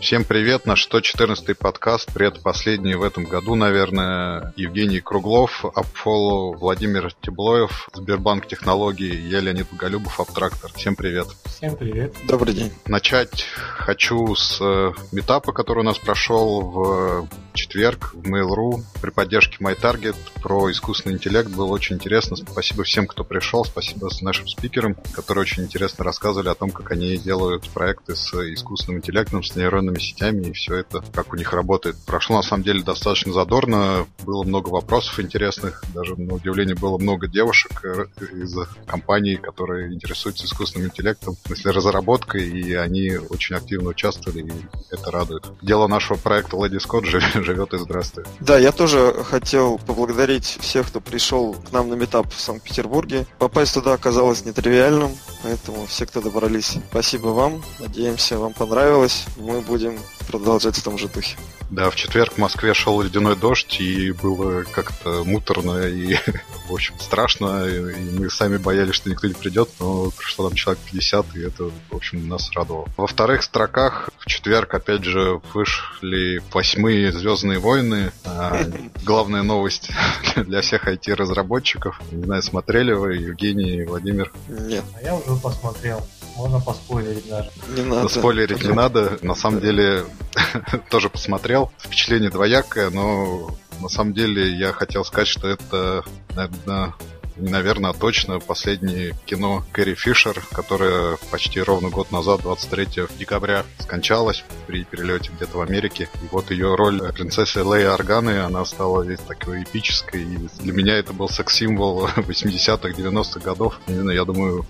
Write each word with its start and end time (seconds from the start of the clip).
Всем 0.00 0.24
привет, 0.24 0.64
наш 0.64 0.88
114-й 0.88 1.56
подкаст, 1.56 2.12
предпоследний 2.12 2.94
в 2.94 3.02
этом 3.02 3.24
году, 3.24 3.56
наверное. 3.56 4.52
Евгений 4.54 5.00
Круглов, 5.00 5.64
Апфоло, 5.64 6.56
Владимир 6.56 7.12
Теблоев, 7.20 7.88
Сбербанк 7.92 8.46
Технологии, 8.46 9.12
я 9.28 9.40
Леонид 9.40 9.66
Боголюбов, 9.72 10.20
Аптрактор. 10.20 10.72
Всем 10.74 10.94
привет. 10.94 11.26
Всем 11.46 11.74
привет. 11.74 12.14
Добрый 12.28 12.54
день. 12.54 12.72
Начать 12.86 13.44
хочу 13.76 14.36
с 14.36 14.60
э, 14.60 14.92
метапа, 15.10 15.52
который 15.52 15.80
у 15.80 15.82
нас 15.82 15.98
прошел 15.98 16.60
в 16.60 17.28
четверг 17.58 18.14
в 18.14 18.22
Mail.ru 18.22 18.82
при 19.02 19.10
поддержке 19.10 19.58
MyTarget 19.62 20.16
про 20.42 20.70
искусственный 20.70 21.16
интеллект. 21.16 21.50
Было 21.50 21.66
очень 21.66 21.96
интересно. 21.96 22.36
Спасибо 22.36 22.84
всем, 22.84 23.06
кто 23.06 23.24
пришел. 23.24 23.64
Спасибо 23.64 24.08
нашим 24.20 24.46
спикерам, 24.46 24.96
которые 25.12 25.42
очень 25.42 25.64
интересно 25.64 26.04
рассказывали 26.04 26.48
о 26.48 26.54
том, 26.54 26.70
как 26.70 26.92
они 26.92 27.18
делают 27.18 27.68
проекты 27.70 28.14
с 28.14 28.32
искусственным 28.54 28.98
интеллектом, 28.98 29.42
с 29.42 29.54
нейронными 29.56 29.98
сетями 29.98 30.46
и 30.46 30.52
все 30.52 30.76
это, 30.76 31.02
как 31.12 31.32
у 31.32 31.36
них 31.36 31.52
работает. 31.52 31.96
Прошло 32.06 32.36
на 32.36 32.42
самом 32.42 32.62
деле 32.62 32.82
достаточно 32.82 33.32
задорно. 33.32 34.06
Было 34.24 34.44
много 34.44 34.68
вопросов 34.68 35.18
интересных. 35.20 35.82
Даже 35.94 36.16
на 36.16 36.34
удивление 36.34 36.76
было 36.76 36.98
много 36.98 37.26
девушек 37.26 37.84
э, 37.84 38.06
из 38.32 38.56
компаний, 38.86 39.36
которые 39.36 39.92
интересуются 39.92 40.46
искусственным 40.46 40.88
интеллектом, 40.88 41.34
в 41.34 41.46
смысле 41.48 41.72
разработкой, 41.72 42.48
и 42.48 42.74
они 42.74 43.16
очень 43.16 43.56
активно 43.56 43.90
участвовали, 43.90 44.46
и 44.46 44.52
это 44.90 45.10
радует. 45.10 45.44
Дело 45.62 45.88
нашего 45.88 46.16
проекта 46.18 46.56
Lady 46.56 46.78
Scott 46.78 47.04
живет 47.48 47.72
и 47.72 47.78
здравствует. 47.78 48.28
Да, 48.40 48.58
я 48.58 48.72
тоже 48.72 49.14
хотел 49.24 49.78
поблагодарить 49.78 50.58
всех, 50.60 50.88
кто 50.88 51.00
пришел 51.00 51.54
к 51.54 51.72
нам 51.72 51.88
на 51.88 51.94
метап 51.94 52.30
в 52.30 52.38
Санкт-Петербурге. 52.38 53.26
Попасть 53.38 53.74
туда 53.74 53.94
оказалось 53.94 54.44
нетривиальным, 54.44 55.10
поэтому 55.42 55.86
все, 55.86 56.04
кто 56.06 56.20
добрались, 56.20 56.76
спасибо 56.90 57.28
вам. 57.28 57.62
Надеемся, 57.78 58.38
вам 58.38 58.52
понравилось. 58.52 59.24
Мы 59.38 59.60
будем 59.62 59.98
продолжать 60.28 60.76
в 60.76 60.82
том 60.82 60.98
же 60.98 61.08
духе. 61.08 61.36
Да, 61.70 61.90
в 61.90 61.96
четверг 61.96 62.34
в 62.34 62.38
Москве 62.38 62.72
шел 62.74 63.00
ледяной 63.02 63.36
дождь, 63.36 63.80
и 63.80 64.12
было 64.12 64.62
как-то 64.62 65.24
муторно 65.24 65.86
и, 65.86 66.16
в 66.68 66.72
общем, 66.72 66.94
страшно. 66.98 67.66
И 67.66 67.80
мы 68.18 68.30
сами 68.30 68.56
боялись, 68.56 68.94
что 68.94 69.10
никто 69.10 69.26
не 69.26 69.34
придет, 69.34 69.68
но 69.80 70.10
пришло 70.10 70.48
там 70.48 70.56
человек 70.56 70.82
50, 70.90 71.36
и 71.36 71.40
это, 71.40 71.64
в 71.90 71.96
общем, 71.96 72.28
нас 72.28 72.50
радовало. 72.54 72.88
Во 72.96 73.06
вторых 73.06 73.42
строках 73.42 74.10
в 74.18 74.26
четверг, 74.26 74.74
опять 74.74 75.04
же, 75.04 75.40
вышли 75.52 76.42
восьмые 76.52 77.12
«Звездные 77.12 77.58
войны». 77.58 78.12
А, 78.24 78.60
главная 79.04 79.42
новость 79.42 79.90
для 80.36 80.60
всех 80.60 80.88
IT-разработчиков. 80.88 82.00
Не 82.12 82.24
знаю, 82.24 82.42
смотрели 82.42 82.92
вы, 82.92 83.16
Евгений, 83.16 83.84
Владимир? 83.84 84.32
Нет. 84.48 84.84
А 84.94 85.02
я 85.02 85.14
уже 85.14 85.34
посмотрел. 85.40 86.06
Можно 86.38 86.60
поспойлерить 86.60 87.28
даже. 87.28 87.50
Не 87.76 87.82
надо. 87.82 88.08
Спойлерить 88.08 88.62
не 88.62 88.72
надо. 88.72 89.18
На 89.22 89.34
самом 89.34 89.60
деле, 89.60 90.04
тоже 90.90 91.10
посмотрел. 91.10 91.72
Впечатление 91.78 92.30
двоякое, 92.30 92.90
но 92.90 93.50
на 93.80 93.88
самом 93.88 94.14
деле 94.14 94.56
я 94.56 94.72
хотел 94.72 95.04
сказать, 95.04 95.26
что 95.26 95.48
это, 95.48 96.04
наверное, 96.36 96.94
наверное, 97.38 97.90
а 97.90 97.94
точно 97.94 98.40
последнее 98.40 99.14
кино 99.24 99.64
Кэрри 99.72 99.94
Фишер, 99.94 100.42
которая 100.52 101.16
почти 101.30 101.60
ровно 101.60 101.90
год 101.90 102.10
назад, 102.10 102.42
23 102.42 103.06
декабря, 103.18 103.64
скончалась 103.78 104.44
при 104.66 104.84
перелете 104.84 105.30
где-то 105.34 105.58
в 105.58 105.60
Америке. 105.60 106.08
И 106.22 106.28
вот 106.30 106.50
ее 106.50 106.74
роль 106.74 107.00
принцессы 107.12 107.60
Леи 107.60 107.84
Органы, 107.84 108.40
она 108.40 108.64
стала 108.64 109.02
весь 109.02 109.20
такой 109.20 109.62
эпической. 109.62 110.22
И 110.22 110.48
для 110.60 110.72
меня 110.72 110.96
это 110.96 111.12
был 111.12 111.28
секс-символ 111.28 112.06
80-х, 112.16 112.88
90-х 112.90 113.40
годов. 113.40 113.78
Не 113.86 114.14
я 114.14 114.24
думаю, 114.24 114.66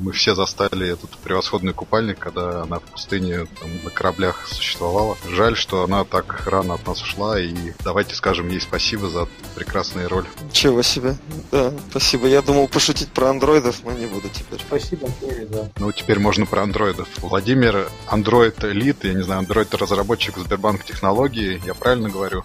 мы 0.00 0.12
все 0.12 0.34
застали 0.34 0.88
этот 0.88 1.10
превосходный 1.18 1.72
купальник, 1.72 2.18
когда 2.18 2.62
она 2.62 2.78
в 2.78 2.82
пустыне 2.82 3.46
там, 3.60 3.70
на 3.84 3.90
кораблях 3.90 4.46
существовала. 4.46 5.16
Жаль, 5.30 5.56
что 5.56 5.82
она 5.82 6.04
так 6.04 6.46
рано 6.46 6.74
от 6.74 6.86
нас 6.86 7.02
ушла, 7.02 7.40
и 7.40 7.54
давайте 7.84 8.14
скажем 8.14 8.48
ей 8.48 8.60
спасибо 8.60 9.08
за 9.08 9.28
прекрасную 9.54 10.08
роль. 10.08 10.26
Чего 10.52 10.82
себе. 10.82 11.16
Да, 11.50 11.72
спасибо 11.90 12.05
Спасибо. 12.06 12.28
Я 12.28 12.40
думал 12.40 12.68
пошутить 12.68 13.08
про 13.08 13.30
андроидов, 13.30 13.82
но 13.82 13.90
не 13.90 14.06
буду 14.06 14.28
теперь. 14.28 14.60
Спасибо, 14.60 15.08
да. 15.50 15.68
Ну, 15.80 15.90
теперь 15.90 16.20
можно 16.20 16.46
про 16.46 16.62
андроидов. 16.62 17.08
Владимир, 17.20 17.90
Android 18.08 18.56
Elite, 18.60 19.08
я 19.08 19.14
не 19.14 19.24
знаю, 19.24 19.42
Android 19.42 19.76
разработчик 19.76 20.38
Сбербанк 20.38 20.84
технологии, 20.84 21.60
я 21.66 21.74
правильно 21.74 22.08
говорю? 22.08 22.44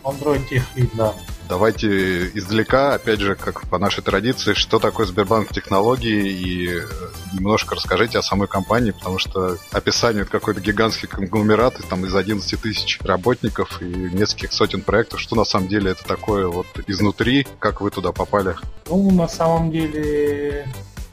Tech 0.49 0.63
Lead, 0.75 0.89
да. 0.95 1.13
Давайте 1.51 2.29
издалека, 2.29 2.93
опять 2.93 3.19
же, 3.19 3.35
как 3.35 3.67
по 3.67 3.77
нашей 3.77 4.01
традиции, 4.01 4.53
что 4.53 4.79
такое 4.79 5.05
Сбербанк 5.05 5.49
технологии 5.49 6.29
и 6.29 6.81
немножко 7.33 7.75
расскажите 7.75 8.19
о 8.19 8.21
самой 8.21 8.47
компании, 8.47 8.91
потому 8.91 9.19
что 9.19 9.57
описание 9.73 10.21
это 10.21 10.31
какой-то 10.31 10.61
гигантский 10.61 11.09
конгломерат 11.09 11.75
там 11.89 12.05
из 12.05 12.15
11 12.15 12.61
тысяч 12.61 12.99
работников 13.01 13.81
и 13.81 13.85
нескольких 13.85 14.53
сотен 14.53 14.81
проектов. 14.81 15.19
Что 15.19 15.35
на 15.35 15.43
самом 15.43 15.67
деле 15.67 15.91
это 15.91 16.05
такое 16.05 16.47
вот 16.47 16.67
изнутри, 16.87 17.45
как 17.59 17.81
вы 17.81 17.91
туда 17.91 18.13
попали? 18.13 18.55
Ну, 18.87 19.11
на 19.11 19.27
самом 19.27 19.71
деле 19.71 20.65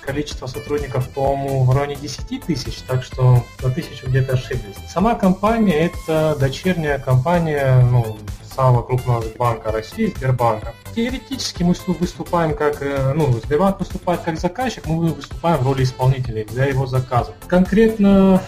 количество 0.03 0.47
сотрудников, 0.47 1.09
по-моему, 1.09 1.65
в 1.65 1.76
районе 1.76 1.97
10 1.97 2.44
тысяч, 2.44 2.76
так 2.87 3.03
что 3.03 3.44
на 3.60 3.70
тысячу 3.70 4.06
где-то 4.06 4.34
ошиблись. 4.34 4.76
Сама 4.88 5.16
компания– 5.16 5.91
это 6.06 6.37
дочерняя 6.38 7.00
компания 7.00 7.84
ну, 7.91 8.16
самого 8.59 8.83
крупного 8.83 9.23
банка 9.39 9.71
России, 9.71 10.13
Сбербанка. 10.17 10.75
Теоретически 10.97 11.63
мы 11.63 11.75
выступаем 11.87 12.57
как, 12.57 12.83
э, 12.83 13.13
ну, 13.15 13.31
Сбербанк 13.45 13.79
выступает 13.79 14.23
как 14.23 14.37
заказчик, 14.37 14.85
мы 14.87 15.15
выступаем 15.15 15.59
в 15.59 15.63
роли 15.63 15.85
исполнителей 15.85 16.45
для 16.45 16.65
его 16.65 16.85
заказа. 16.87 17.35
Конкретно 17.47 18.43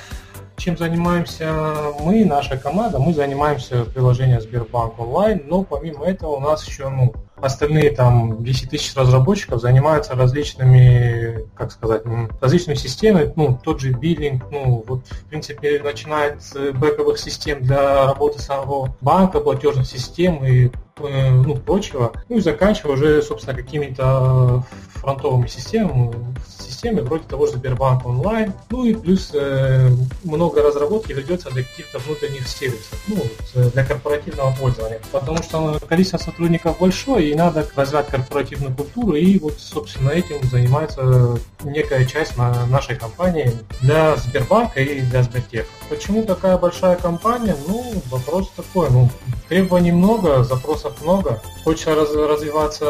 чем 0.56 0.76
занимаемся 0.76 1.54
мы, 2.00 2.24
наша 2.24 2.58
команда, 2.58 2.98
мы 2.98 3.14
занимаемся 3.14 3.84
приложением 3.84 4.40
Сбербанк 4.40 4.98
онлайн, 4.98 5.42
но 5.46 5.62
помимо 5.62 6.04
этого 6.04 6.32
у 6.32 6.40
нас 6.40 6.66
еще 6.66 6.88
ну, 6.88 7.14
остальные 7.42 7.90
там 7.90 8.42
10 8.42 8.70
тысяч 8.70 8.94
разработчиков 8.94 9.60
занимаются 9.60 10.14
различными, 10.14 11.48
как 11.54 11.72
сказать, 11.72 12.02
различными 12.40 12.76
системами, 12.76 13.32
ну, 13.36 13.58
тот 13.62 13.80
же 13.80 13.92
биллинг, 13.92 14.44
ну, 14.50 14.84
вот, 14.86 15.06
в 15.06 15.24
принципе, 15.26 15.80
начинает 15.82 16.42
с 16.42 16.72
бэковых 16.72 17.18
систем 17.18 17.62
для 17.62 18.06
работы 18.06 18.40
самого 18.40 18.96
банка, 19.00 19.40
платежных 19.40 19.86
систем 19.86 20.44
и 20.44 20.70
э, 20.98 21.30
ну, 21.30 21.56
прочего, 21.56 22.12
ну 22.28 22.36
и 22.36 22.40
заканчивая 22.40 22.94
уже, 22.94 23.22
собственно, 23.22 23.56
какими-то 23.56 24.64
фронтовыми 25.00 25.46
системами, 25.46 26.14
системы 26.58 27.02
вроде 27.02 27.24
того 27.24 27.46
же 27.46 27.52
Сбербанк 27.54 28.06
онлайн, 28.06 28.52
ну 28.70 28.84
и 28.84 28.94
плюс 28.94 29.30
э, 29.34 29.90
много 30.24 30.62
разработки 30.62 31.12
ведется 31.12 31.50
для 31.50 31.62
каких-то 31.62 31.98
внутренних 31.98 32.46
сервисов, 32.48 32.98
ну, 33.08 33.22
для 33.54 33.84
корпоративного 33.84 34.54
пользования, 34.54 35.00
потому 35.12 35.42
что 35.42 35.78
количество 35.88 36.18
сотрудников 36.18 36.78
большое, 36.78 37.30
и 37.30 37.34
надо 37.34 37.66
развивать 37.76 38.08
корпоративную 38.08 38.74
культуру, 38.74 39.14
и 39.14 39.38
вот, 39.38 39.58
собственно, 39.58 40.10
этим 40.10 40.42
занимается 40.48 41.38
некая 41.64 42.04
часть 42.06 42.36
на 42.36 42.66
нашей 42.66 42.96
компании 42.96 43.52
для 43.80 44.16
Сбербанка 44.16 44.80
и 44.80 45.00
для 45.00 45.22
Сбертеха. 45.22 45.68
Почему 45.88 46.24
такая 46.24 46.56
большая 46.56 46.96
компания? 46.96 47.56
Ну, 47.66 47.92
вопрос 48.10 48.50
такой, 48.56 48.90
ну, 48.90 49.10
требований 49.48 49.92
много, 49.92 50.44
запросов 50.44 50.92
много, 51.02 51.42
хочется 51.64 51.94
раз, 51.94 52.14
развиваться 52.14 52.84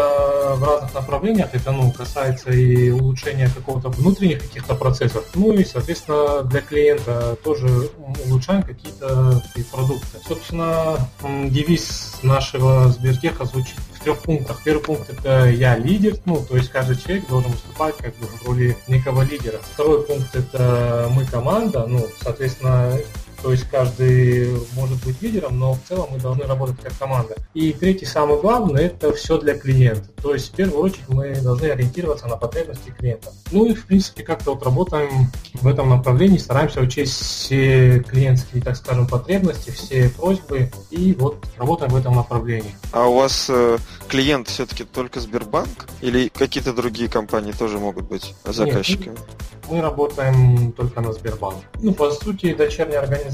в 0.56 0.62
разных 0.62 0.94
направлениях, 0.94 1.48
это, 1.52 1.72
ну, 1.72 1.92
касается 2.00 2.50
и 2.50 2.90
улучшения 2.90 3.50
какого-то 3.54 3.90
внутренних 3.90 4.40
каких-то 4.40 4.74
процессов, 4.74 5.22
ну 5.34 5.52
и, 5.52 5.64
соответственно, 5.66 6.42
для 6.44 6.62
клиента 6.62 7.36
тоже 7.44 7.90
улучшаем 8.26 8.62
какие-то 8.62 9.42
продукты. 9.70 10.18
Собственно, 10.26 10.96
девиз 11.22 12.20
нашего 12.22 12.88
Сбертеха 12.88 13.44
звучит 13.44 13.76
в 13.92 14.02
трех 14.02 14.18
пунктах. 14.20 14.62
Первый 14.64 14.82
пункт 14.82 15.10
это 15.10 15.50
я 15.50 15.76
лидер, 15.76 16.16
ну, 16.24 16.42
то 16.42 16.56
есть 16.56 16.70
каждый 16.70 16.96
человек 16.96 17.28
должен 17.28 17.50
выступать 17.50 17.96
как 17.98 18.16
бы 18.16 18.26
в 18.26 18.46
роли 18.46 18.76
некого 18.88 19.20
лидера. 19.20 19.58
Второй 19.74 20.02
пункт 20.06 20.34
это 20.34 21.10
мы 21.10 21.26
команда, 21.26 21.84
ну, 21.86 22.06
соответственно, 22.22 22.96
то 23.42 23.52
есть 23.52 23.68
каждый 23.70 24.50
может 24.74 25.02
быть 25.04 25.20
лидером, 25.22 25.58
но 25.58 25.74
в 25.74 25.80
целом 25.88 26.08
мы 26.12 26.18
должны 26.18 26.44
работать 26.44 26.76
как 26.82 26.96
команда. 26.98 27.36
И 27.54 27.72
третий, 27.72 28.06
самый 28.06 28.40
главный, 28.40 28.84
это 28.84 29.12
все 29.12 29.38
для 29.38 29.58
клиента. 29.58 30.08
То 30.22 30.34
есть 30.34 30.52
в 30.52 30.56
первую 30.56 30.82
очередь 30.82 31.08
мы 31.08 31.34
должны 31.36 31.66
ориентироваться 31.66 32.26
на 32.26 32.36
потребности 32.36 32.90
клиента. 32.96 33.32
Ну 33.50 33.66
и 33.66 33.74
в 33.74 33.86
принципе 33.86 34.22
как-то 34.22 34.54
вот 34.54 34.64
работаем 34.64 35.28
в 35.54 35.66
этом 35.66 35.88
направлении, 35.90 36.38
стараемся 36.38 36.80
учесть 36.80 37.12
все 37.12 38.00
клиентские, 38.00 38.62
так 38.62 38.76
скажем, 38.76 39.06
потребности, 39.06 39.70
все 39.70 40.08
просьбы 40.10 40.70
и 40.90 41.14
вот 41.18 41.44
работаем 41.56 41.92
в 41.92 41.96
этом 41.96 42.14
направлении. 42.16 42.74
А 42.92 43.06
у 43.08 43.16
вас 43.16 43.46
э, 43.48 43.78
клиент 44.08 44.48
все-таки 44.48 44.84
только 44.84 45.20
Сбербанк 45.20 45.86
или 46.00 46.28
какие-то 46.28 46.72
другие 46.72 47.08
компании 47.08 47.52
тоже 47.52 47.78
могут 47.78 48.08
быть 48.08 48.34
заказчиками? 48.44 49.14
Нет, 49.14 49.40
мы 49.70 49.80
работаем 49.80 50.72
только 50.72 51.00
на 51.00 51.12
Сбербанк. 51.12 51.56
Ну, 51.80 51.92
по 51.94 52.10
сути, 52.10 52.52
дочерняя 52.54 53.00
организация, 53.00 53.29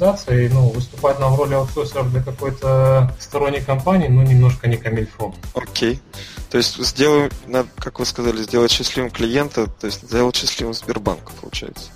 ну, 0.49 0.69
выступать 0.71 1.19
нам 1.19 1.35
в 1.35 1.39
роли 1.39 1.55
аутсорсера 1.55 2.03
для 2.05 2.23
какой-то 2.23 3.15
сторонней 3.19 3.61
компании, 3.61 4.09
ну, 4.09 4.23
немножко 4.23 4.69
не 4.69 4.77
камильфо. 4.77 5.35
Окей. 5.55 6.01
То 6.51 6.59
есть 6.59 6.77
сделаем, 6.85 7.31
как 7.79 7.99
вы 7.99 8.07
сказали, 8.07 8.43
сделать 8.43 8.71
счастливым 8.71 9.11
клиента, 9.11 9.67
то 9.67 9.87
есть 9.87 10.03
сделать 10.03 10.37
счастливым 10.37 10.75
Сбербанк, 10.75 11.33
получается. 11.41 11.91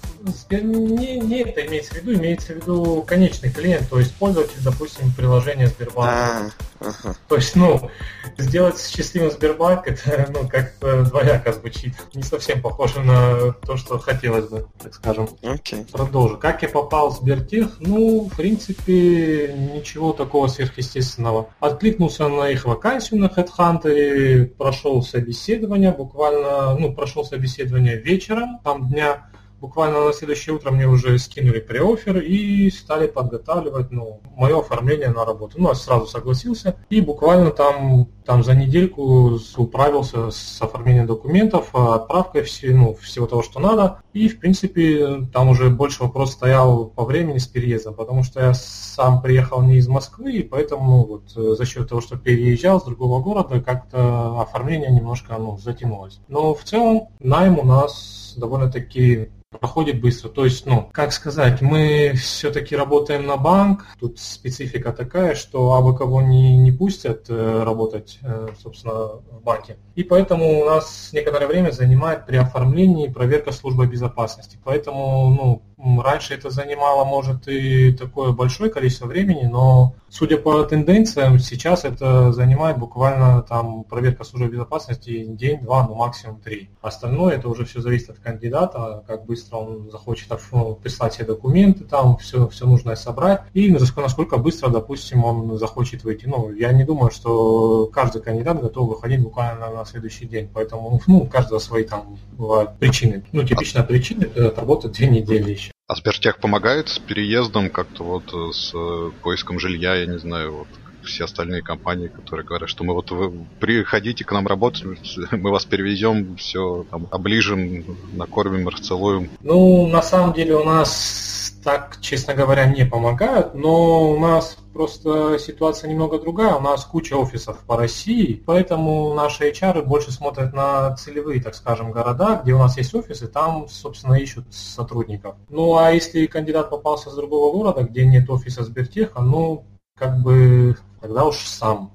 Не, 0.50 1.18
не 1.18 1.40
это 1.40 1.66
имеется 1.66 1.94
в 1.94 1.96
виду, 1.98 2.14
имеется 2.14 2.52
в 2.52 2.56
виду 2.56 3.04
конечный 3.06 3.50
клиент, 3.50 3.88
то 3.88 3.98
есть 3.98 4.14
пользователь, 4.14 4.62
допустим, 4.62 5.12
приложения 5.12 5.68
Сбербанка. 5.68 6.52
А, 6.80 6.88
ага. 6.88 7.16
То 7.28 7.36
есть, 7.36 7.56
ну, 7.56 7.90
сделать 8.38 8.80
счастливым 8.80 9.30
Сбербанк, 9.30 9.86
это, 9.86 10.30
ну, 10.32 10.48
как 10.48 10.74
двояко 10.80 11.52
звучит. 11.52 11.94
Не 12.14 12.22
совсем 12.22 12.60
похоже 12.60 13.00
на 13.00 13.52
то, 13.52 13.76
что 13.76 13.98
хотелось 13.98 14.48
бы, 14.48 14.66
так 14.82 14.94
скажем. 14.94 15.28
Окей. 15.42 15.80
Okay. 15.80 15.90
Продолжу. 15.90 16.36
Как 16.36 16.62
я 16.62 16.68
попал 16.68 17.10
в 17.10 17.16
Сбертех? 17.16 17.76
Ну, 17.80 18.28
в 18.28 18.36
принципе, 18.36 19.52
ничего 19.74 20.12
такого 20.12 20.48
сверхъестественного. 20.48 21.50
Откликнулся 21.60 22.28
на 22.28 22.50
их 22.50 22.64
вакансию 22.64 23.20
на 23.20 23.26
HeadHunter, 23.26 24.46
прошел 24.46 25.02
собеседование, 25.02 25.92
буквально, 25.92 26.74
ну, 26.78 26.92
прошел 26.92 27.24
собеседование 27.24 27.96
вечером, 27.96 28.60
там 28.62 28.88
дня 28.88 29.30
буквально 29.60 30.06
на 30.06 30.12
следующее 30.12 30.54
утро 30.54 30.70
мне 30.70 30.86
уже 30.86 31.18
скинули 31.18 31.60
преофер 31.60 32.18
и 32.18 32.70
стали 32.70 33.06
подготавливать 33.06 33.90
ну, 33.90 34.20
мое 34.36 34.58
оформление 34.58 35.10
на 35.10 35.24
работу. 35.24 35.56
Ну, 35.58 35.68
я 35.68 35.74
сразу 35.74 36.06
согласился 36.06 36.76
и 36.88 37.00
буквально 37.00 37.50
там, 37.50 38.08
там 38.24 38.42
за 38.42 38.54
недельку 38.54 39.38
управился 39.56 40.30
с 40.30 40.60
оформлением 40.60 41.06
документов, 41.06 41.74
отправкой 41.74 42.42
все, 42.42 42.72
ну, 42.72 42.94
всего 42.94 43.26
того, 43.26 43.42
что 43.42 43.60
надо. 43.60 44.02
И, 44.12 44.28
в 44.28 44.40
принципе, 44.40 45.28
там 45.32 45.48
уже 45.48 45.70
больше 45.70 46.02
вопрос 46.02 46.32
стоял 46.32 46.86
по 46.86 47.04
времени 47.04 47.38
с 47.38 47.46
переездом, 47.46 47.94
потому 47.94 48.24
что 48.24 48.40
я 48.40 48.54
сам 48.54 49.22
приехал 49.22 49.62
не 49.62 49.76
из 49.76 49.88
Москвы, 49.88 50.32
и 50.32 50.42
поэтому 50.42 51.04
вот 51.04 51.30
за 51.30 51.64
счет 51.64 51.88
того, 51.88 52.00
что 52.00 52.16
переезжал 52.16 52.80
с 52.80 52.84
другого 52.84 53.22
города, 53.22 53.60
как-то 53.60 54.40
оформление 54.40 54.90
немножко 54.90 55.36
ну, 55.38 55.58
затянулось. 55.58 56.20
Но 56.28 56.54
в 56.54 56.64
целом 56.64 57.08
найм 57.20 57.58
у 57.58 57.64
нас 57.64 58.34
довольно-таки 58.36 59.30
проходит 59.58 60.00
быстро. 60.00 60.28
То 60.28 60.44
есть, 60.44 60.64
ну, 60.64 60.88
как 60.92 61.12
сказать, 61.12 61.60
мы 61.60 62.12
все-таки 62.14 62.76
работаем 62.76 63.26
на 63.26 63.36
банк, 63.36 63.84
тут 63.98 64.20
специфика 64.20 64.92
такая, 64.92 65.34
что 65.34 65.74
абы 65.74 65.96
кого 65.96 66.22
не, 66.22 66.56
не 66.56 66.70
пустят 66.70 67.26
э, 67.28 67.62
работать, 67.64 68.20
э, 68.22 68.48
собственно, 68.62 69.20
в 69.30 69.42
банке. 69.42 69.76
И 69.96 70.04
поэтому 70.04 70.60
у 70.60 70.64
нас 70.64 71.10
некоторое 71.12 71.48
время 71.48 71.72
занимает 71.72 72.26
при 72.26 72.36
оформлении 72.36 73.08
проверка 73.08 73.50
службы 73.50 73.86
безопасности. 73.88 74.56
Поэтому, 74.62 75.30
ну, 75.30 75.62
Раньше 75.82 76.34
это 76.34 76.50
занимало, 76.50 77.04
может, 77.04 77.48
и 77.48 77.92
такое 77.92 78.32
большое 78.32 78.70
количество 78.70 79.06
времени, 79.06 79.46
но 79.46 79.94
судя 80.08 80.36
по 80.36 80.62
тенденциям, 80.64 81.38
сейчас 81.38 81.84
это 81.84 82.32
занимает 82.32 82.78
буквально 82.78 83.42
там 83.42 83.84
проверка 83.84 84.24
службы 84.24 84.48
безопасности 84.48 85.24
день, 85.24 85.60
два, 85.60 85.86
ну 85.86 85.94
максимум 85.94 86.40
три. 86.40 86.70
Остальное 86.82 87.36
это 87.36 87.48
уже 87.48 87.64
все 87.64 87.80
зависит 87.80 88.10
от 88.10 88.18
кандидата, 88.18 89.04
как 89.06 89.24
быстро 89.24 89.56
он 89.56 89.90
захочет 89.90 90.28
ну, 90.52 90.74
прислать 90.74 91.14
все 91.14 91.24
документы, 91.24 91.84
там 91.84 92.16
все, 92.18 92.48
все 92.48 92.66
нужное 92.66 92.96
собрать, 92.96 93.42
и 93.54 93.70
насколько 93.70 94.36
быстро, 94.36 94.68
допустим, 94.68 95.24
он 95.24 95.56
захочет 95.58 96.04
выйти. 96.04 96.26
Ну, 96.26 96.52
я 96.52 96.72
не 96.72 96.84
думаю, 96.84 97.10
что 97.10 97.86
каждый 97.86 98.22
кандидат 98.22 98.60
готов 98.60 98.88
выходить 98.88 99.20
буквально 99.20 99.70
на 99.70 99.84
следующий 99.84 100.26
день, 100.26 100.48
поэтому, 100.52 101.00
ну, 101.06 101.18
у 101.20 101.26
каждого 101.26 101.58
свои 101.58 101.84
там 101.84 102.18
бывают 102.32 102.78
причины. 102.78 103.24
Ну, 103.32 103.42
типичная 103.44 103.82
причина 103.82 104.24
это 104.24 104.48
отработать 104.48 104.92
две 104.92 105.08
недели 105.08 105.50
еще. 105.50 105.69
А 105.90 105.96
Сбертех 105.96 106.38
помогает 106.38 106.88
с 106.88 107.00
переездом, 107.00 107.68
как-то 107.68 108.04
вот 108.04 108.32
э, 108.32 108.52
с 108.52 108.70
э, 108.72 109.10
поиском 109.24 109.58
жилья, 109.58 109.96
я 109.96 110.06
не 110.06 110.20
знаю, 110.20 110.58
вот 110.58 110.68
все 111.02 111.24
остальные 111.24 111.62
компании, 111.62 112.06
которые 112.06 112.46
говорят, 112.46 112.68
что 112.68 112.84
мы 112.84 112.94
вот 112.94 113.10
вы 113.10 113.44
приходите 113.58 114.24
к 114.24 114.30
нам 114.30 114.46
работать, 114.46 114.84
мы 115.32 115.50
вас 115.50 115.64
перевезем, 115.64 116.36
все 116.36 116.86
там 116.92 117.08
оближем, 117.10 117.84
накормим, 118.12 118.68
расцелуем. 118.68 119.30
Ну, 119.40 119.88
на 119.88 120.00
самом 120.00 120.32
деле 120.32 120.54
у 120.54 120.64
нас 120.64 121.39
так, 121.62 121.98
честно 122.00 122.34
говоря, 122.34 122.66
не 122.66 122.84
помогают, 122.84 123.54
но 123.54 124.10
у 124.10 124.18
нас 124.18 124.56
просто 124.72 125.38
ситуация 125.38 125.90
немного 125.90 126.18
другая. 126.18 126.54
У 126.54 126.60
нас 126.60 126.84
куча 126.84 127.14
офисов 127.14 127.58
по 127.66 127.76
России, 127.76 128.42
поэтому 128.46 129.14
наши 129.14 129.50
HR 129.50 129.84
больше 129.84 130.10
смотрят 130.10 130.52
на 130.52 130.96
целевые, 130.96 131.42
так 131.42 131.54
скажем, 131.54 131.92
города, 131.92 132.40
где 132.42 132.52
у 132.52 132.58
нас 132.58 132.76
есть 132.76 132.94
офисы, 132.94 133.26
там, 133.26 133.68
собственно, 133.68 134.14
ищут 134.14 134.46
сотрудников. 134.50 135.36
Ну, 135.48 135.76
а 135.76 135.90
если 135.90 136.26
кандидат 136.26 136.70
попался 136.70 137.10
с 137.10 137.14
другого 137.14 137.52
города, 137.52 137.82
где 137.82 138.06
нет 138.06 138.30
офиса 138.30 138.64
Сбертеха, 138.64 139.20
ну, 139.20 139.64
как 139.96 140.22
бы 140.22 140.76
тогда 141.00 141.24
уж 141.24 141.36
сам. 141.36 141.92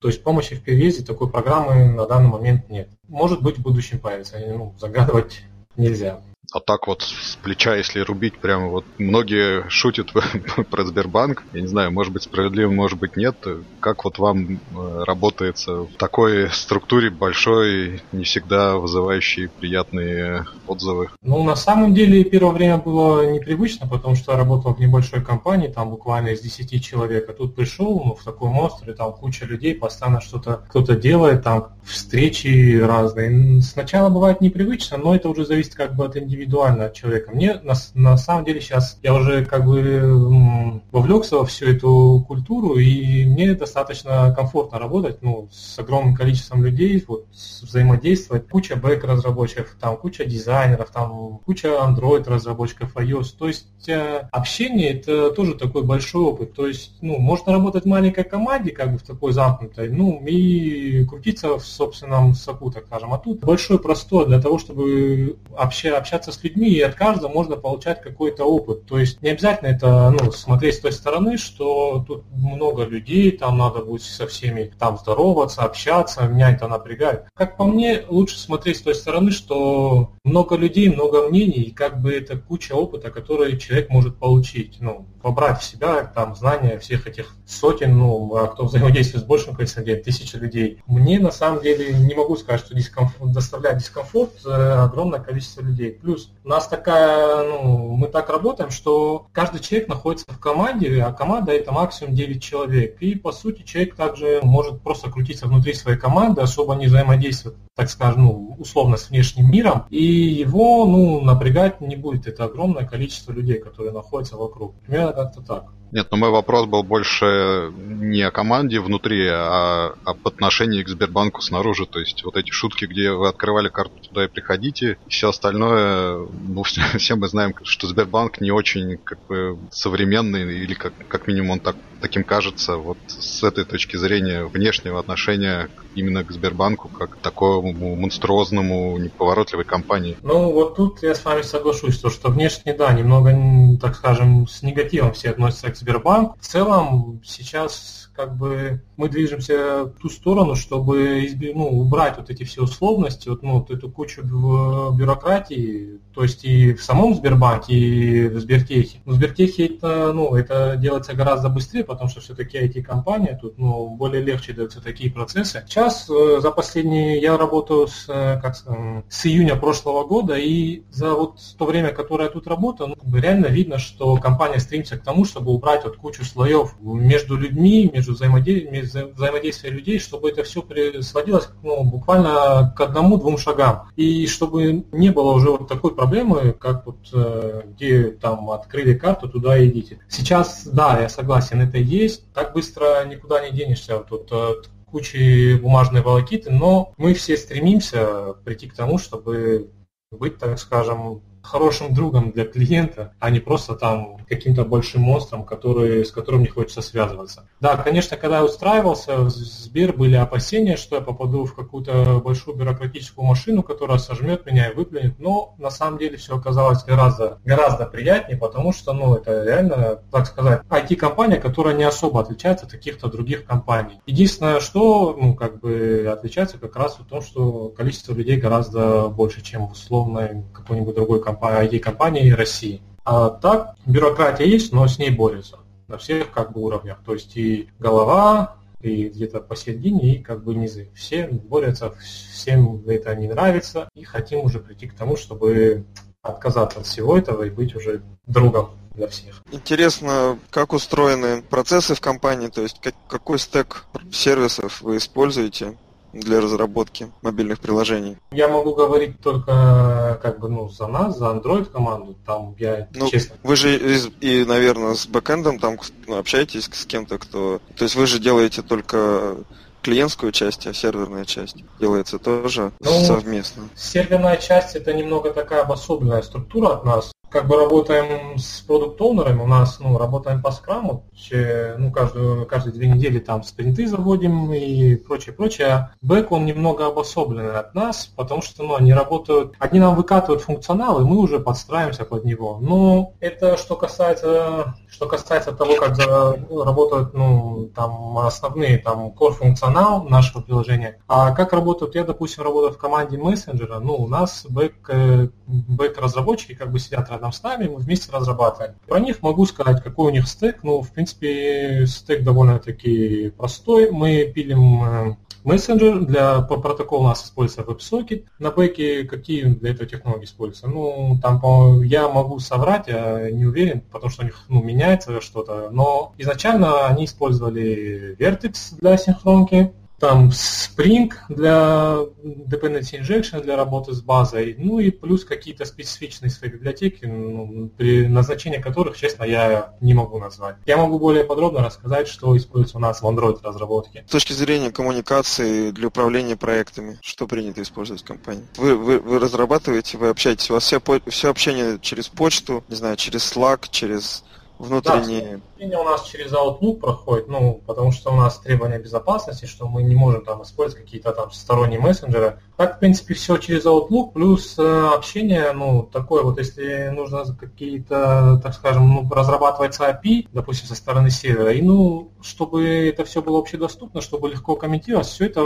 То 0.00 0.08
есть 0.08 0.22
помощи 0.22 0.54
в 0.54 0.62
переезде 0.62 1.04
такой 1.04 1.28
программы 1.28 1.86
на 1.86 2.06
данный 2.06 2.28
момент 2.28 2.68
нет. 2.68 2.88
Может 3.08 3.42
быть, 3.42 3.58
в 3.58 3.62
будущем 3.62 3.98
появится. 3.98 4.38
Ну, 4.38 4.74
загадывать 4.78 5.42
нельзя. 5.76 6.20
А 6.50 6.60
так 6.60 6.86
вот 6.86 7.02
с 7.02 7.36
плеча, 7.36 7.76
если 7.76 8.00
рубить, 8.00 8.38
прямо 8.38 8.68
вот 8.68 8.84
многие 8.96 9.68
шутят 9.68 10.12
про 10.70 10.84
Сбербанк. 10.86 11.44
Я 11.52 11.60
не 11.60 11.66
знаю, 11.66 11.92
может 11.92 12.12
быть 12.12 12.22
справедливо, 12.22 12.70
может 12.70 12.98
быть 12.98 13.16
нет. 13.16 13.36
Как 13.80 14.04
вот 14.04 14.18
вам 14.18 14.54
э, 14.54 15.04
работается 15.04 15.82
в 15.82 15.92
такой 15.98 16.48
структуре 16.50 17.10
большой, 17.10 18.00
не 18.12 18.24
всегда 18.24 18.76
вызывающей 18.76 19.48
приятные 19.48 20.46
отзывы? 20.66 21.10
Ну, 21.20 21.42
на 21.44 21.54
самом 21.54 21.92
деле, 21.92 22.24
первое 22.24 22.52
время 22.52 22.78
было 22.78 23.30
непривычно, 23.30 23.86
потому 23.86 24.14
что 24.14 24.32
я 24.32 24.38
работал 24.38 24.72
в 24.72 24.80
небольшой 24.80 25.22
компании, 25.22 25.68
там 25.68 25.90
буквально 25.90 26.28
из 26.28 26.40
10 26.40 26.82
человек. 26.82 27.28
А 27.28 27.34
тут 27.34 27.54
пришел 27.56 28.02
ну, 28.02 28.14
в 28.14 28.24
такой 28.24 28.48
монстр, 28.48 28.90
и 28.90 28.94
там 28.94 29.12
куча 29.12 29.44
людей, 29.44 29.74
постоянно 29.74 30.22
что-то 30.22 30.62
кто-то 30.70 30.96
делает, 30.96 31.44
там 31.44 31.74
встречи 31.84 32.80
разные. 32.80 33.60
Сначала 33.60 34.08
бывает 34.08 34.40
непривычно, 34.40 34.96
но 34.96 35.14
это 35.14 35.28
уже 35.28 35.44
зависит 35.44 35.74
как 35.74 35.94
бы 35.94 36.06
от 36.06 36.16
индивида 36.16 36.37
индивидуально 36.38 36.86
от 36.86 36.94
человека. 36.94 37.32
Мне 37.32 37.54
на, 37.62 37.74
на 37.94 38.16
самом 38.16 38.44
деле 38.44 38.60
сейчас 38.60 38.98
я 39.02 39.14
уже 39.14 39.44
как 39.44 39.64
бы 39.64 40.80
вовлекся 40.92 41.36
во 41.36 41.44
всю 41.44 41.66
эту 41.66 42.24
культуру, 42.26 42.78
и 42.78 43.24
мне 43.24 43.54
достаточно 43.54 44.32
комфортно 44.34 44.78
работать 44.78 45.22
ну, 45.22 45.48
с 45.52 45.78
огромным 45.78 46.14
количеством 46.14 46.64
людей, 46.64 47.04
вот, 47.06 47.26
взаимодействовать. 47.32 48.48
Куча 48.48 48.76
бэк-разработчиков, 48.76 49.76
там 49.80 49.96
куча 49.96 50.24
дизайнеров, 50.24 50.90
там 50.90 51.40
куча 51.44 51.68
Android-разработчиков, 51.68 52.96
iOS. 52.96 53.34
То 53.38 53.48
есть 53.48 53.88
э, 53.88 54.28
общение 54.32 54.90
это 54.90 55.30
тоже 55.30 55.54
такой 55.54 55.82
большой 55.82 56.22
опыт. 56.22 56.54
То 56.54 56.66
есть, 56.66 56.92
ну, 57.00 57.18
можно 57.18 57.52
работать 57.52 57.84
в 57.84 57.88
маленькой 57.88 58.24
команде, 58.24 58.70
как 58.70 58.92
бы 58.92 58.98
в 58.98 59.02
такой 59.02 59.32
замкнутой, 59.32 59.90
ну, 59.90 60.22
и 60.26 61.04
крутиться 61.04 61.58
в 61.58 61.64
собственном 61.64 62.34
соку, 62.34 62.70
так 62.70 62.86
скажем. 62.86 63.12
А 63.12 63.18
тут 63.18 63.40
большой 63.40 63.78
простор 63.78 64.26
для 64.26 64.40
того, 64.40 64.58
чтобы 64.58 65.36
общаться 65.56 66.27
общаться 66.28 66.32
с 66.32 66.44
людьми, 66.44 66.68
и 66.68 66.80
от 66.80 66.94
каждого 66.94 67.32
можно 67.32 67.56
получать 67.56 68.02
какой-то 68.02 68.44
опыт. 68.44 68.86
То 68.86 68.98
есть 68.98 69.22
не 69.22 69.30
обязательно 69.30 69.68
это 69.68 70.10
ну, 70.10 70.30
смотреть 70.32 70.76
с 70.76 70.80
той 70.80 70.92
стороны, 70.92 71.38
что 71.38 72.04
тут 72.06 72.24
много 72.32 72.84
людей, 72.84 73.32
там 73.32 73.58
надо 73.58 73.80
будет 73.80 74.02
со 74.02 74.26
всеми 74.26 74.70
там 74.78 74.98
здороваться, 74.98 75.62
общаться, 75.62 76.22
меня 76.22 76.50
это 76.50 76.68
напрягает. 76.68 77.24
Как 77.34 77.56
по 77.56 77.64
мне, 77.64 78.02
лучше 78.08 78.38
смотреть 78.38 78.78
с 78.78 78.82
той 78.82 78.94
стороны, 78.94 79.30
что 79.30 80.12
много 80.24 80.56
людей, 80.56 80.88
много 80.88 81.28
мнений, 81.28 81.62
и 81.62 81.70
как 81.70 82.00
бы 82.00 82.12
это 82.12 82.36
куча 82.36 82.72
опыта, 82.72 83.10
который 83.10 83.58
человек 83.58 83.90
может 83.90 84.16
получить. 84.18 84.78
Ну, 84.80 85.06
вобрать 85.22 85.60
в 85.60 85.64
себя 85.64 86.04
там 86.04 86.34
знания 86.34 86.78
всех 86.78 87.06
этих 87.06 87.34
сотен, 87.46 87.98
ну, 87.98 88.34
а 88.36 88.46
кто 88.46 88.64
взаимодействует 88.64 89.24
с 89.24 89.26
большим 89.26 89.54
количеством 89.54 89.84
людей, 89.84 90.02
тысячи 90.02 90.36
людей. 90.36 90.82
Мне 90.86 91.18
на 91.18 91.30
самом 91.30 91.62
деле 91.62 91.92
не 91.92 92.14
могу 92.14 92.36
сказать, 92.36 92.60
что 92.60 92.74
дискомфорт, 92.74 93.32
доставляет 93.32 93.78
дискомфорт 93.78 94.32
э, 94.46 94.50
огромное 94.50 95.20
количество 95.20 95.62
людей. 95.62 95.92
Плюс 95.92 96.17
у 96.44 96.48
нас 96.48 96.66
такая, 96.68 97.44
ну, 97.44 97.96
мы 97.96 98.08
так 98.08 98.28
работаем, 98.28 98.70
что 98.70 99.26
каждый 99.32 99.60
человек 99.60 99.88
находится 99.88 100.26
в 100.28 100.38
команде, 100.38 101.02
а 101.02 101.12
команда 101.12 101.52
это 101.52 101.72
максимум 101.72 102.14
9 102.14 102.42
человек. 102.42 102.96
И 103.00 103.14
по 103.14 103.32
сути 103.32 103.62
человек 103.62 103.94
также 103.94 104.40
может 104.42 104.82
просто 104.82 105.10
крутиться 105.10 105.46
внутри 105.46 105.74
своей 105.74 105.98
команды, 105.98 106.40
особо 106.40 106.74
не 106.74 106.86
взаимодействовать, 106.86 107.58
так 107.74 107.90
скажем, 107.90 108.24
ну, 108.24 108.56
условно 108.58 108.96
с 108.96 109.10
внешним 109.10 109.50
миром, 109.50 109.84
и 109.90 110.02
его, 110.02 110.86
ну, 110.86 111.20
напрягать 111.20 111.80
не 111.80 111.96
будет 111.96 112.26
это 112.26 112.44
огромное 112.44 112.86
количество 112.86 113.32
людей, 113.32 113.58
которые 113.58 113.92
находятся 113.92 114.36
вокруг. 114.36 114.74
Примерно 114.80 115.12
как-то 115.12 115.42
так. 115.42 115.64
Нет, 115.90 116.08
но 116.10 116.18
мой 116.18 116.30
вопрос 116.30 116.66
был 116.66 116.82
больше 116.82 117.70
не 117.74 118.20
о 118.20 118.30
команде 118.30 118.78
внутри, 118.78 119.26
а 119.26 119.94
об 120.04 120.18
отношении 120.26 120.82
к 120.82 120.88
Сбербанку 120.88 121.40
снаружи. 121.40 121.86
То 121.86 121.98
есть 121.98 122.22
вот 122.24 122.36
эти 122.36 122.50
шутки, 122.50 122.84
где 122.84 123.12
вы 123.12 123.28
открывали 123.28 123.70
карту 123.70 123.94
туда 124.06 124.26
и 124.26 124.28
приходите, 124.28 124.98
и 125.06 125.10
все 125.10 125.30
остальное, 125.30 126.18
ну, 126.30 126.62
все 126.98 127.14
мы 127.16 127.28
знаем, 127.28 127.54
что 127.62 127.86
Сбербанк 127.86 128.40
не 128.40 128.50
очень 128.50 128.98
как 129.02 129.18
бы 129.28 129.58
современный, 129.70 130.58
или 130.62 130.74
как, 130.74 130.92
как 131.08 131.26
минимум 131.26 131.52
он 131.52 131.60
так, 131.60 131.76
таким 132.00 132.24
кажется. 132.24 132.76
Вот 132.76 132.98
с 133.08 133.42
этой 133.42 133.64
точки 133.64 133.96
зрения 133.96 134.44
внешнего 134.44 134.98
отношения 134.98 135.68
именно 135.94 136.24
к 136.24 136.30
Сбербанку, 136.30 136.88
как 136.88 137.10
к 137.10 137.16
такому 137.16 137.96
монструозному, 137.96 138.96
неповоротливой 138.98 139.64
компании. 139.64 140.16
Ну, 140.22 140.52
вот 140.52 140.76
тут 140.76 141.02
я 141.02 141.14
с 141.14 141.24
вами 141.24 141.42
соглашусь, 141.42 141.98
то, 141.98 142.10
что 142.10 142.30
внешне, 142.30 142.74
да, 142.74 142.92
немного, 142.92 143.34
так 143.80 143.96
скажем, 143.96 144.46
с 144.46 144.62
негативом 144.62 145.12
все 145.12 145.30
относятся 145.30 145.70
к 145.70 145.76
Сбербанк. 145.76 146.36
В 146.40 146.46
целом 146.46 147.20
сейчас 147.24 148.07
как 148.18 148.36
бы 148.36 148.82
мы 148.96 149.08
движемся 149.08 149.84
в 149.84 150.00
ту 150.00 150.08
сторону, 150.08 150.56
чтобы 150.56 151.24
ну, 151.54 151.68
убрать 151.68 152.18
вот 152.18 152.30
эти 152.30 152.42
все 152.42 152.64
условности, 152.64 153.28
вот, 153.28 153.44
ну, 153.44 153.60
вот 153.60 153.70
эту 153.70 153.88
кучу 153.88 154.22
бюрократии, 154.22 156.00
то 156.12 156.24
есть 156.24 156.44
и 156.44 156.74
в 156.74 156.82
самом 156.82 157.14
Сбербанке, 157.14 157.74
и 157.74 158.28
в 158.28 158.40
Сбертехе. 158.40 158.98
В 159.04 159.12
Сбертехе 159.12 159.66
это, 159.66 160.12
ну, 160.12 160.34
это 160.34 160.74
делается 160.76 161.14
гораздо 161.14 161.48
быстрее, 161.48 161.84
потому 161.84 162.10
что 162.10 162.20
все-таки 162.20 162.58
IT-компания, 162.58 163.38
тут 163.40 163.56
ну, 163.56 163.88
более 163.90 164.20
легче 164.20 164.52
даются 164.52 164.82
такие 164.82 165.12
процессы. 165.12 165.64
Сейчас 165.68 166.10
э, 166.10 166.40
за 166.40 166.50
последние, 166.50 167.20
я 167.20 167.36
работаю 167.36 167.86
с, 167.86 168.06
э, 168.08 168.40
как, 168.42 168.56
с 168.56 169.26
июня 169.26 169.54
прошлого 169.54 170.04
года, 170.04 170.34
и 170.34 170.82
за 170.90 171.14
вот 171.14 171.38
то 171.56 171.66
время, 171.66 171.90
которое 171.90 172.24
я 172.24 172.30
тут 172.30 172.48
работаю, 172.48 172.96
ну, 173.00 173.16
реально 173.16 173.46
видно, 173.46 173.78
что 173.78 174.16
компания 174.16 174.58
стремится 174.58 174.98
к 174.98 175.04
тому, 175.04 175.24
чтобы 175.24 175.52
убрать 175.52 175.84
вот 175.84 175.98
кучу 175.98 176.24
слоев 176.24 176.74
между 176.80 177.36
людьми, 177.36 177.88
между 177.94 178.07
взаимодействием, 178.12 179.14
взаимодействия 179.14 179.70
людей, 179.70 179.98
чтобы 179.98 180.30
это 180.30 180.42
все 180.42 180.64
сводилось 181.02 181.48
ну, 181.62 181.84
буквально 181.84 182.72
к 182.76 182.80
одному-двум 182.80 183.38
шагам. 183.38 183.88
И 183.96 184.26
чтобы 184.26 184.84
не 184.92 185.10
было 185.10 185.32
уже 185.32 185.50
вот 185.50 185.68
такой 185.68 185.94
проблемы, 185.94 186.52
как 186.52 186.86
вот 186.86 187.08
э, 187.12 187.62
где 187.66 188.10
там 188.10 188.50
открыли 188.50 188.94
карту, 188.94 189.28
туда 189.28 189.64
идите. 189.64 190.00
Сейчас, 190.08 190.66
да, 190.66 191.00
я 191.00 191.08
согласен, 191.08 191.60
это 191.60 191.78
есть. 191.78 192.32
Так 192.32 192.54
быстро 192.54 193.04
никуда 193.04 193.46
не 193.48 193.56
денешься. 193.56 193.98
Тут 193.98 194.32
от 194.32 194.70
кучи 194.90 195.56
бумажной 195.56 196.02
волокиты, 196.02 196.50
но 196.50 196.92
мы 196.96 197.14
все 197.14 197.36
стремимся 197.36 198.34
прийти 198.44 198.68
к 198.68 198.74
тому, 198.74 198.98
чтобы 198.98 199.70
быть, 200.10 200.38
так 200.38 200.58
скажем, 200.58 201.22
хорошим 201.48 201.94
другом 201.94 202.30
для 202.30 202.44
клиента, 202.44 203.14
а 203.18 203.30
не 203.30 203.40
просто 203.40 203.74
там 203.74 204.18
каким-то 204.28 204.64
большим 204.64 205.02
монстром, 205.02 205.44
который, 205.44 206.04
с 206.04 206.12
которым 206.12 206.42
не 206.42 206.48
хочется 206.48 206.82
связываться. 206.82 207.48
Да, 207.60 207.76
конечно, 207.76 208.16
когда 208.16 208.38
я 208.38 208.44
устраивался 208.44 209.16
в 209.16 209.30
Сбер, 209.30 209.94
были 209.94 210.16
опасения, 210.16 210.76
что 210.76 210.96
я 210.96 211.02
попаду 211.02 211.44
в 211.44 211.54
какую-то 211.54 212.20
большую 212.22 212.56
бюрократическую 212.56 213.26
машину, 213.26 213.62
которая 213.62 213.98
сожмет 213.98 214.44
меня 214.46 214.68
и 214.68 214.74
выплюнет, 214.74 215.18
но 215.18 215.54
на 215.58 215.70
самом 215.70 215.98
деле 215.98 216.18
все 216.18 216.36
оказалось 216.36 216.84
гораздо, 216.84 217.38
гораздо 217.44 217.86
приятнее, 217.86 218.38
потому 218.38 218.72
что, 218.72 218.92
ну, 218.92 219.14
это 219.14 219.44
реально, 219.44 220.00
так 220.12 220.26
сказать, 220.26 220.62
IT-компания, 220.68 221.36
которая 221.36 221.74
не 221.74 221.84
особо 221.84 222.20
отличается 222.20 222.66
от 222.66 222.72
каких-то 222.72 223.08
других 223.08 223.44
компаний. 223.44 224.00
Единственное, 224.06 224.60
что, 224.60 225.16
ну, 225.18 225.34
как 225.34 225.60
бы 225.60 226.08
отличается 226.12 226.58
как 226.58 226.76
раз 226.76 226.98
в 226.98 227.06
том, 227.06 227.22
что 227.22 227.70
количество 227.70 228.12
людей 228.12 228.36
гораздо 228.36 229.08
больше, 229.08 229.42
чем 229.42 229.68
в 229.68 229.72
условной 229.72 230.44
какой-нибудь 230.52 230.94
другой 230.94 231.22
IT-компании 231.42 232.30
России. 232.30 232.82
А 233.04 233.30
так, 233.30 233.74
бюрократия 233.86 234.46
есть, 234.46 234.72
но 234.72 234.86
с 234.86 234.98
ней 234.98 235.10
борются 235.10 235.58
на 235.88 235.98
всех 235.98 236.30
как 236.30 236.52
бы 236.52 236.60
уровнях. 236.60 236.98
То 237.04 237.14
есть 237.14 237.36
и 237.36 237.70
голова, 237.78 238.56
и 238.80 239.08
где-то 239.08 239.40
посередине, 239.40 240.16
и 240.16 240.22
как 240.22 240.44
бы 240.44 240.54
низы. 240.54 240.90
Все 240.94 241.26
борются, 241.26 241.94
всем 242.00 242.86
это 242.86 243.14
не 243.14 243.28
нравится, 243.28 243.88
и 243.94 244.04
хотим 244.04 244.40
уже 244.40 244.60
прийти 244.60 244.86
к 244.86 244.94
тому, 244.94 245.16
чтобы 245.16 245.84
отказаться 246.22 246.80
от 246.80 246.86
всего 246.86 247.16
этого 247.16 247.44
и 247.44 247.50
быть 247.50 247.74
уже 247.74 248.02
другом 248.26 248.70
для 248.94 249.08
всех. 249.08 249.42
Интересно, 249.52 250.38
как 250.50 250.72
устроены 250.72 251.42
процессы 251.42 251.94
в 251.94 252.00
компании, 252.00 252.48
то 252.48 252.62
есть 252.62 252.80
как, 252.80 252.94
какой 253.08 253.38
стек 253.38 253.86
сервисов 254.12 254.82
вы 254.82 254.98
используете? 254.98 255.76
Для 256.20 256.40
разработки 256.40 257.10
мобильных 257.22 257.60
приложений? 257.60 258.16
Я 258.32 258.48
могу 258.48 258.74
говорить 258.74 259.20
только 259.20 260.18
как 260.22 260.38
бы 260.40 260.48
ну 260.48 260.68
за 260.68 260.86
нас, 260.86 261.18
за 261.18 261.26
Android 261.26 261.66
команду. 261.66 262.16
Там 262.26 262.54
я 262.58 262.88
ну, 262.94 263.08
честно. 263.08 263.36
Вы 263.42 263.56
же 263.56 263.76
и, 264.20 264.44
наверное, 264.44 264.94
с 264.94 265.06
бэкэндом 265.06 265.58
там 265.58 265.78
ну, 266.06 266.18
общаетесь 266.18 266.68
с 266.72 266.86
кем-то, 266.86 267.18
кто. 267.18 267.60
То 267.76 267.84
есть 267.84 267.94
вы 267.94 268.06
же 268.06 268.18
делаете 268.18 268.62
только 268.62 269.36
клиентскую 269.82 270.32
часть, 270.32 270.66
а 270.66 270.74
серверная 270.74 271.24
часть 271.24 271.56
делается 271.80 272.18
тоже 272.18 272.72
ну, 272.80 273.04
совместно. 273.04 273.68
Серверная 273.76 274.36
часть 274.36 274.76
это 274.76 274.92
немного 274.92 275.32
такая 275.32 275.62
обособленная 275.62 276.22
структура 276.22 276.74
от 276.74 276.84
нас 276.84 277.12
как 277.30 277.46
бы 277.46 277.56
работаем 277.56 278.38
с 278.38 278.60
продукт 278.60 279.00
оунерами 279.00 279.42
у 279.42 279.46
нас, 279.46 279.80
ну, 279.80 279.98
работаем 279.98 280.42
по 280.42 280.50
скраму, 280.50 281.04
ну, 281.30 281.92
каждую, 281.92 282.46
каждые 282.46 282.72
две 282.72 282.88
недели 282.88 283.18
там 283.18 283.42
спринты 283.42 283.86
заводим 283.86 284.52
и 284.52 284.96
прочее, 284.96 285.34
прочее. 285.34 285.90
Бэк, 286.02 286.30
он 286.30 286.46
немного 286.46 286.86
обособленный 286.86 287.56
от 287.56 287.74
нас, 287.74 288.06
потому 288.06 288.42
что, 288.42 288.62
ну, 288.62 288.76
они 288.76 288.92
работают, 288.92 289.54
одни 289.58 289.80
нам 289.80 289.94
выкатывают 289.94 290.42
функционал, 290.42 291.00
и 291.00 291.04
мы 291.04 291.18
уже 291.18 291.40
подстраиваемся 291.40 292.04
под 292.04 292.24
него. 292.24 292.58
Но 292.60 293.14
это 293.20 293.56
что 293.56 293.76
касается, 293.76 294.74
что 294.88 295.06
касается 295.06 295.52
того, 295.52 295.74
как 295.76 295.98
работают, 295.98 297.14
ну, 297.14 297.70
там, 297.74 298.18
основные, 298.18 298.78
там, 298.78 299.08
core 299.08 299.32
функционал 299.32 300.04
нашего 300.04 300.42
приложения. 300.42 300.98
А 301.06 301.32
как 301.32 301.52
работают, 301.52 301.94
я, 301.94 302.04
допустим, 302.04 302.44
работаю 302.44 302.72
в 302.72 302.78
команде 302.78 303.18
мессенджера, 303.18 303.80
ну, 303.80 303.94
у 303.94 304.08
нас 304.08 304.46
бэк, 304.48 304.88
э, 304.88 305.28
бэк 305.46 305.98
разработчики 305.98 306.54
как 306.54 306.70
бы 306.72 306.78
сидят 306.78 307.10
рядом 307.18 307.32
с 307.32 307.42
нами, 307.42 307.68
мы 307.68 307.76
вместе 307.76 308.10
разрабатываем. 308.12 308.74
Про 308.86 309.00
них 309.00 309.22
могу 309.22 309.44
сказать, 309.44 309.82
какой 309.82 310.06
у 310.06 310.14
них 310.14 310.28
стек. 310.28 310.60
Ну, 310.62 310.82
в 310.82 310.92
принципе, 310.92 311.84
стек 311.86 312.22
довольно-таки 312.22 313.30
простой. 313.36 313.90
Мы 313.90 314.30
пилим 314.32 314.84
э, 314.84 315.16
мессенджер, 315.44 316.04
для 316.04 316.40
протокола 316.42 317.00
у 317.00 317.08
нас 317.08 317.24
используется 317.24 317.70
WebSocket. 317.70 318.24
На 318.38 318.50
бэке 318.50 319.04
какие 319.04 319.44
для 319.44 319.70
этого 319.70 319.88
технологии 319.88 320.24
используются? 320.24 320.68
Ну, 320.68 321.18
там 321.20 321.82
я 321.82 322.08
могу 322.08 322.38
соврать, 322.38 322.86
я 322.86 323.30
не 323.30 323.44
уверен, 323.46 323.80
потому 323.80 324.10
что 324.10 324.22
у 324.22 324.24
них 324.24 324.44
ну, 324.48 324.62
меняется 324.62 325.20
что-то. 325.20 325.70
Но 325.72 326.14
изначально 326.18 326.86
они 326.86 327.04
использовали 327.06 328.16
Vertex 328.18 328.78
для 328.78 328.96
синхронки, 328.96 329.72
там 329.98 330.28
Spring 330.28 331.12
для 331.28 331.98
dependency 332.24 333.00
injection, 333.00 333.42
для 333.42 333.56
работы 333.56 333.92
с 333.92 334.00
базой, 334.00 334.54
ну 334.58 334.78
и 334.78 334.90
плюс 334.90 335.24
какие-то 335.24 335.64
специфичные 335.64 336.30
свои 336.30 336.50
библиотеки, 336.50 337.04
ну, 337.04 337.70
при 337.76 338.06
назначении 338.06 338.58
которых, 338.58 338.96
честно, 338.96 339.24
я 339.24 339.74
не 339.80 339.94
могу 339.94 340.18
назвать. 340.18 340.56
Я 340.66 340.76
могу 340.76 340.98
более 340.98 341.24
подробно 341.24 341.64
рассказать, 341.64 342.08
что 342.08 342.36
используется 342.36 342.78
у 342.78 342.80
нас 342.80 343.02
в 343.02 343.06
Android 343.06 343.40
разработке. 343.42 344.04
С 344.06 344.12
точки 344.12 344.32
зрения 344.32 344.70
коммуникации 344.70 345.70
для 345.70 345.88
управления 345.88 346.36
проектами, 346.36 346.98
что 347.02 347.26
принято 347.26 347.62
использовать 347.62 348.02
в 348.02 348.06
компании? 348.06 348.44
Вы, 348.56 348.76
вы, 348.76 348.98
вы 349.00 349.18
разрабатываете, 349.18 349.98
вы 349.98 350.08
общаетесь, 350.08 350.50
у 350.50 350.54
вас 350.54 350.64
все, 350.64 350.80
все 351.08 351.30
общение 351.30 351.78
через 351.80 352.08
почту, 352.08 352.64
не 352.68 352.76
знаю, 352.76 352.96
через 352.96 353.32
Slack, 353.32 353.66
через 353.70 354.24
внутренние... 354.58 355.40
Да, 355.58 355.80
у 355.80 355.84
нас 355.84 356.04
через 356.04 356.32
Outlook 356.32 356.76
проходит, 356.76 357.28
ну, 357.28 357.60
потому 357.66 357.90
что 357.92 358.12
у 358.12 358.16
нас 358.16 358.38
требования 358.38 358.78
безопасности, 358.78 359.46
что 359.46 359.66
мы 359.66 359.82
не 359.82 359.96
можем 359.96 360.24
там 360.24 360.42
использовать 360.42 360.84
какие-то 360.84 361.12
там 361.12 361.30
сторонние 361.30 361.80
мессенджеры. 361.80 362.40
Так, 362.56 362.76
в 362.76 362.78
принципе, 362.80 363.14
все 363.14 363.36
через 363.38 363.66
Outlook, 363.66 364.12
плюс 364.12 364.58
э, 364.58 364.90
общение, 364.94 365.52
ну, 365.52 365.82
такое 365.82 366.22
вот, 366.22 366.38
если 366.38 366.88
нужно 366.88 367.24
какие-то, 367.38 368.40
так 368.42 368.54
скажем, 368.54 368.88
ну, 368.88 369.08
разрабатывается 369.10 369.84
API, 369.84 370.28
допустим, 370.32 370.66
со 370.66 370.74
стороны 370.74 371.10
сервера, 371.10 371.52
и, 371.52 371.62
ну, 371.62 372.12
чтобы 372.20 372.88
это 372.88 373.04
все 373.04 373.22
было 373.22 373.38
общедоступно, 373.38 374.00
чтобы 374.00 374.28
легко 374.28 374.56
комментировать, 374.56 375.06
все 375.06 375.26
это 375.26 375.40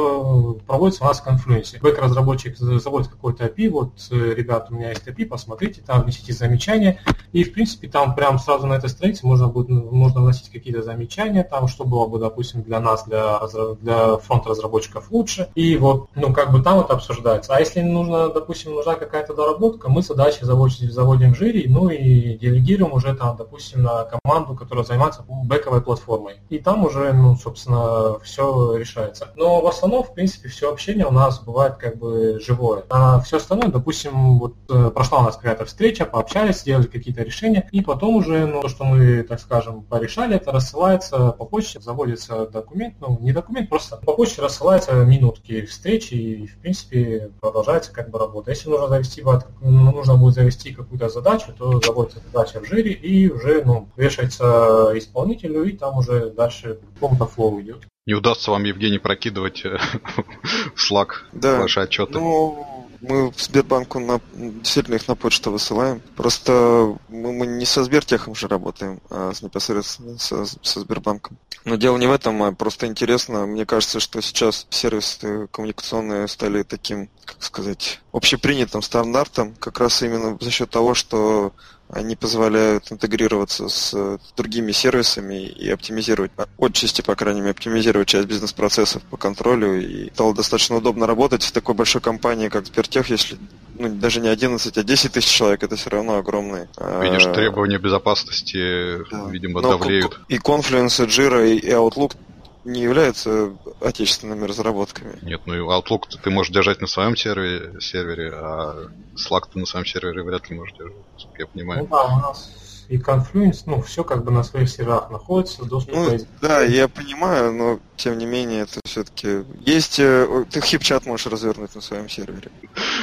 проводится 0.67 1.05
у 1.05 1.07
нас 1.07 1.21
в 1.21 1.27
Confluence. 1.27 1.81
Бэк-разработчик 1.81 2.57
заводит 2.57 3.09
какой-то 3.09 3.47
API, 3.47 3.71
вот, 3.71 3.93
э, 4.11 4.35
ребят, 4.35 4.69
у 4.71 4.75
меня 4.75 4.91
есть 4.91 5.07
API, 5.07 5.27
посмотрите, 5.27 5.83
там 5.83 6.03
внесите 6.03 6.33
замечания, 6.33 7.01
и, 7.33 7.45
в 7.45 7.53
принципе, 7.53 7.89
там 7.89 8.15
прям 8.15 8.39
сразу 8.39 8.67
на 8.67 8.75
этой 8.75 8.91
странице 9.03 9.27
можно 9.27 9.49
будет 9.49 9.69
можно 9.69 10.21
вносить 10.21 10.49
какие-то 10.49 10.83
замечания, 10.83 11.43
там, 11.43 11.67
что 11.67 11.85
было 11.85 12.07
бы, 12.07 12.21
допустим, 12.21 12.63
для 12.63 12.79
нас, 12.79 13.05
для, 13.05 13.41
для 13.81 14.17
фронт-разработчиков 14.19 15.11
лучше, 15.11 15.49
и 15.57 15.77
вот, 15.77 16.09
ну, 16.15 16.33
как 16.33 16.53
бы 16.53 16.63
там 16.63 16.79
это 16.79 16.93
обсуждается. 16.95 17.53
А 17.53 17.59
если 17.59 17.81
нужно, 17.81 18.29
допустим, 18.29 18.75
нужна 18.75 18.95
какая-то 18.95 19.35
доработка, 19.35 19.89
мы 19.89 20.03
задачи 20.03 20.45
заводим, 20.45 20.89
заводим 20.91 21.35
жире, 21.35 21.65
ну 21.69 21.89
и 21.89 22.39
делегируем 22.39 22.93
уже 22.93 23.13
там, 23.15 23.37
допустим, 23.37 23.83
на 23.83 24.05
команду, 24.05 24.55
которая 24.55 24.85
занимается 24.85 25.25
бэковой 25.27 25.83
платформой. 25.83 26.35
И 26.49 26.59
там 26.61 26.85
уже, 26.85 27.13
ну, 27.13 27.35
собственно, 27.35 28.21
все 28.21 28.77
решается. 28.77 29.31
Но 29.35 29.61
в 29.61 29.67
основном, 29.67 30.05
в 30.05 30.15
принципе, 30.15 30.49
все 30.49 30.71
общение 30.71 31.07
у 31.07 31.13
нас 31.13 31.41
бывает 31.41 31.75
как 31.75 31.99
бы 31.99 32.39
живое. 32.41 32.85
А 32.89 33.19
все 33.21 33.39
остальное, 33.39 33.69
допустим, 33.69 34.39
вот 34.39 34.55
э, 34.71 34.91
прошла 34.91 35.19
у 35.19 35.23
нас 35.23 35.37
какая-то 35.37 35.65
встреча, 35.65 36.05
пообщались, 36.05 36.61
сделали 36.61 36.87
какие-то 36.87 37.23
решения, 37.23 37.69
и 37.73 37.81
потом 37.81 38.15
уже, 38.17 38.47
ну, 38.47 38.61
то, 38.61 38.69
что 38.69 38.92
так 39.29 39.41
скажем, 39.41 39.83
порешали, 39.83 40.37
это 40.37 40.53
рассылается 40.53 41.33
по 41.33 41.45
почте, 41.45 41.81
заводится 41.81 42.47
документ, 42.47 42.97
ну, 43.01 43.19
не 43.21 43.33
документ, 43.33 43.69
просто 43.69 43.97
по 43.97 44.15
почте 44.15 44.43
рассылается 44.43 44.93
минутки 45.05 45.63
встречи, 45.63 46.15
и, 46.15 46.47
в 46.47 46.59
принципе, 46.59 47.31
продолжается 47.41 47.93
как 47.93 48.11
бы 48.11 48.19
работа. 48.19 48.51
Если 48.51 48.69
нужно 48.69 48.89
завести, 48.89 49.23
нужно 49.61 50.17
будет 50.17 50.35
завести 50.35 50.73
какую-то 50.73 51.09
задачу, 51.09 51.53
то 51.57 51.81
заводится 51.81 52.21
задача 52.33 52.61
в 52.61 52.67
жире, 52.67 52.93
и 52.93 53.31
уже, 53.31 53.63
ну, 53.65 53.89
вешается 53.97 54.93
исполнителю, 54.95 55.65
и 55.65 55.73
там 55.73 55.99
уже 55.99 56.31
дальше 56.31 56.79
какому-то 56.95 57.27
флоу 57.27 57.61
идет. 57.61 57.87
Не 58.05 58.15
удастся 58.15 58.51
вам, 58.51 58.65
Евгений, 58.65 58.99
прокидывать 58.99 59.65
э, 59.65 59.79
в 60.75 60.93
Slack 60.93 61.09
да. 61.33 61.61
ваши 61.61 61.81
отчеты? 61.81 62.15
Ну, 62.15 62.67
Мы 63.03 63.31
в 63.33 63.41
Сбербанку 63.41 63.99
на, 63.99 64.21
действительно 64.33 64.95
их 64.95 65.09
на 65.09 65.17
почту 65.17 65.51
высылаем. 65.51 66.01
Просто 66.17 66.97
мы, 67.09 67.33
мы 67.33 67.47
не 67.47 67.65
со 67.65 67.83
Сбертехом 67.83 68.37
же 68.37 68.47
работаем, 68.47 69.01
а 69.11 69.33
с 69.35 69.43
непосредственно 69.43 70.19
со, 70.19 70.45
со 70.47 70.81
Сбербанком. 70.81 71.37
Но 71.65 71.75
дело 71.75 71.97
не 71.97 72.07
в 72.07 72.13
этом, 72.13 72.41
а 72.45 72.53
просто 72.53 72.87
интересно. 72.87 73.45
Мне 73.47 73.67
кажется, 73.67 73.99
что 73.99 74.23
сейчас 74.23 74.67
сервисы 74.71 75.49
коммуникационные 75.49 76.29
стали 76.29 76.63
таким, 76.63 77.11
как 77.25 77.43
сказать, 77.43 78.01
общепринятым 78.13 78.83
стандартом, 78.83 79.55
как 79.57 79.81
раз 79.81 80.01
именно 80.03 80.39
за 80.41 80.51
счет 80.51 80.71
того, 80.71 80.95
что 80.95 81.53
они 81.93 82.17
позволяют 82.17 82.91
интегрироваться 82.91 83.69
с 83.69 84.19
другими 84.35 84.73
сервисами 84.73 85.45
и 85.45 85.69
оптимизировать, 85.69 86.33
отчасти, 86.59 87.03
по 87.03 87.15
крайней 87.15 87.41
мере, 87.41 87.53
оптимизировать 87.53 88.09
часть 88.09 88.27
бизнес-процессов 88.27 89.03
по 89.05 89.19
контролю. 89.19 89.79
И 89.81 90.11
стало 90.15 90.35
достаточно 90.35 90.77
удобно 90.77 91.07
работать 91.07 91.43
в 91.43 91.53
такой 91.53 91.75
большой 91.75 92.01
компании, 92.01 92.49
как 92.49 92.67
Сбертех, 92.67 93.11
если 93.11 93.37
ну, 93.79 93.91
даже 93.91 94.21
не 94.21 94.29
11, 94.29 94.79
а 94.79 94.83
10 94.83 95.13
тысяч 95.13 95.29
человек, 95.29 95.63
это 95.63 95.77
все 95.77 95.91
равно 95.91 96.17
огромные. 96.17 96.69
Видишь, 97.03 97.27
а, 97.27 97.35
требования 97.35 97.79
безопасности, 97.79 98.99
да. 99.11 99.29
видимо, 99.29 99.61
Но 99.61 99.77
давлеют. 99.77 100.19
И 100.29 100.39
Confluence, 100.39 101.05
и 101.05 101.09
Jira, 101.09 101.47
и 101.47 101.71
Outlook 101.71 102.17
не 102.65 102.83
являются 102.83 103.57
отечественными 103.81 104.45
разработками. 104.45 105.19
Нет, 105.23 105.43
ну 105.47 105.55
и 105.55 105.59
Outlook 105.59 106.05
ты 106.23 106.31
можешь 106.31 106.53
держать 106.53 106.81
на 106.81 106.87
своем 106.87 107.17
сервере, 107.17 107.81
сервере 107.81 108.31
а 108.35 108.89
Slack 109.15 109.49
ты 109.53 109.59
на 109.59 109.67
своем 109.67 109.87
сервере 109.87 110.23
вряд 110.23 110.49
ли 110.49 110.57
можешь 110.57 110.77
держать, 110.77 111.29
я 111.39 111.47
понимаю. 111.47 111.83
Ну 111.83 111.89
да, 111.89 112.05
у 112.05 112.21
нас 112.21 112.51
и 112.89 112.99
Confluence, 112.99 113.63
ну, 113.67 113.81
все 113.83 114.05
как 114.05 114.25
бы 114.25 114.31
на 114.31 114.43
своих 114.43 114.69
серверах 114.69 115.11
находится, 115.11 115.65
доступ 115.65 115.95
ну, 115.95 116.19
Да, 116.41 116.61
я 116.63 116.89
понимаю, 116.89 117.53
но 117.53 117.81
тем 117.97 118.19
не 118.19 118.27
менее 118.27 118.63
это 118.63 118.81
все-таки 118.85 119.45
есть. 119.61 120.01
Э, 120.01 120.45
ты 120.51 120.61
хипчат 120.61 121.07
можешь 121.07 121.27
развернуть 121.27 121.75
на 121.75 121.81
своем 121.81 122.09
сервере. 122.09 122.51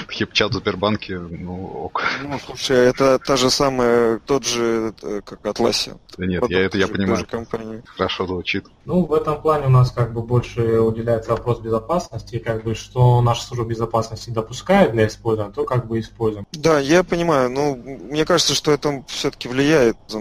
Хипчат 0.10 0.52
в 0.52 0.56
Сбербанке, 0.56 1.18
ну 1.18 1.86
ок. 1.86 2.04
Ну, 2.22 2.40
слушай, 2.46 2.78
это 2.78 3.18
та 3.20 3.38
же 3.38 3.50
самая, 3.50 4.20
тот 4.20 4.46
же, 4.46 4.94
э, 5.02 5.22
как 5.24 5.42
Atlassian. 5.42 5.98
Да 6.18 6.26
нет, 6.26 6.44
я 6.50 6.66
это 6.66 6.78
я 6.78 6.88
понимаю. 6.88 7.26
Компании. 7.30 7.82
Хорошо 7.86 8.28
звучит. 8.28 8.66
Ну, 8.84 9.06
в 9.06 9.14
этом 9.14 9.42
плане 9.42 9.68
у 9.68 9.70
нас 9.70 9.92
как 9.92 10.14
бы 10.14 10.22
больше 10.22 10.80
уделяется 10.80 11.32
вопрос 11.32 11.60
безопасности, 11.60 12.36
и 12.36 12.40
как 12.40 12.64
бы 12.64 12.76
что 12.76 13.22
наша 13.22 13.44
служба 13.44 13.66
безопасности 13.66 14.32
допускает 14.32 14.92
для 14.92 15.08
использования, 15.08 15.54
то 15.54 15.64
как 15.64 15.88
бы 15.88 16.00
используем. 16.00 16.46
Да, 16.52 16.80
я 16.80 17.04
понимаю, 17.04 17.50
но 17.50 17.76
мне 17.76 18.26
кажется, 18.26 18.54
что 18.54 18.72
это 18.72 19.04
все-таки 19.08 19.48
влияет, 19.48 19.69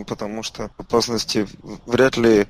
потому 0.07 0.43
что 0.43 0.71
опасности 0.77 1.47
вряд 1.87 2.17
ли 2.17 2.47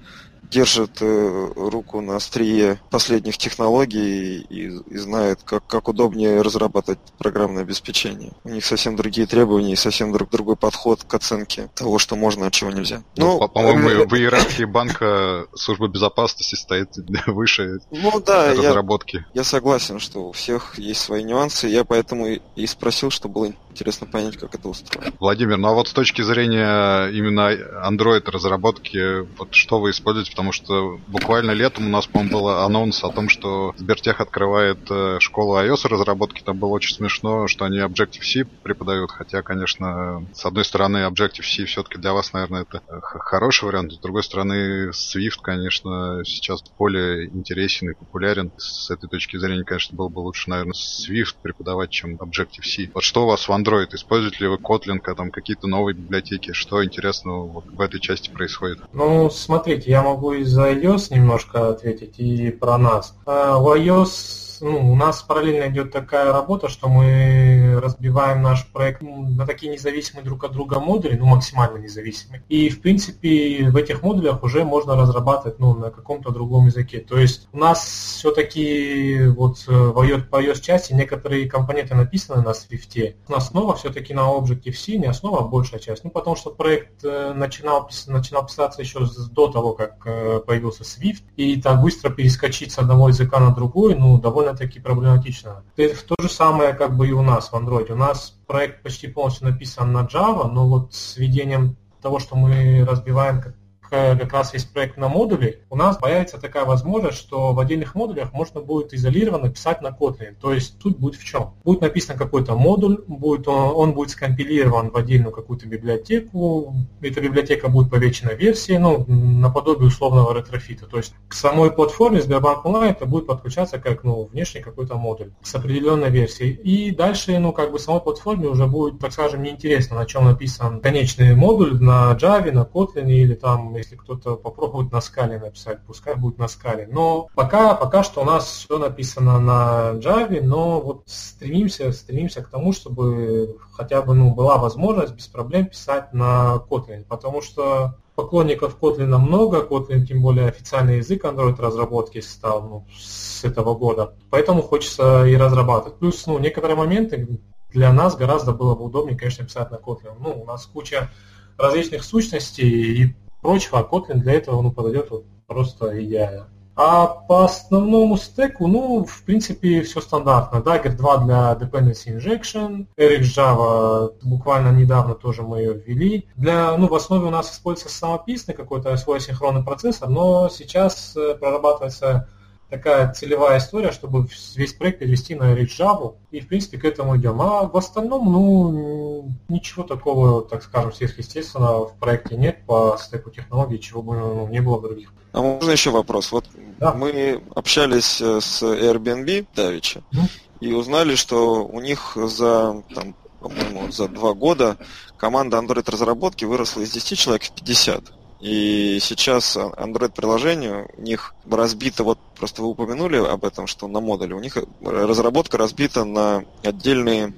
держит 0.50 0.99
э, 1.00 1.52
руку 1.57 2.00
на 2.00 2.17
острие 2.17 2.81
последних 2.90 3.38
технологий 3.38 4.38
и, 4.38 4.67
и 4.67 4.99
знает, 4.99 5.40
как, 5.45 5.67
как 5.67 5.88
удобнее 5.88 6.43
разрабатывать 6.43 6.99
программное 7.19 7.62
обеспечение. 7.62 8.33
У 8.45 8.50
них 8.50 8.64
совсем 8.64 8.97
другие 8.97 9.26
требования 9.26 9.73
и 9.73 9.76
совсем 9.76 10.12
друг, 10.12 10.31
другой 10.31 10.57
подход 10.57 11.05
к 11.05 11.14
оценке 11.14 11.71
того, 11.75 11.99
что 11.99 12.17
можно, 12.17 12.47
а 12.47 12.50
чего 12.50 12.71
нельзя. 12.71 13.02
Ну, 13.17 13.38
ну 13.40 13.49
по-моему, 13.49 13.88
э, 13.88 14.07
в 14.07 14.14
иерархии 14.14 14.64
банка 14.64 15.47
служба 15.55 15.88
безопасности 15.88 16.55
стоит 16.55 16.90
выше 17.26 17.81
ну, 17.90 18.21
да, 18.21 18.55
разработки. 18.55 19.17
Я, 19.35 19.40
я 19.40 19.45
согласен, 19.45 20.00
что 20.00 20.28
у 20.28 20.33
всех 20.33 20.78
есть 20.78 21.00
свои 21.00 21.23
нюансы. 21.25 21.69
Я 21.69 21.85
поэтому 21.85 22.26
и, 22.26 22.67
спросил, 22.67 23.11
что 23.11 23.28
было 23.28 23.52
интересно 23.71 24.07
понять, 24.07 24.37
как 24.37 24.55
это 24.55 24.69
устроено. 24.69 25.12
Владимир, 25.21 25.57
ну 25.57 25.69
а 25.69 25.73
вот 25.73 25.88
с 25.88 25.93
точки 25.93 26.23
зрения 26.23 27.09
именно 27.09 27.52
Android 27.88 28.28
разработки, 28.31 29.26
вот 29.38 29.55
что 29.55 29.81
вы 29.81 29.90
используете 29.90 30.35
потому 30.38 30.52
что 30.52 31.00
буквально 31.09 31.50
летом 31.50 31.87
у 31.87 31.88
нас, 31.88 32.07
по-моему, 32.07 32.38
был 32.38 32.49
анонс 32.49 33.02
о 33.02 33.11
том, 33.11 33.28
что 33.28 33.75
Сбертех 33.76 34.21
открывает 34.21 34.78
э, 34.88 35.16
школу 35.18 35.59
iOS 35.59 35.88
разработки. 35.88 36.42
Там 36.45 36.59
было 36.59 36.68
очень 36.68 36.95
смешно, 36.95 37.49
что 37.49 37.64
они 37.64 37.78
Objective-C 37.80 38.45
преподают, 38.62 39.11
хотя, 39.11 39.42
конечно, 39.42 40.25
с 40.33 40.47
одной 40.47 40.64
стороны, 40.64 40.99
Objective-C 41.09 41.64
все-таки 41.64 41.99
для 41.99 42.12
вас, 42.12 42.33
наверное, 42.33 42.62
это 42.62 42.80
хороший 43.00 43.64
вариант, 43.64 43.95
с 43.95 43.99
другой 43.99 44.23
стороны, 44.23 44.90
Swift, 44.90 45.40
конечно, 45.42 46.23
сейчас 46.25 46.62
более 46.78 47.26
интересен 47.26 47.90
и 47.90 47.95
популярен. 47.95 48.52
С 48.59 48.92
этой 48.92 49.09
точки 49.09 49.38
зрения, 49.38 49.64
конечно, 49.64 49.97
было 49.97 50.09
бы 50.09 50.21
лучше, 50.21 50.50
наверное, 50.50 50.75
Swift 50.75 51.35
преподавать, 51.42 51.90
чем 51.90 52.14
Objective-C. 52.14 52.92
Вот 52.95 53.02
что 53.02 53.25
у 53.25 53.26
вас 53.26 53.49
в 53.49 53.50
Android? 53.50 53.88
Используете 53.92 54.45
ли 54.45 54.47
вы 54.47 54.59
Kotlin, 54.59 55.00
там 55.16 55.33
какие-то 55.33 55.66
новые 55.66 55.97
библиотеки? 55.97 56.52
Что 56.52 56.85
интересного 56.85 57.45
вот 57.45 57.64
в 57.66 57.80
этой 57.80 57.99
части 57.99 58.30
происходит? 58.30 58.78
Ну, 58.92 59.28
смотрите, 59.30 59.90
я 59.90 60.01
могу 60.01 60.28
и 60.33 60.45
за 60.45 60.73
iOS 60.73 61.14
немножко 61.14 61.69
ответить 61.69 62.19
и 62.19 62.51
про 62.51 62.79
нас. 62.79 63.14
А, 63.27 63.59
в 63.59 63.67
iOS 63.77 64.47
ну, 64.61 64.92
у 64.92 64.97
нас 64.97 65.23
параллельно 65.23 65.68
идет 65.71 65.92
такая 65.92 66.33
работа, 66.33 66.68
что 66.68 66.88
мы 66.88 67.79
разбиваем 67.81 68.42
наш 68.42 68.66
проект 68.66 69.03
на 69.03 69.47
такие 69.47 69.73
независимые 69.73 70.25
друг 70.25 70.44
от 70.44 70.53
друга 70.53 70.81
модули, 70.81 71.16
ну, 71.16 71.27
максимально 71.27 71.79
независимые. 71.79 72.42
И, 72.49 72.68
в 72.68 72.81
принципе, 72.81 73.68
в 73.71 73.77
этих 73.77 74.03
модулях 74.03 74.42
уже 74.42 74.64
можно 74.64 74.97
разрабатывать, 74.97 75.59
ну, 75.59 75.75
на 75.75 75.90
каком-то 75.90 76.31
другом 76.31 76.66
языке. 76.66 77.01
То 77.01 77.18
есть 77.18 77.49
у 77.53 77.59
нас 77.59 77.85
все-таки 78.18 79.27
вот 79.29 79.64
э, 79.68 79.73
в 79.73 79.99
iOS, 80.01 80.23
по 80.23 80.42
iOS 80.42 80.61
части 80.61 80.92
некоторые 80.92 81.49
компоненты 81.49 81.94
написаны 81.94 82.42
на 82.42 82.51
Swift. 82.51 83.14
Основа 83.29 83.75
все-таки 83.77 84.14
на 84.14 84.31
Objective-C, 84.31 84.97
не 84.97 85.07
основа, 85.07 85.40
а 85.40 85.42
большая 85.42 85.81
часть. 85.81 86.05
Ну, 86.05 86.11
потому 86.11 86.37
что 86.37 86.51
проект 86.51 87.05
э, 87.05 87.33
начинал, 87.35 87.88
начинал 88.07 88.47
писаться 88.47 88.83
еще 88.83 89.07
до 89.31 89.49
того, 89.49 89.75
как 89.75 90.07
э, 90.07 90.40
появился 90.47 90.83
Swift, 90.83 91.23
и 91.37 91.61
так 91.61 91.81
быстро 91.81 92.11
перескочить 92.11 92.73
с 92.73 92.79
одного 92.79 93.09
языка 93.09 93.40
на 93.40 93.55
другой, 93.55 93.94
ну, 93.94 94.18
довольно 94.18 94.47
довольно-таки 94.52 94.80
проблематично. 94.80 95.62
То 95.76 96.16
же 96.20 96.28
самое 96.28 96.74
как 96.74 96.96
бы 96.96 97.08
и 97.08 97.12
у 97.12 97.22
нас 97.22 97.50
в 97.50 97.54
Android. 97.54 97.92
У 97.92 97.96
нас 97.96 98.38
проект 98.46 98.82
почти 98.82 99.08
полностью 99.08 99.48
написан 99.48 99.92
на 99.92 100.04
Java, 100.04 100.48
но 100.50 100.68
вот 100.68 100.94
с 100.94 101.16
введением 101.16 101.76
того, 102.00 102.18
что 102.18 102.37
мы 102.37 102.84
разбиваем 102.84 103.42
как 103.88 104.33
раз 104.33 104.53
весь 104.53 104.64
проект 104.64 104.96
на 104.96 105.09
модули, 105.09 105.62
у 105.70 105.77
нас 105.77 105.96
появится 105.96 106.38
такая 106.38 106.64
возможность, 106.64 107.18
что 107.18 107.53
в 107.53 107.61
отдельных 107.61 107.94
модулях 107.94 108.33
можно 108.33 108.61
будет 108.61 108.92
изолированно 108.92 109.51
писать 109.51 109.83
на 109.83 109.88
Kotlin. 109.88 110.35
То 110.40 110.53
есть 110.53 110.79
тут 110.79 110.98
будет 110.98 111.16
в 111.16 111.24
чем? 111.24 111.55
Будет 111.64 111.81
написан 111.81 112.16
какой-то 112.16 112.55
модуль, 112.57 113.03
будет 113.07 113.48
он, 113.48 113.72
он 113.74 113.92
будет 113.94 114.11
скомпилирован 114.11 114.90
в 114.90 114.96
отдельную 114.96 115.33
какую-то 115.33 115.66
библиотеку, 115.66 116.74
эта 117.01 117.20
библиотека 117.20 117.68
будет 117.68 117.90
по 117.90 117.96
вечной 117.96 118.37
версии, 118.37 118.77
ну, 118.77 119.05
наподобие 119.07 119.88
условного 119.88 120.37
ретрофита. 120.37 120.87
То 120.87 120.98
есть 120.98 121.14
к 121.29 121.35
самой 121.35 121.70
платформе 121.70 122.20
Сбербанк 122.20 122.64
Онлайн 122.64 122.92
это 122.92 123.07
будет 123.07 123.27
подключаться 123.27 123.79
как 123.79 124.05
ну, 124.05 124.24
внешний 124.24 124.61
какой-то 124.61 124.96
модуль 124.96 125.33
с 125.42 125.55
определенной 125.55 126.11
версией. 126.11 126.53
И 126.53 126.90
дальше, 126.90 127.38
ну, 127.38 127.53
как 127.53 127.72
бы 127.72 127.79
самой 127.79 128.01
платформе 128.01 128.48
уже 128.48 128.66
будет, 128.66 128.98
так 128.98 129.12
скажем, 129.12 129.42
неинтересно, 129.42 129.96
на 129.96 130.07
чем 130.07 130.24
написан 130.24 130.81
конечный 130.81 131.35
модуль, 131.35 131.81
на 131.81 132.16
Java, 132.20 132.51
на 132.53 132.62
Kotlin 132.62 133.11
или 133.11 133.35
там 133.35 133.78
если 133.79 133.97
кто-то 133.97 134.37
попробует 134.37 134.93
на 134.93 135.01
скале 135.01 135.38
написать, 135.38 135.81
пускай 135.87 136.14
будет 136.14 136.38
на 136.38 136.49
скале. 136.49 136.88
Но 136.91 137.29
пока, 137.35 137.75
пока 137.75 138.03
что 138.03 138.23
у 138.23 138.25
нас 138.25 138.47
все 138.47 138.79
написано 138.79 139.41
на 139.41 139.93
Java, 139.95 140.41
но 140.43 140.81
вот 140.81 141.03
стремимся, 141.07 141.93
стремимся 141.93 142.43
к 142.43 142.49
тому, 142.49 142.73
чтобы 142.73 143.59
хотя 143.73 144.03
бы 144.03 144.14
ну, 144.14 144.35
была 144.35 144.59
возможность 144.59 145.14
без 145.14 145.27
проблем 145.27 145.67
писать 145.67 146.12
на 146.12 146.62
Kotlin, 146.69 147.05
потому 147.05 147.41
что 147.43 147.95
поклонников 148.14 148.77
Kotlin 148.81 149.17
много, 149.17 149.61
Kotlin 149.61 150.05
тем 150.05 150.23
более 150.23 150.49
официальный 150.49 150.99
язык 150.99 151.25
Android 151.25 151.61
разработки 151.61 152.21
стал 152.21 152.62
ну, 152.62 152.87
с 152.99 153.45
этого 153.45 153.75
года, 153.75 154.14
поэтому 154.31 154.62
хочется 154.62 155.25
и 155.25 155.37
разрабатывать. 155.37 155.99
Плюс 155.99 156.27
ну, 156.27 156.38
некоторые 156.38 156.77
моменты 156.77 157.41
для 157.71 157.93
нас 157.93 158.17
гораздо 158.17 158.53
было 158.53 158.75
бы 158.75 158.85
удобнее, 158.85 159.17
конечно, 159.17 159.45
писать 159.45 159.71
на 159.71 159.77
Kotlin. 159.77 160.17
Ну, 160.19 160.43
у 160.43 160.45
нас 160.45 160.67
куча 160.67 161.11
различных 161.59 162.05
сущностей, 162.05 163.05
и 163.05 163.17
прочего, 163.40 163.79
а 163.79 163.83
Kotlin 163.83 164.18
для 164.18 164.35
этого 164.35 164.62
ну, 164.62 164.70
подойдет 164.70 165.11
вот 165.11 165.24
просто 165.46 166.03
идеально. 166.05 166.48
А 166.81 167.09
по 167.09 167.44
основному 167.44 168.16
стеку, 168.16 168.68
ну, 168.68 169.05
в 169.05 169.24
принципе, 169.24 169.83
все 169.83 170.01
стандартно. 170.01 170.59
Dagger 170.59 170.94
2 170.94 171.16
для 171.24 171.59
Dependency 171.61 172.16
Injection, 172.16 172.87
RX 172.96 173.22
Java 173.22 174.14
буквально 174.22 174.70
недавно 174.70 175.16
тоже 175.16 175.42
мы 175.42 175.59
ее 175.59 175.74
ввели. 175.74 176.29
Для, 176.37 176.77
ну, 176.77 176.87
в 176.87 176.94
основе 176.94 177.27
у 177.27 177.31
нас 177.31 177.53
используется 177.53 177.98
самописный 177.98 178.55
какой-то 178.55 178.96
свой 178.96 179.20
синхронный 179.20 179.64
процессор, 179.64 180.09
но 180.09 180.48
сейчас 180.51 181.16
э, 181.16 181.35
прорабатывается 181.35 182.29
такая 182.68 183.12
целевая 183.12 183.59
история, 183.59 183.92
чтобы 183.92 184.26
весь 184.54 184.72
проект 184.72 184.98
перевести 185.00 185.35
на 185.35 185.54
Java, 185.62 186.16
и, 186.31 186.40
в 186.40 186.48
принципе, 186.48 186.78
к 186.78 186.85
этому 186.85 187.16
идем. 187.16 187.40
А 187.40 187.64
в 187.64 187.76
остальном, 187.76 188.31
ну, 188.31 189.33
ничего 189.48 189.85
такого, 189.85 190.42
так 190.42 190.62
скажем, 190.62 190.92
сверхъестественного 190.92 191.88
в 191.88 191.96
проекте 191.98 192.37
нет 192.37 192.64
по 192.66 192.96
стеку 193.00 193.31
технологий, 193.31 193.81
чего 193.81 194.02
бы 194.02 194.16
ну, 194.16 194.48
не 194.48 194.61
было 194.61 194.81
других. 194.81 195.12
А 195.33 195.40
можно 195.40 195.70
еще 195.70 195.90
вопрос? 195.90 196.33
Вот 196.33 196.46
да. 196.78 196.94
мы 196.94 197.42
общались 197.54 198.20
э, 198.20 198.40
с 198.40 198.62
Airbnb 198.62 199.46
Давича 199.54 200.00
mm. 200.12 200.31
и 200.61 200.72
узнали, 200.72 201.14
что 201.14 201.66
у 201.66 201.81
них 201.81 202.16
за, 202.16 202.83
там, 202.94 203.14
по-моему, 203.40 203.90
за 203.90 204.09
два 204.09 204.35
года 204.35 204.76
команда 205.16 205.59
Android 205.59 205.90
разработки 205.90 206.44
выросла 206.44 206.83
из 206.83 206.90
10 206.92 207.18
человек 207.18 207.42
в 207.44 207.52
50. 207.52 208.17
И 208.40 208.98
сейчас 209.01 209.57
Android-приложение 209.57 210.88
у 210.96 211.03
них 211.03 211.35
разбито, 211.51 212.05
вот 212.05 212.18
просто 212.37 212.62
вы 212.62 212.68
упомянули 212.68 213.16
об 213.16 213.44
этом, 213.44 213.66
что 213.66 213.88
на 213.88 214.01
модуле, 214.01 214.35
у 214.35 214.40
них 214.40 214.57
разработка 214.81 215.59
разбита 215.59 216.05
на 216.05 216.44
отдельные 216.62 217.35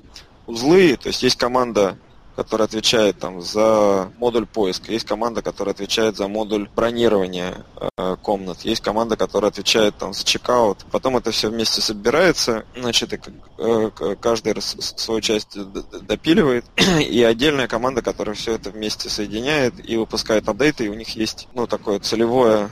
узлы, 0.46 0.96
то 0.96 1.08
есть 1.08 1.22
есть 1.22 1.36
команда 1.36 1.96
которая 2.40 2.64
отвечает 2.64 3.18
там 3.18 3.42
за 3.42 4.10
модуль 4.16 4.46
поиска, 4.46 4.90
есть 4.92 5.04
команда, 5.04 5.42
которая 5.42 5.74
отвечает 5.74 6.16
за 6.16 6.26
модуль 6.26 6.70
бронирования 6.74 7.66
э, 7.98 8.16
комнат, 8.22 8.62
есть 8.62 8.80
команда, 8.80 9.18
которая 9.18 9.50
отвечает 9.50 9.98
там 9.98 10.14
за 10.14 10.24
чекаут. 10.24 10.86
Потом 10.90 11.18
это 11.18 11.32
все 11.32 11.50
вместе 11.50 11.82
собирается, 11.82 12.64
значит, 12.74 13.12
и, 13.12 13.20
э, 13.58 13.90
каждый 14.18 14.54
свою 14.62 15.20
часть 15.20 15.54
допиливает, 16.06 16.64
и 16.98 17.22
отдельная 17.22 17.68
команда, 17.68 18.00
которая 18.00 18.34
все 18.34 18.54
это 18.54 18.70
вместе 18.70 19.10
соединяет 19.10 19.74
и 19.86 19.98
выпускает 19.98 20.48
апдейты, 20.48 20.86
и 20.86 20.88
у 20.88 20.94
них 20.94 21.10
есть, 21.16 21.46
ну, 21.52 21.66
такое 21.66 21.98
целевое 21.98 22.70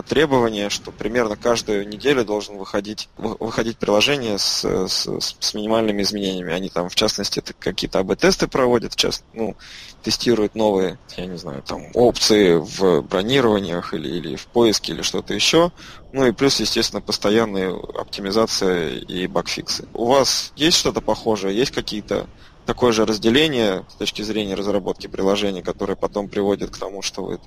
требование, 0.00 0.70
что 0.70 0.90
примерно 0.90 1.36
каждую 1.36 1.86
неделю 1.86 2.24
должен 2.24 2.56
выходить, 2.56 3.10
выходить 3.18 3.76
приложение 3.76 4.38
с, 4.38 4.64
с, 4.64 5.06
с 5.38 5.54
минимальными 5.54 6.02
изменениями. 6.02 6.54
Они 6.54 6.70
там, 6.70 6.88
в 6.88 6.94
частности, 6.94 7.42
какие-то 7.58 7.98
АБ-тесты 7.98 8.48
проводят, 8.48 8.96
часто, 8.96 9.24
ну, 9.34 9.56
тестируют 10.02 10.54
новые, 10.54 10.98
я 11.16 11.26
не 11.26 11.36
знаю, 11.36 11.62
там, 11.62 11.86
опции 11.94 12.54
в 12.54 13.02
бронированиях 13.02 13.92
или, 13.92 14.08
или 14.08 14.36
в 14.36 14.46
поиске 14.46 14.92
или 14.92 15.02
что-то 15.02 15.34
еще. 15.34 15.72
Ну 16.12 16.26
и 16.26 16.32
плюс, 16.32 16.60
естественно, 16.60 17.00
постоянная 17.00 17.72
оптимизация 17.72 18.98
и 18.98 19.26
багфиксы. 19.26 19.86
У 19.94 20.06
вас 20.06 20.52
есть 20.56 20.78
что-то 20.78 21.00
похожее? 21.00 21.56
Есть 21.56 21.72
какие-то 21.72 22.26
такое 22.66 22.92
же 22.92 23.04
разделение 23.04 23.84
с 23.88 23.94
точки 23.94 24.22
зрения 24.22 24.54
разработки 24.54 25.06
приложения, 25.06 25.62
которое 25.62 25.96
потом 25.96 26.28
приводит 26.28 26.70
к 26.70 26.78
тому, 26.78 27.02
что 27.02 27.24
вы, 27.24 27.38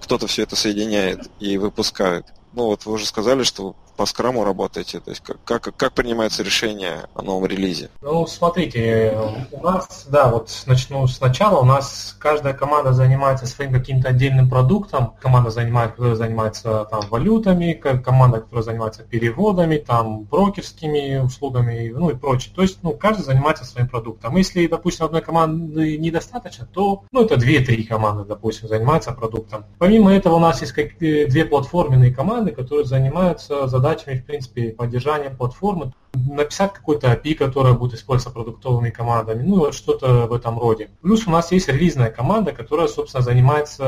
кто-то 0.00 0.26
все 0.26 0.42
это 0.42 0.56
соединяет 0.56 1.28
и 1.40 1.58
выпускает. 1.58 2.26
Ну 2.52 2.66
вот 2.66 2.86
вы 2.86 2.94
уже 2.94 3.06
сказали, 3.06 3.42
что 3.42 3.76
по 3.96 4.06
скраму 4.06 4.44
работаете? 4.44 5.00
То 5.00 5.10
есть 5.10 5.22
как, 5.22 5.38
как, 5.44 5.76
как 5.76 5.92
принимается 5.92 6.42
решение 6.42 7.04
о 7.14 7.22
новом 7.22 7.46
релизе? 7.46 7.90
Ну, 8.02 8.26
смотрите, 8.26 9.16
у 9.52 9.62
нас, 9.62 10.06
да, 10.08 10.28
вот 10.28 10.50
начну 10.66 11.06
сначала, 11.06 11.60
у 11.60 11.64
нас 11.64 12.14
каждая 12.18 12.54
команда 12.54 12.92
занимается 12.92 13.46
своим 13.46 13.72
каким-то 13.72 14.10
отдельным 14.10 14.48
продуктом. 14.48 15.14
Команда, 15.20 15.50
занимает, 15.50 15.92
которая 15.92 16.14
занимается 16.14 16.86
там 16.90 17.00
валютами, 17.10 17.72
команда, 17.72 18.40
которая 18.40 18.62
занимается 18.62 19.02
переводами, 19.02 19.78
там 19.78 20.24
брокерскими 20.24 21.18
услугами, 21.18 21.92
ну 21.94 22.10
и 22.10 22.14
прочее. 22.14 22.52
То 22.54 22.62
есть, 22.62 22.78
ну, 22.82 22.92
каждый 22.92 23.22
занимается 23.22 23.64
своим 23.64 23.88
продуктом. 23.88 24.36
Если, 24.36 24.66
допустим, 24.66 25.06
одной 25.06 25.22
команды 25.22 25.96
недостаточно, 25.96 26.66
то, 26.66 27.04
ну, 27.12 27.24
это 27.24 27.36
две-три 27.36 27.84
команды, 27.84 28.24
допустим, 28.24 28.68
занимаются 28.68 29.12
продуктом. 29.12 29.64
Помимо 29.78 30.12
этого 30.12 30.34
у 30.34 30.40
нас 30.40 30.60
есть 30.60 30.72
как 30.72 30.98
две 30.98 31.44
платформенные 31.44 32.12
команды, 32.12 32.52
которые 32.52 32.84
занимаются 32.84 33.66
задачами 33.66 33.85
задачами, 33.86 34.18
в 34.18 34.24
принципе, 34.24 34.70
поддержания 34.70 35.30
платформы, 35.30 35.92
написать 36.14 36.72
какой-то 36.72 37.12
API, 37.12 37.34
которая 37.34 37.74
будет 37.74 37.94
использоваться 37.94 38.30
продуктовыми 38.30 38.90
командами, 38.90 39.42
ну 39.42 39.58
вот 39.58 39.74
что-то 39.74 40.26
в 40.26 40.32
этом 40.32 40.58
роде. 40.58 40.90
Плюс 41.02 41.26
у 41.26 41.30
нас 41.30 41.52
есть 41.52 41.68
релизная 41.68 42.10
команда, 42.10 42.52
которая, 42.52 42.88
собственно, 42.88 43.22
занимается 43.22 43.84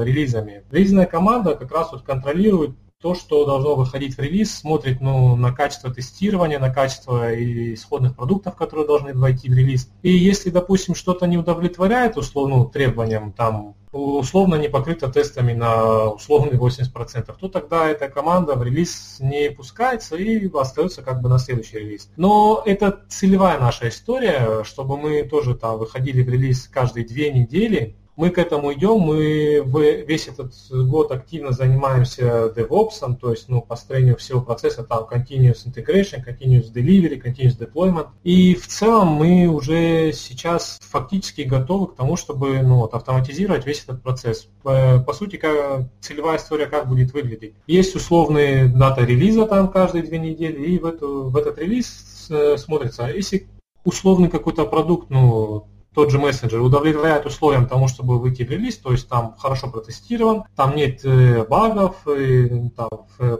э, 0.00 0.04
релизами. 0.04 0.64
Релизная 0.70 1.06
команда 1.06 1.54
как 1.54 1.70
раз 1.72 1.92
вот 1.92 2.02
контролирует 2.02 2.70
то, 3.02 3.14
что 3.14 3.44
должно 3.44 3.74
выходить 3.74 4.16
в 4.16 4.20
релиз, 4.20 4.54
смотрит 4.54 5.00
ну, 5.00 5.34
на 5.36 5.52
качество 5.52 5.92
тестирования, 5.92 6.60
на 6.60 6.72
качество 6.72 7.34
исходных 7.34 8.14
продуктов, 8.14 8.54
которые 8.54 8.86
должны 8.86 9.12
войти 9.12 9.50
в 9.50 9.52
релиз. 9.52 9.90
И 10.02 10.10
если, 10.10 10.50
допустим, 10.50 10.94
что-то 10.94 11.26
не 11.26 11.36
удовлетворяет 11.36 12.16
условно 12.16 12.64
требованиям, 12.64 13.32
там 13.32 13.74
условно 13.90 14.54
не 14.54 14.68
покрыто 14.68 15.08
тестами 15.08 15.52
на 15.52 16.06
условные 16.10 16.58
80%, 16.58 17.34
то 17.38 17.48
тогда 17.48 17.88
эта 17.88 18.08
команда 18.08 18.54
в 18.54 18.62
релиз 18.62 19.18
не 19.20 19.50
пускается 19.50 20.16
и 20.16 20.50
остается 20.54 21.02
как 21.02 21.20
бы 21.20 21.28
на 21.28 21.38
следующий 21.38 21.78
релиз. 21.78 22.08
Но 22.16 22.62
это 22.64 23.00
целевая 23.08 23.58
наша 23.58 23.88
история, 23.88 24.64
чтобы 24.64 24.96
мы 24.96 25.24
тоже 25.24 25.54
там 25.54 25.78
выходили 25.78 26.22
в 26.22 26.28
релиз 26.28 26.68
каждые 26.68 27.04
две 27.04 27.32
недели, 27.32 27.96
мы 28.16 28.30
к 28.30 28.38
этому 28.38 28.72
идем, 28.74 28.98
мы 28.98 29.62
весь 30.06 30.28
этот 30.28 30.52
год 30.70 31.12
активно 31.12 31.52
занимаемся 31.52 32.52
DevOps, 32.54 33.16
то 33.18 33.30
есть 33.30 33.48
ну, 33.48 33.62
построению 33.62 34.16
всего 34.16 34.40
процесса, 34.40 34.84
там 34.84 35.06
Continuous 35.10 35.66
Integration, 35.66 36.24
Continuous 36.26 36.72
Delivery, 36.72 37.22
Continuous 37.22 37.58
Deployment. 37.58 38.08
И 38.22 38.54
в 38.54 38.66
целом 38.66 39.08
мы 39.08 39.46
уже 39.46 40.12
сейчас 40.12 40.78
фактически 40.82 41.42
готовы 41.42 41.88
к 41.88 41.96
тому, 41.96 42.16
чтобы 42.16 42.60
ну, 42.62 42.80
вот, 42.80 42.94
автоматизировать 42.94 43.66
весь 43.66 43.84
этот 43.84 44.02
процесс. 44.02 44.48
По, 44.62 45.02
по 45.04 45.12
сути, 45.14 45.36
как, 45.36 45.88
целевая 46.00 46.36
история 46.36 46.66
как 46.66 46.88
будет 46.88 47.12
выглядеть. 47.12 47.54
Есть 47.66 47.96
условные 47.96 48.66
дата 48.66 49.04
релиза 49.04 49.46
там 49.46 49.68
каждые 49.68 50.04
две 50.04 50.18
недели, 50.18 50.62
и 50.66 50.78
в, 50.78 50.84
эту, 50.84 51.30
в 51.30 51.36
этот 51.36 51.58
релиз 51.58 52.26
э, 52.30 52.56
смотрится, 52.58 53.06
если 53.08 53.48
условный 53.84 54.28
какой-то 54.28 54.64
продукт, 54.66 55.10
ну, 55.10 55.66
тот 55.94 56.10
же 56.10 56.18
мессенджер 56.18 56.60
удовлетворяет 56.60 57.26
условиям 57.26 57.66
тому, 57.66 57.88
чтобы 57.88 58.18
выйти 58.18 58.42
в 58.42 58.50
релиз, 58.50 58.78
то 58.78 58.92
есть 58.92 59.08
там 59.08 59.34
хорошо 59.38 59.70
протестирован, 59.70 60.44
там 60.56 60.74
нет 60.74 61.04
э, 61.04 61.44
багов, 61.44 62.06
и, 62.08 62.70
там, 62.70 62.88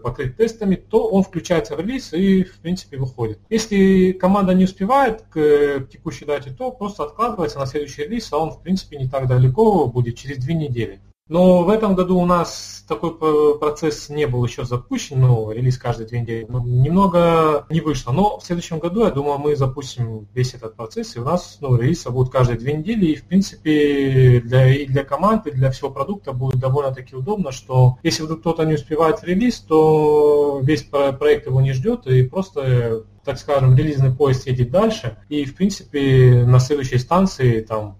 покрыт 0.02 0.36
тестами, 0.36 0.76
то 0.76 1.08
он 1.08 1.22
включается 1.22 1.76
в 1.76 1.80
релиз 1.80 2.12
и, 2.12 2.44
в 2.44 2.58
принципе, 2.58 2.96
выходит. 2.96 3.38
Если 3.48 4.12
команда 4.12 4.54
не 4.54 4.64
успевает 4.64 5.22
к 5.30 5.86
текущей 5.90 6.24
дате, 6.24 6.50
то 6.50 6.70
просто 6.70 7.04
откладывается 7.04 7.58
на 7.58 7.66
следующий 7.66 8.04
релиз, 8.04 8.32
а 8.32 8.38
он, 8.38 8.50
в 8.50 8.62
принципе, 8.62 8.96
не 8.96 9.08
так 9.08 9.26
далеко 9.26 9.86
будет, 9.86 10.16
через 10.16 10.38
две 10.38 10.54
недели. 10.54 11.00
Но 11.28 11.62
в 11.62 11.68
этом 11.70 11.94
году 11.94 12.18
у 12.18 12.26
нас 12.26 12.84
такой 12.88 13.16
процесс 13.58 14.08
не 14.08 14.26
был 14.26 14.44
еще 14.44 14.64
запущен, 14.64 15.20
ну, 15.20 15.50
релиз 15.50 15.78
каждые 15.78 16.08
две 16.08 16.20
недели. 16.20 16.46
Ну, 16.48 16.62
немного 16.64 17.64
не 17.70 17.80
вышло. 17.80 18.12
Но 18.12 18.38
в 18.38 18.44
следующем 18.44 18.80
году, 18.80 19.04
я 19.04 19.10
думаю, 19.10 19.38
мы 19.38 19.56
запустим 19.56 20.28
весь 20.34 20.54
этот 20.54 20.76
процесс, 20.76 21.16
и 21.16 21.20
у 21.20 21.24
нас 21.24 21.58
ну, 21.60 21.76
релизы 21.76 22.10
будут 22.10 22.32
каждые 22.32 22.58
две 22.58 22.74
недели. 22.74 23.06
И, 23.06 23.16
в 23.16 23.24
принципе, 23.24 24.40
для, 24.44 24.74
и 24.74 24.84
для 24.84 25.04
команд, 25.04 25.46
и 25.46 25.52
для 25.52 25.70
всего 25.70 25.90
продукта 25.90 26.32
будет 26.32 26.58
довольно-таки 26.58 27.14
удобно, 27.14 27.52
что 27.52 27.98
если 28.02 28.24
вдруг 28.24 28.40
кто-то 28.40 28.64
не 28.64 28.74
успевает 28.74 29.22
релиз, 29.22 29.60
то 29.60 30.60
весь 30.62 30.82
проект 30.82 31.46
его 31.46 31.60
не 31.60 31.72
ждет, 31.72 32.06
и 32.06 32.24
просто 32.24 33.04
так 33.24 33.38
скажем, 33.38 33.76
релизный 33.76 34.12
поезд 34.12 34.48
едет 34.48 34.72
дальше, 34.72 35.18
и, 35.28 35.44
в 35.44 35.54
принципе, 35.54 36.44
на 36.44 36.58
следующей 36.58 36.98
станции 36.98 37.60
там 37.60 37.98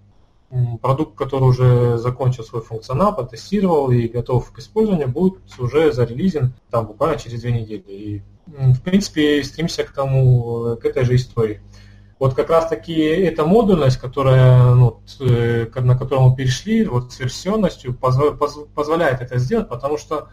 продукт, 0.81 1.17
который 1.17 1.43
уже 1.43 1.97
закончил 1.97 2.43
свой 2.43 2.61
функционал, 2.61 3.15
протестировал 3.15 3.91
и 3.91 4.07
готов 4.07 4.51
к 4.51 4.59
использованию, 4.59 5.07
будет 5.07 5.39
уже 5.57 5.91
зарелизен 5.91 6.53
там 6.69 6.87
буквально 6.87 7.17
через 7.17 7.41
две 7.41 7.51
недели. 7.51 7.83
И, 7.87 8.21
в 8.47 8.81
принципе, 8.81 9.43
стремимся 9.43 9.83
к 9.83 9.91
тому, 9.91 10.77
к 10.81 10.85
этой 10.85 11.05
же 11.05 11.15
истории. 11.15 11.61
Вот 12.19 12.35
как 12.35 12.49
раз 12.49 12.69
таки 12.69 12.93
эта 12.93 13.43
модульность, 13.45 13.97
которая, 13.97 14.75
ну, 14.75 15.01
э, 15.19 15.67
на 15.75 15.97
которую 15.97 16.29
мы 16.29 16.35
перешли, 16.35 16.85
вот 16.85 17.11
с 17.11 17.19
версионностью, 17.19 17.93
позволяет 17.95 19.21
это 19.21 19.37
сделать, 19.39 19.67
потому 19.67 19.97
что 19.97 20.29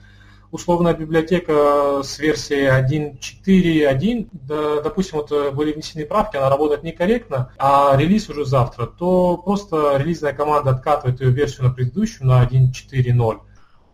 условная 0.50 0.94
библиотека 0.94 2.02
с 2.02 2.18
версией 2.18 2.68
1.4.1, 2.68 4.28
да, 4.32 4.80
допустим, 4.80 5.18
вот 5.18 5.30
э, 5.32 5.50
были 5.50 5.72
внесены 5.72 6.04
правки, 6.04 6.36
она 6.36 6.50
работает 6.50 6.82
некорректно, 6.82 7.52
а 7.58 7.96
релиз 7.96 8.28
уже 8.28 8.44
завтра, 8.44 8.86
то 8.86 9.36
просто 9.36 9.96
релизная 9.96 10.32
команда 10.32 10.70
откатывает 10.70 11.20
ее 11.20 11.30
версию 11.30 11.66
на 11.66 11.72
предыдущую, 11.72 12.26
на 12.26 12.44
1.4.0, 12.44 13.40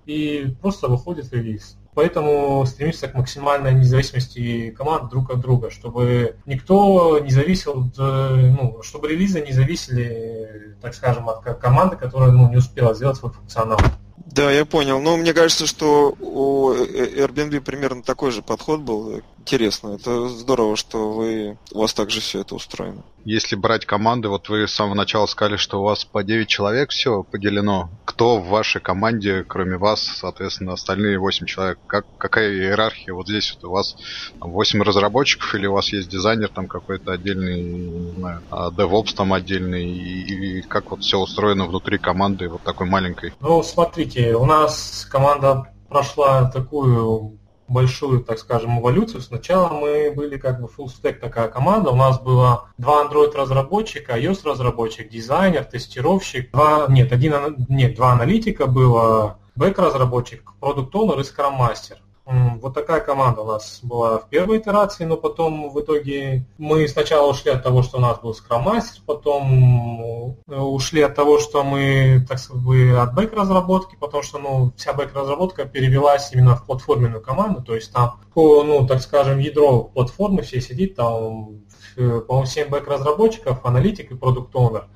и 0.06 0.54
просто 0.60 0.88
выходит 0.88 1.32
релиз. 1.32 1.76
Поэтому 1.94 2.64
стремимся 2.66 3.08
к 3.08 3.14
максимальной 3.14 3.72
независимости 3.72 4.70
команд 4.70 5.10
друг 5.10 5.30
от 5.30 5.40
друга, 5.40 5.70
чтобы 5.70 6.36
никто 6.44 7.18
не 7.20 7.30
зависел, 7.30 7.90
ну, 7.96 8.82
чтобы 8.82 9.08
релизы 9.08 9.40
не 9.40 9.52
зависели, 9.52 10.76
так 10.82 10.94
скажем, 10.94 11.30
от 11.30 11.42
команды, 11.58 11.96
которая 11.96 12.32
ну, 12.32 12.50
не 12.50 12.58
успела 12.58 12.94
сделать 12.94 13.16
свой 13.16 13.32
функционал. 13.32 13.78
Да, 14.16 14.50
я 14.50 14.64
понял. 14.64 15.00
Но 15.00 15.16
мне 15.16 15.32
кажется, 15.32 15.66
что 15.66 16.16
у 16.20 16.72
Airbnb 16.72 17.60
примерно 17.60 18.02
такой 18.02 18.30
же 18.30 18.42
подход 18.42 18.80
был. 18.80 19.22
Интересно. 19.46 19.94
Это 19.94 20.26
здорово, 20.28 20.74
что 20.74 21.12
вы, 21.12 21.56
у 21.72 21.78
вас 21.78 21.94
также 21.94 22.20
все 22.20 22.40
это 22.40 22.56
устроено. 22.56 23.04
Если 23.24 23.54
брать 23.54 23.86
команды, 23.86 24.28
вот 24.28 24.48
вы 24.48 24.66
с 24.66 24.74
самого 24.74 24.94
начала 24.94 25.26
сказали, 25.26 25.56
что 25.56 25.80
у 25.80 25.84
вас 25.84 26.04
по 26.04 26.24
9 26.24 26.48
человек 26.48 26.90
все 26.90 27.22
поделено. 27.22 27.88
Кто 28.04 28.38
в 28.38 28.48
вашей 28.48 28.80
команде, 28.80 29.44
кроме 29.46 29.76
вас, 29.76 30.02
соответственно, 30.02 30.72
остальные 30.72 31.20
8 31.20 31.46
человек? 31.46 31.78
Как, 31.86 32.06
какая 32.18 32.50
иерархия? 32.50 33.14
Вот 33.14 33.28
здесь 33.28 33.54
вот 33.54 33.68
у 33.68 33.70
вас 33.70 33.96
8 34.40 34.82
разработчиков 34.82 35.54
или 35.54 35.68
у 35.68 35.74
вас 35.74 35.92
есть 35.92 36.08
дизайнер 36.08 36.48
там 36.48 36.66
какой-то 36.66 37.12
отдельный, 37.12 37.62
не 37.62 38.10
знаю, 38.18 38.42
а 38.50 38.70
DevOps 38.70 39.14
там 39.14 39.32
отдельный? 39.32 39.86
И, 39.86 40.58
и 40.58 40.62
как 40.62 40.90
вот 40.90 41.02
все 41.02 41.20
устроено 41.20 41.66
внутри 41.66 41.98
команды 41.98 42.48
вот 42.48 42.62
такой 42.62 42.88
маленькой? 42.88 43.32
Ну, 43.38 43.62
смотрите, 43.62 44.34
у 44.34 44.44
нас 44.44 45.06
команда 45.08 45.72
прошла 45.88 46.50
такую 46.50 47.38
большую, 47.68 48.24
так 48.24 48.38
скажем, 48.38 48.80
эволюцию. 48.80 49.20
Сначала 49.20 49.72
мы 49.72 50.12
были 50.14 50.36
как 50.36 50.60
бы 50.60 50.68
full 50.68 50.86
stack 50.86 51.14
такая 51.14 51.48
команда, 51.48 51.90
у 51.90 51.96
нас 51.96 52.20
было 52.20 52.68
два 52.78 53.04
Android 53.04 53.34
разработчика, 53.34 54.18
iOS 54.18 54.40
разработчик, 54.44 55.08
дизайнер, 55.08 55.64
тестировщик, 55.64 56.50
два, 56.52 56.86
нет, 56.88 57.12
один, 57.12 57.66
нет, 57.68 57.96
два 57.96 58.12
аналитика 58.12 58.66
было, 58.66 59.38
бэк 59.56 59.78
разработчик, 59.78 60.52
продукт 60.60 60.94
оунер 60.94 61.20
и 61.20 61.24
скрам 61.24 61.54
мастер. 61.54 61.98
Вот 62.26 62.74
такая 62.74 63.00
команда 63.00 63.42
у 63.42 63.46
нас 63.46 63.78
была 63.84 64.18
в 64.18 64.28
первой 64.28 64.58
итерации, 64.58 65.04
но 65.04 65.16
потом 65.16 65.70
в 65.70 65.80
итоге 65.80 66.44
мы 66.58 66.88
сначала 66.88 67.30
ушли 67.30 67.52
от 67.52 67.62
того, 67.62 67.84
что 67.84 67.98
у 67.98 68.00
нас 68.00 68.18
был 68.18 68.34
скроммастер, 68.34 69.00
потом 69.06 70.36
э, 70.48 70.56
ушли 70.58 71.02
от 71.02 71.14
того, 71.14 71.38
что 71.38 71.62
мы, 71.62 72.26
так 72.28 72.40
сказать, 72.40 72.96
от 72.96 73.14
бэк-разработки, 73.14 73.94
потому 73.94 74.24
что 74.24 74.38
ну, 74.38 74.72
вся 74.76 74.92
бэк-разработка 74.92 75.66
перевелась 75.66 76.32
именно 76.32 76.56
в 76.56 76.66
платформенную 76.66 77.22
команду, 77.22 77.62
то 77.62 77.76
есть 77.76 77.92
там, 77.92 78.18
ну, 78.34 78.84
так 78.88 79.02
скажем, 79.02 79.38
ядро 79.38 79.84
платформы 79.84 80.42
все 80.42 80.60
сидит, 80.60 80.96
там, 80.96 81.60
по-моему, 81.94 82.46
7 82.46 82.68
бэк-разработчиков, 82.68 83.64
аналитик 83.64 84.10
и 84.10 84.16
продукт-оунер. 84.16 84.88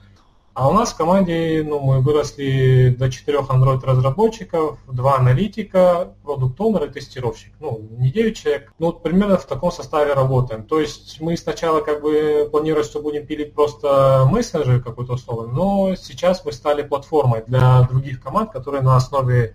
А 0.52 0.68
у 0.68 0.72
нас 0.72 0.92
в 0.92 0.96
команде 0.96 1.64
ну, 1.64 1.78
мы 1.78 2.00
выросли 2.00 2.94
до 2.98 3.10
четырех 3.10 3.50
Android-разработчиков, 3.50 4.78
два 4.88 5.16
аналитика, 5.16 6.14
продукт 6.24 6.60
и 6.60 6.88
тестировщик. 6.88 7.52
Ну, 7.60 7.80
не 7.98 8.10
9 8.10 8.36
человек, 8.36 8.72
ну, 8.78 8.86
вот 8.86 9.02
примерно 9.02 9.38
в 9.38 9.46
таком 9.46 9.70
составе 9.70 10.12
работаем. 10.12 10.64
То 10.64 10.80
есть 10.80 11.20
мы 11.20 11.36
сначала 11.36 11.80
как 11.82 12.02
бы 12.02 12.48
планировали, 12.50 12.82
что 12.82 13.00
будем 13.00 13.26
пилить 13.26 13.54
просто 13.54 14.28
мессенджер 14.30 14.82
какой-то 14.82 15.12
условный, 15.12 15.52
но 15.52 15.94
сейчас 15.94 16.44
мы 16.44 16.52
стали 16.52 16.82
платформой 16.82 17.44
для 17.46 17.82
других 17.82 18.20
команд, 18.20 18.50
которые 18.50 18.82
на 18.82 18.96
основе 18.96 19.54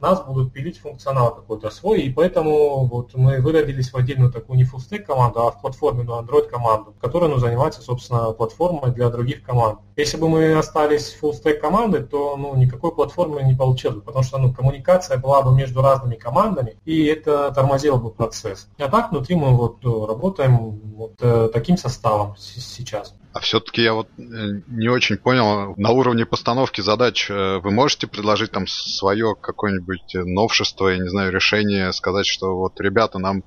нас 0.00 0.22
будут 0.22 0.52
пилить 0.52 0.78
функционал 0.78 1.34
какой-то 1.34 1.70
свой, 1.70 2.02
и 2.02 2.12
поэтому 2.12 2.86
вот 2.86 3.14
мы 3.14 3.40
выродились 3.40 3.92
в 3.92 3.96
отдельную 3.96 4.32
такую 4.32 4.58
не 4.58 4.64
stack 4.64 5.04
команду, 5.04 5.40
а 5.40 5.50
в 5.50 5.60
платформенную 5.60 6.20
Android 6.20 6.48
команду, 6.48 6.94
которая 7.00 7.30
ну, 7.30 7.38
занимается, 7.38 7.82
собственно, 7.82 8.32
платформой 8.32 8.92
для 8.92 9.08
других 9.10 9.42
команд. 9.42 9.80
Если 9.96 10.16
бы 10.16 10.28
мы 10.28 10.56
остались 10.56 11.16
stack 11.20 11.54
командой, 11.54 12.02
то 12.02 12.36
ну, 12.36 12.54
никакой 12.56 12.94
платформы 12.94 13.42
не 13.42 13.54
получилось, 13.54 14.02
потому 14.04 14.24
что 14.24 14.38
ну, 14.38 14.52
коммуникация 14.52 15.18
была 15.18 15.42
бы 15.42 15.54
между 15.54 15.82
разными 15.82 16.16
командами, 16.16 16.76
и 16.84 17.04
это 17.04 17.50
тормозило 17.52 17.96
бы 17.96 18.10
процесс. 18.10 18.68
А 18.78 18.88
так 18.88 19.10
внутри 19.10 19.36
мы 19.36 19.56
вот 19.56 19.84
работаем 19.84 20.80
вот 20.96 21.14
э, 21.20 21.50
таким 21.52 21.76
составом 21.76 22.34
сейчас. 22.38 23.14
А 23.38 23.40
все-таки 23.40 23.82
я 23.82 23.92
вот 23.92 24.08
э, 24.18 24.22
не 24.66 24.88
очень 24.88 25.16
понял, 25.16 25.72
на 25.76 25.90
уровне 25.90 26.26
постановки 26.26 26.80
задач 26.80 27.30
э, 27.30 27.60
вы 27.62 27.70
можете 27.70 28.08
предложить 28.08 28.50
там 28.50 28.66
свое 28.66 29.36
какое-нибудь 29.40 30.12
новшество, 30.26 30.88
я 30.88 30.98
не 30.98 31.08
знаю, 31.08 31.30
решение, 31.30 31.92
сказать, 31.92 32.26
что 32.26 32.56
вот, 32.56 32.80
ребята, 32.80 33.20
нам 33.20 33.44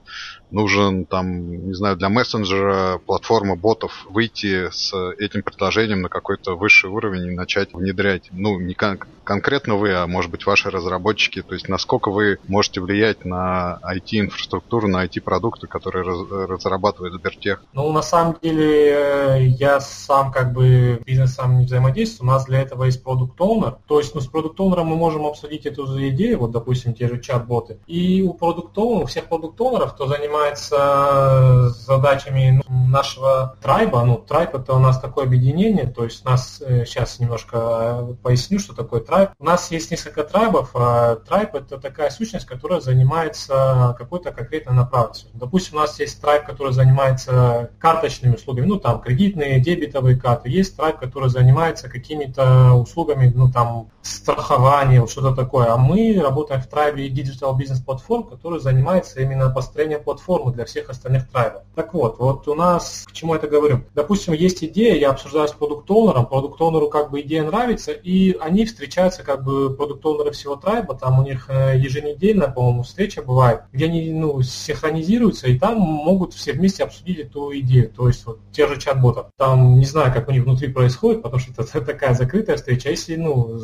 нужен 0.51 1.05
там, 1.05 1.67
не 1.67 1.73
знаю, 1.73 1.97
для 1.97 2.09
мессенджера 2.09 2.99
платформа 3.05 3.55
ботов 3.55 4.05
выйти 4.09 4.69
с 4.71 4.93
этим 5.17 5.43
предложением 5.43 6.01
на 6.01 6.09
какой-то 6.09 6.55
высший 6.55 6.89
уровень 6.89 7.27
и 7.27 7.35
начать 7.35 7.73
внедрять. 7.73 8.29
Ну, 8.31 8.59
не 8.59 8.73
кон- 8.73 8.99
конкретно 9.23 9.75
вы, 9.75 9.93
а 9.93 10.07
может 10.07 10.31
быть 10.31 10.45
ваши 10.45 10.69
разработчики. 10.69 11.41
То 11.41 11.53
есть 11.53 11.69
насколько 11.69 12.11
вы 12.11 12.37
можете 12.47 12.81
влиять 12.81 13.25
на 13.25 13.79
IT-инфраструктуру, 13.83 14.87
на 14.87 15.05
IT-продукты, 15.05 15.67
которые 15.67 16.03
раз- 16.03 16.49
разрабатывает 16.49 17.13
Сбертех? 17.13 17.63
Ну, 17.73 17.91
на 17.91 18.01
самом 18.01 18.37
деле, 18.41 18.91
э, 18.91 19.45
я 19.45 19.79
сам 19.79 20.31
как 20.31 20.53
бы 20.53 21.01
бизнесом 21.05 21.59
не 21.59 21.65
взаимодействую. 21.65 22.29
У 22.29 22.31
нас 22.33 22.45
для 22.45 22.61
этого 22.61 22.85
есть 22.85 23.03
продукт 23.03 23.39
оунер 23.39 23.77
То 23.87 23.99
есть, 23.99 24.13
ну, 24.15 24.21
с 24.21 24.27
продукт 24.27 24.59
оунером 24.59 24.87
мы 24.87 24.95
можем 24.95 25.25
обсудить 25.25 25.65
эту 25.65 25.85
идею, 26.09 26.39
вот, 26.39 26.51
допустим, 26.51 26.93
те 26.93 27.07
же 27.07 27.19
чат-боты. 27.19 27.77
И 27.87 28.21
у 28.21 28.33
продукт 28.33 28.77
у 28.77 29.05
всех 29.05 29.25
продукт 29.25 29.55
кто 29.55 30.07
занимается 30.07 30.40
занимается 30.41 31.69
задачами 31.69 32.61
ну, 32.67 32.87
нашего 32.87 33.55
трайба. 33.61 34.03
Ну, 34.03 34.17
трайб 34.17 34.55
это 34.55 34.73
у 34.73 34.79
нас 34.79 34.99
такое 34.99 35.25
объединение, 35.25 35.87
то 35.87 36.03
есть 36.03 36.25
у 36.25 36.29
нас, 36.29 36.61
сейчас 36.85 37.19
э, 37.19 37.23
немножко 37.23 37.57
э, 37.57 38.13
поясню, 38.21 38.59
что 38.59 38.73
такое 38.73 39.01
трайб. 39.01 39.29
У 39.39 39.45
нас 39.45 39.71
есть 39.71 39.91
несколько 39.91 40.23
трайбов, 40.23 40.71
а 40.73 41.15
трайб 41.15 41.55
это 41.55 41.77
такая 41.77 42.09
сущность, 42.09 42.45
которая 42.45 42.81
занимается 42.81 43.95
какой-то 43.97 44.31
конкретной 44.31 44.75
направленностью. 44.75 45.29
Допустим, 45.33 45.77
у 45.77 45.81
нас 45.81 45.99
есть 45.99 46.19
трайб, 46.21 46.45
который 46.45 46.73
занимается 46.73 47.71
карточными 47.79 48.35
услугами, 48.35 48.65
ну 48.65 48.77
там 48.77 48.99
кредитные, 49.01 49.59
дебетовые 49.59 50.17
карты. 50.17 50.49
Есть 50.49 50.75
трайб, 50.75 50.97
который 50.97 51.29
занимается 51.29 51.89
какими-то 51.89 52.73
услугами, 52.73 53.31
ну 53.33 53.51
там 53.51 53.89
страхование, 54.01 55.05
что-то 55.07 55.35
такое. 55.35 55.71
А 55.71 55.77
мы 55.77 56.19
работаем 56.21 56.61
в 56.61 56.67
трайбе 56.67 57.09
Digital 57.09 57.55
Business 57.57 57.85
Platform, 57.85 58.29
который 58.29 58.59
занимается 58.59 59.21
именно 59.21 59.49
построением 59.51 60.03
платформы 60.03 60.30
платформу 60.31 60.51
для 60.51 60.65
всех 60.65 60.89
остальных 60.89 61.29
трайбов. 61.29 61.63
Так 61.75 61.93
вот, 61.93 62.19
вот 62.19 62.47
у 62.47 62.55
нас, 62.55 63.05
к 63.07 63.11
чему 63.11 63.35
это 63.35 63.47
говорю? 63.47 63.81
Допустим, 63.93 64.33
есть 64.33 64.63
идея, 64.63 64.95
я 64.95 65.09
обсуждаю 65.09 65.47
с 65.47 65.51
продукт-оунером, 65.51 66.25
продукт-оунеру 66.25 66.89
как 66.89 67.11
бы 67.11 67.21
идея 67.21 67.43
нравится, 67.43 67.91
и 67.91 68.37
они 68.39 68.65
встречаются 68.65 69.23
как 69.23 69.43
бы 69.43 69.75
продукт-оунеры 69.75 70.31
всего 70.31 70.55
трайба, 70.55 70.95
там 70.95 71.19
у 71.19 71.23
них 71.23 71.49
э, 71.49 71.77
еженедельно, 71.77 72.47
по-моему, 72.49 72.83
встреча 72.83 73.21
бывает, 73.21 73.61
где 73.73 73.85
они 73.85 74.11
ну, 74.11 74.41
синхронизируются, 74.41 75.47
и 75.47 75.59
там 75.59 75.79
могут 75.79 76.33
все 76.33 76.53
вместе 76.53 76.83
обсудить 76.83 77.19
эту 77.19 77.57
идею, 77.59 77.89
то 77.89 78.07
есть 78.07 78.25
вот 78.25 78.39
те 78.51 78.67
же 78.67 78.79
чат-ботов. 78.79 79.27
Там 79.37 79.79
не 79.79 79.85
знаю, 79.85 80.13
как 80.13 80.27
у 80.27 80.31
них 80.31 80.43
внутри 80.43 80.69
происходит, 80.69 81.21
потому 81.21 81.39
что 81.39 81.51
это 81.51 81.81
такая 81.85 82.13
закрытая 82.13 82.55
встреча. 82.55 82.89
Если 82.89 83.15
ну, 83.15 83.57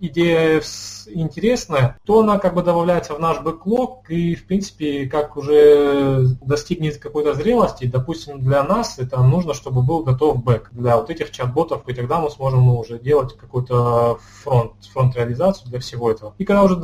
идея 0.00 0.62
интересная, 1.06 1.98
то 2.04 2.20
она 2.20 2.38
как 2.38 2.54
бы 2.54 2.62
добавляется 2.62 3.14
в 3.14 3.20
наш 3.20 3.40
бэклог, 3.40 4.10
и 4.10 4.34
в 4.34 4.46
принципе, 4.46 5.06
как 5.06 5.36
уже 5.36 5.91
достигнет 6.40 6.98
какой-то 6.98 7.34
зрелости, 7.34 7.84
допустим, 7.84 8.40
для 8.40 8.62
нас 8.62 8.98
это 8.98 9.22
нужно, 9.22 9.54
чтобы 9.54 9.82
был 9.82 10.02
готов 10.02 10.42
бэк 10.42 10.70
для 10.72 10.96
вот 10.96 11.10
этих 11.10 11.30
чат-ботов, 11.30 11.88
и 11.88 11.94
тогда 11.94 12.20
мы 12.20 12.30
сможем 12.30 12.68
уже 12.68 12.98
делать 12.98 13.36
какой-то 13.36 14.18
фронт, 14.42 14.72
фронт-реализацию 14.92 15.68
для 15.70 15.80
всего 15.80 16.10
этого. 16.10 16.34
И 16.38 16.44
когда 16.44 16.62
уже 16.62 16.80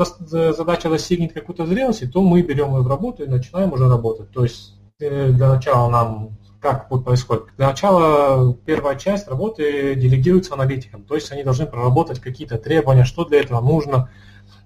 задача 0.52 0.88
достигнет 0.88 1.32
какой-то 1.32 1.66
зрелости, 1.66 2.06
то 2.06 2.22
мы 2.22 2.42
берем 2.42 2.74
ее 2.74 2.82
в 2.82 2.88
работу 2.88 3.24
и 3.24 3.28
начинаем 3.28 3.72
уже 3.72 3.88
работать. 3.88 4.30
То 4.30 4.42
есть 4.42 4.74
э, 5.00 5.30
для 5.30 5.48
начала 5.48 5.88
нам 5.90 6.38
как 6.60 6.88
будет 6.88 7.04
происходить? 7.04 7.46
Для 7.56 7.68
начала 7.68 8.52
первая 8.66 8.96
часть 8.96 9.28
работы 9.28 9.94
делегируется 9.94 10.54
аналитикам, 10.54 11.04
то 11.04 11.14
есть 11.14 11.30
они 11.30 11.44
должны 11.44 11.66
проработать 11.66 12.20
какие-то 12.20 12.58
требования, 12.58 13.04
что 13.04 13.24
для 13.24 13.40
этого 13.40 13.60
нужно, 13.60 14.10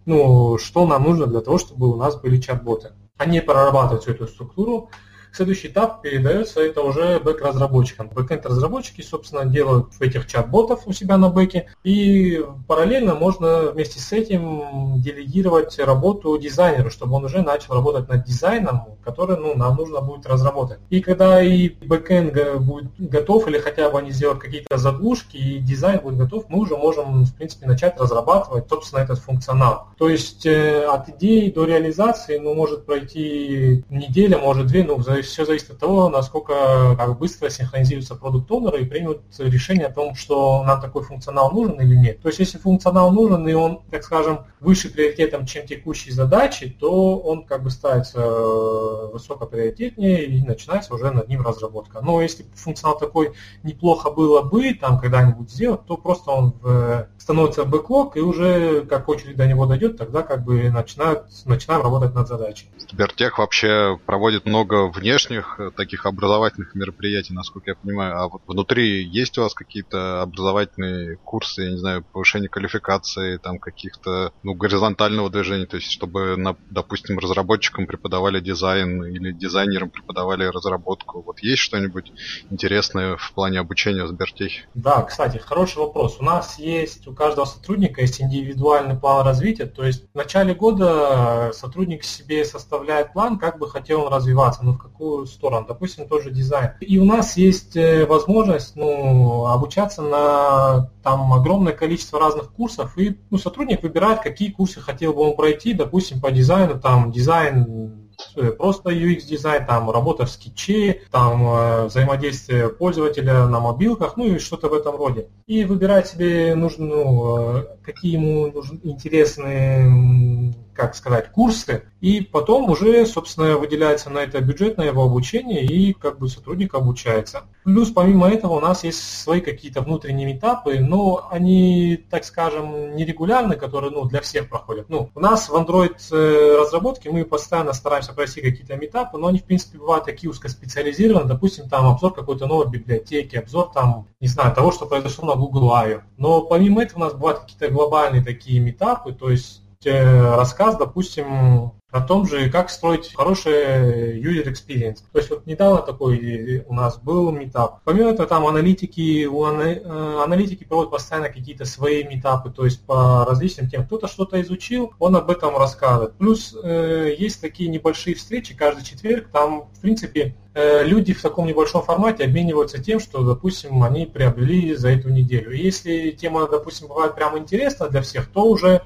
ну, 0.07 0.57
что 0.59 0.87
нам 0.87 1.05
нужно 1.05 1.26
для 1.26 1.40
того, 1.40 1.59
чтобы 1.59 1.92
у 1.92 1.96
нас 1.96 2.16
были 2.16 2.40
чат-боты 2.40 2.92
они 3.18 3.40
прорабатывают 3.40 4.03
всю 4.03 4.12
эту 4.12 4.27
структуру, 4.27 4.90
Следующий 5.35 5.68
этап 5.68 6.03
передается 6.03 6.61
это 6.61 6.83
уже 6.83 7.18
бэк-разработчикам. 7.18 8.11
Бэкэнд-разработчики, 8.11 9.01
собственно, 9.01 9.47
делают 9.47 9.88
этих 9.99 10.27
чат-ботов 10.27 10.83
у 10.87 10.92
себя 10.92 11.16
на 11.16 11.31
бэке, 11.31 11.73
и 11.85 12.45
параллельно 12.66 13.14
можно 13.14 13.71
вместе 13.71 13.99
с 13.99 14.12
этим 14.12 15.01
делегировать 15.01 15.79
работу 15.79 16.37
дизайнеру, 16.37 16.90
чтобы 16.90 17.16
он 17.16 17.25
уже 17.25 17.40
начал 17.40 17.75
работать 17.75 18.09
над 18.11 18.25
дизайном, 18.25 18.88
который 19.03 19.38
ну, 19.38 19.57
нам 19.57 19.77
нужно 19.77 20.03
будет 20.03 20.27
разработать. 20.27 20.81
И 20.90 21.01
когда 21.01 21.42
и 21.42 21.71
бэкэнд 21.71 22.61
будет 22.61 22.90
готов, 22.99 23.49
или 23.49 23.59
хотя 23.59 23.88
бы 23.88 23.99
они 24.01 24.11
сделают 24.11 24.40
какие-то 24.40 24.77
заглушки, 24.77 25.38
и 25.38 25.59
дизайн 25.61 26.01
будет 26.01 26.18
готов, 26.18 26.45
мы 26.51 26.59
уже 26.59 26.77
можем, 26.77 27.25
в 27.25 27.35
принципе, 27.35 27.66
начать 27.66 27.99
разрабатывать, 27.99 28.68
собственно, 28.68 29.01
этот 29.01 29.18
функционал. 29.18 29.87
То 29.97 30.11
есть 30.11 30.45
э, 30.45 30.85
от 30.85 31.09
идеи 31.09 31.51
до 31.51 31.64
реализации 31.64 32.37
ну, 32.37 32.55
может 32.55 32.85
пройти 32.85 33.83
неделя, 33.88 34.37
может 34.37 34.66
две, 34.66 34.85
ну, 34.85 34.97
в 34.97 35.03
зависимости 35.03 35.21
все 35.26 35.44
зависит 35.44 35.70
от 35.70 35.78
того, 35.78 36.08
насколько 36.08 36.96
как 36.96 37.18
быстро 37.18 37.48
синхронизируются 37.48 38.14
product 38.14 38.51
owner 38.51 38.77
ы 38.77 38.83
и 38.82 38.85
примут 38.85 39.22
решение 39.38 39.87
о 39.87 39.92
том, 39.92 40.14
что 40.14 40.62
нам 40.64 40.80
такой 40.80 41.02
функционал 41.02 41.50
нужен 41.52 41.80
или 41.80 41.94
нет. 41.94 42.20
То 42.20 42.28
есть, 42.28 42.38
если 42.38 42.58
функционал 42.58 43.11
нужен, 43.12 43.46
и 43.48 43.52
он, 43.52 43.82
так 43.90 44.04
скажем, 44.04 44.46
выше 44.61 44.90
приоритетом, 44.90 45.46
чем 45.46 45.66
текущие 45.66 46.14
задачи, 46.14 46.76
то 46.78 47.18
он 47.18 47.44
как 47.44 47.62
бы 47.62 47.70
ставится 47.70 48.18
э, 48.20 49.11
высокоприоритетнее 49.12 50.24
и 50.24 50.42
начинается 50.42 50.94
уже 50.94 51.11
над 51.11 51.28
ним 51.28 51.42
разработка. 51.42 52.00
Но 52.00 52.22
если 52.22 52.44
функционал 52.54 52.98
такой 52.98 53.32
неплохо 53.62 54.11
было 54.11 54.42
бы 54.42 54.74
там 54.74 54.98
когда-нибудь 54.98 55.50
сделать, 55.50 55.85
то 55.87 55.96
просто 55.96 56.30
он 56.30 56.54
в, 56.61 57.08
становится 57.18 57.64
в 57.64 57.68
бэклог, 57.68 58.16
и 58.16 58.20
уже 58.20 58.82
как 58.82 59.08
очередь 59.08 59.37
до 59.37 59.46
него 59.46 59.66
дойдет, 59.66 59.96
тогда 59.96 60.22
как 60.22 60.44
бы 60.44 60.70
начинают, 60.70 61.26
начинаем 61.44 61.82
работать 61.82 62.14
над 62.14 62.28
задачей. 62.28 62.70
Сбертех 62.90 63.38
вообще 63.38 63.98
проводит 64.06 64.46
много 64.46 64.88
вне 64.88 65.12
внешних 65.12 65.57
э, 65.59 65.70
таких 65.77 66.07
образовательных 66.07 66.75
мероприятий, 66.75 67.35
насколько 67.35 67.70
я 67.70 67.75
понимаю, 67.75 68.18
а 68.18 68.29
вот 68.29 68.42
внутри 68.46 69.05
есть 69.05 69.37
у 69.37 69.42
вас 69.42 69.53
какие-то 69.53 70.22
образовательные 70.22 71.16
курсы, 71.16 71.62
я 71.62 71.70
не 71.70 71.77
знаю, 71.77 72.03
повышение 72.03 72.48
квалификации, 72.48 73.37
там 73.37 73.59
каких-то, 73.59 74.33
ну, 74.42 74.55
горизонтального 74.55 75.29
движения, 75.29 75.66
то 75.66 75.77
есть 75.77 75.90
чтобы, 75.90 76.37
на, 76.37 76.57
допустим, 76.70 77.18
разработчикам 77.18 77.87
преподавали 77.87 78.40
дизайн 78.40 79.05
или 79.05 79.33
дизайнерам 79.33 79.90
преподавали 79.90 80.44
разработку. 80.44 81.22
Вот 81.22 81.40
есть 81.40 81.61
что-нибудь 81.61 82.11
интересное 82.51 83.16
в 83.16 83.33
плане 83.35 83.61
обучения 83.61 84.05
в 84.05 84.09
Сбертехе? 84.09 84.66
Да, 84.75 85.03
кстати, 85.03 85.37
хороший 85.37 85.79
вопрос. 85.79 86.16
У 86.20 86.25
нас 86.25 86.59
есть, 86.59 87.07
у 87.07 87.14
каждого 87.14 87.44
сотрудника 87.44 88.01
есть 88.01 88.20
индивидуальный 88.22 88.96
план 88.96 89.27
развития, 89.27 89.66
то 89.66 89.85
есть 89.85 90.11
в 90.12 90.16
начале 90.16 90.55
года 90.55 91.51
сотрудник 91.53 92.05
себе 92.05 92.46
составляет 92.46 93.12
план, 93.12 93.38
как 93.38 93.59
бы 93.59 93.68
хотел 93.68 94.03
он 94.03 94.12
развиваться, 94.12 94.64
ну 94.64 94.72
в 94.72 94.79
какую 94.79 95.02
сторону, 95.27 95.67
допустим, 95.67 96.09
тоже 96.09 96.31
дизайн. 96.31 96.71
И 96.81 96.99
у 96.99 97.05
нас 97.05 97.37
есть 97.37 97.77
э, 97.77 98.07
возможность 98.07 98.77
ну, 98.77 99.47
обучаться 99.47 100.03
на 100.03 100.91
там 101.03 101.33
огромное 101.33 101.73
количество 101.73 102.21
разных 102.21 102.53
курсов, 102.53 102.97
и 102.99 103.19
ну, 103.31 103.38
сотрудник 103.38 103.83
выбирает, 103.83 104.21
какие 104.21 104.51
курсы 104.51 104.81
хотел 104.81 105.12
бы 105.15 105.23
он 105.23 105.37
пройти, 105.37 105.75
допустим, 105.75 106.21
по 106.21 106.31
дизайну, 106.31 106.81
там 106.81 107.11
дизайн 107.11 108.03
Э, 108.37 108.51
просто 108.53 108.91
UX 108.91 109.27
дизайн, 109.27 109.67
там 109.67 109.91
работа 109.91 110.27
в 110.27 110.31
скетче, 110.31 111.03
там 111.11 111.47
э, 111.47 111.87
взаимодействие 111.87 112.69
пользователя 112.69 113.47
на 113.47 113.61
мобилках, 113.61 114.17
ну 114.17 114.27
и 114.27 114.38
что-то 114.38 114.69
в 114.69 114.75
этом 114.75 114.97
роде. 114.97 115.29
И 115.47 115.65
выбирать 115.65 116.09
себе 116.09 116.55
нужно, 116.55 116.87
ну, 116.87 117.65
какие 117.83 118.15
ему 118.15 118.51
нужны, 118.51 118.81
интересные 118.83 120.55
как 120.74 120.94
сказать, 120.94 121.30
курсы, 121.30 121.85
и 122.00 122.20
потом 122.20 122.68
уже, 122.70 123.06
собственно, 123.06 123.56
выделяется 123.56 124.11
на 124.11 124.18
это 124.18 124.40
бюджет 124.40 124.76
на 124.76 124.82
его 124.82 125.04
обучение, 125.04 125.64
и 125.64 125.92
как 125.92 126.18
бы 126.18 126.28
сотрудник 126.28 126.74
обучается. 126.74 127.42
Плюс, 127.64 127.90
помимо 127.90 128.28
этого, 128.28 128.54
у 128.54 128.61
нас 128.61 128.82
есть 128.82 129.00
свои 129.22 129.40
какие-то 129.40 129.82
внутренние 129.82 130.37
этапы, 130.37 130.80
но 130.80 131.28
они, 131.30 132.04
так 132.11 132.24
скажем, 132.24 132.96
нерегулярны, 132.96 133.54
которые 133.54 133.92
ну, 133.92 134.04
для 134.06 134.20
всех 134.20 134.48
проходят. 134.48 134.88
Ну, 134.88 135.11
у 135.14 135.20
нас 135.20 135.48
в 135.48 135.54
Android 135.54 135.96
э, 136.11 136.56
разработке 136.61 137.11
мы 137.11 137.24
постоянно 137.24 137.72
стараемся 137.72 138.12
пройти 138.12 138.40
какие-то 138.40 138.76
метапы, 138.76 139.18
но 139.18 139.28
они, 139.28 139.38
в 139.38 139.44
принципе, 139.44 139.78
бывают 139.78 140.04
такие 140.04 140.28
узкоспециализированные, 140.28 141.28
допустим, 141.28 141.68
там 141.68 141.87
обзор 141.87 142.14
какой-то 142.14 142.46
новой 142.46 142.68
библиотеки, 142.68 143.37
обзор 143.37 143.70
там, 143.72 144.08
не 144.20 144.26
знаю, 144.26 144.52
того, 144.54 144.72
что 144.72 144.87
произошло 144.87 145.26
на 145.26 145.40
Google 145.40 145.72
I.O. 145.72 146.02
Но 146.16 146.40
помимо 146.42 146.82
этого 146.82 146.98
у 146.98 147.04
нас 147.04 147.14
бывают 147.14 147.40
какие-то 147.40 147.68
глобальные 147.68 148.24
такие 148.24 148.58
метапы, 148.58 149.12
то 149.12 149.30
есть 149.30 149.62
рассказ, 149.87 150.77
допустим, 150.77 151.73
о 151.92 152.01
том 152.01 152.27
же, 152.27 152.49
как 152.49 152.71
строить 152.71 153.14
хороший 153.14 154.18
user 154.18 154.51
experience. 154.51 155.01
То 155.12 155.18
есть 155.18 155.29
вот 155.29 155.47
недавно 155.47 155.83
такой 155.83 156.64
у 156.66 156.73
нас 156.73 156.99
был 156.99 157.31
метап. 157.31 157.81
Помимо 157.85 158.11
этого, 158.11 158.27
там 158.27 158.47
аналитики, 158.47 159.27
у 159.27 159.45
э, 159.45 160.23
аналитики 160.25 160.64
проводят 160.64 160.90
постоянно 160.90 161.29
какие-то 161.29 161.66
свои 161.66 162.03
метапы, 162.03 162.51
то 162.51 162.64
есть 162.64 162.85
по 162.87 163.27
различным 163.27 163.68
темам. 163.68 163.87
Кто-то 163.87 164.09
что-то 164.09 164.40
изучил, 164.40 164.95
он 164.99 165.16
об 165.16 165.31
этом 165.31 165.59
рассказывает. 165.59 166.14
Плюс 166.14 166.57
э, 166.62 167.14
есть 167.18 167.42
такие 167.42 167.68
небольшие 167.68 168.16
встречи 168.16 168.57
каждый 168.57 168.85
четверг, 168.85 169.29
там, 169.31 169.68
в 169.75 169.81
принципе, 169.81 170.35
э, 170.55 170.85
люди 170.85 171.12
в 171.12 171.21
таком 171.21 171.47
небольшом 171.47 171.83
формате 171.83 172.25
обмениваются 172.25 172.83
тем, 172.83 173.01
что, 173.01 173.23
допустим, 173.23 173.83
они 173.83 174.07
приобрели 174.07 174.75
за 174.75 174.88
эту 174.88 175.11
неделю. 175.11 175.53
Если 175.53 176.12
тема, 176.12 176.49
допустим, 176.49 176.88
бывает 176.88 177.14
прямо 177.14 177.37
интересна 177.37 177.90
для 177.90 178.01
всех, 178.01 178.29
то 178.29 178.45
уже 178.47 178.81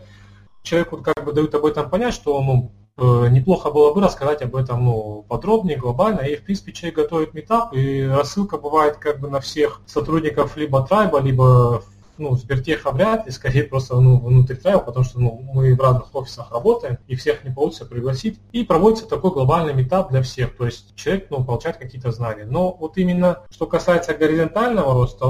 человеку 0.67 0.99
как 0.99 1.25
бы 1.25 1.33
дают 1.33 1.55
об 1.55 1.65
этом 1.65 1.89
понять, 1.89 2.13
что 2.13 2.41
ну, 2.43 2.73
э, 2.99 3.29
неплохо 3.31 3.71
было 3.71 3.95
бы 3.95 4.03
рассказать 4.03 4.43
об 4.43 4.57
этом 4.57 4.85
ну, 4.85 5.25
подробнее, 5.29 5.79
глобально. 5.79 6.21
И, 6.21 6.37
в 6.37 6.45
принципе, 6.45 6.73
человек 6.73 6.97
готовит 6.97 7.35
метап, 7.35 7.73
и 7.73 8.03
рассылка 8.03 8.59
бывает 8.59 8.97
как 8.97 9.21
бы 9.21 9.31
на 9.31 9.41
всех 9.41 9.81
сотрудников 9.87 10.57
либо 10.57 10.87
Трайба, 10.87 11.21
либо 11.21 11.83
ну, 12.19 12.35
Сбертеха 12.35 12.91
вряд 12.91 13.27
ли, 13.27 13.33
скорее 13.33 13.65
просто 13.65 14.01
ну, 14.01 14.19
внутри 14.19 14.57
трайба, 14.57 14.81
потому 14.81 15.05
что 15.05 15.21
ну, 15.21 15.39
мы 15.53 15.75
в 15.75 15.81
разных 15.81 16.15
офисах 16.15 16.51
работаем, 16.51 16.99
и 17.07 17.15
всех 17.15 17.45
не 17.45 17.53
получится 17.53 17.85
пригласить. 17.85 18.41
И 18.53 18.65
проводится 18.65 19.07
такой 19.07 19.33
глобальный 19.33 19.75
метап 19.75 20.11
для 20.11 20.23
всех, 20.23 20.57
то 20.57 20.65
есть 20.65 20.95
человек 20.97 21.27
ну, 21.31 21.45
получает 21.45 21.77
какие-то 21.77 22.11
знания. 22.11 22.47
Но 22.47 22.73
вот 22.73 22.97
именно 22.97 23.45
что 23.51 23.67
касается 23.67 24.15
горизонтального 24.15 24.95
роста, 24.95 25.27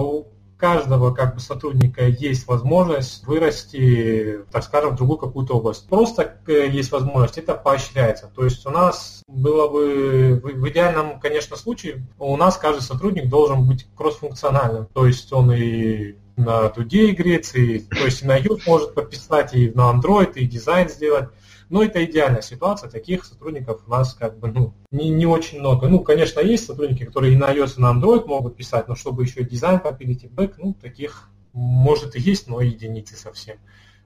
каждого 0.56 1.14
как 1.14 1.34
бы 1.34 1.40
сотрудника 1.40 2.06
есть 2.06 2.46
возможность 2.46 3.26
вырасти, 3.26 4.40
так 4.50 4.64
скажем, 4.64 4.92
в 4.92 4.96
другую 4.96 5.18
какую-то 5.18 5.54
область. 5.54 5.88
Просто 5.88 6.38
э, 6.46 6.68
есть 6.68 6.92
возможность, 6.92 7.38
это 7.38 7.54
поощряется. 7.54 8.30
То 8.34 8.44
есть 8.44 8.64
у 8.66 8.70
нас 8.70 9.22
было 9.26 9.68
бы 9.68 10.40
в 10.42 10.68
идеальном, 10.68 11.20
конечно, 11.20 11.56
случае, 11.56 12.06
у 12.18 12.36
нас 12.36 12.56
каждый 12.56 12.82
сотрудник 12.82 13.28
должен 13.28 13.66
быть 13.66 13.86
кроссфункциональным. 13.94 14.86
То 14.94 15.06
есть 15.06 15.32
он 15.32 15.52
и 15.52 16.16
на 16.36 16.68
дуде 16.68 17.10
играется, 17.10 17.58
и, 17.58 17.80
то 17.80 18.04
есть 18.04 18.22
и 18.22 18.26
на 18.26 18.38
iOS 18.38 18.62
может 18.66 18.94
подписать, 18.94 19.54
и 19.54 19.70
на 19.70 19.90
Android, 19.92 20.34
и 20.34 20.46
дизайн 20.46 20.88
сделать. 20.88 21.30
Но 21.68 21.82
это 21.82 22.04
идеальная 22.04 22.42
ситуация, 22.42 22.88
таких 22.88 23.24
сотрудников 23.24 23.82
у 23.86 23.90
нас 23.90 24.14
как 24.14 24.38
бы 24.38 24.48
ну, 24.48 24.74
не, 24.92 25.10
не 25.10 25.26
очень 25.26 25.58
много. 25.58 25.88
Ну, 25.88 26.00
конечно, 26.00 26.40
есть 26.40 26.66
сотрудники, 26.66 27.04
которые 27.04 27.34
и 27.34 27.36
на 27.36 27.52
iOS, 27.52 27.74
и 27.78 27.80
на 27.80 27.92
Android 27.92 28.24
могут 28.26 28.56
писать, 28.56 28.86
но 28.88 28.94
чтобы 28.94 29.24
еще 29.24 29.42
дизайн 29.42 29.80
попилить 29.80 30.24
и 30.24 30.28
back, 30.28 30.54
ну, 30.58 30.74
таких 30.74 31.28
может 31.52 32.14
и 32.14 32.20
есть, 32.20 32.46
но 32.48 32.60
единицы 32.60 33.16
совсем. 33.16 33.56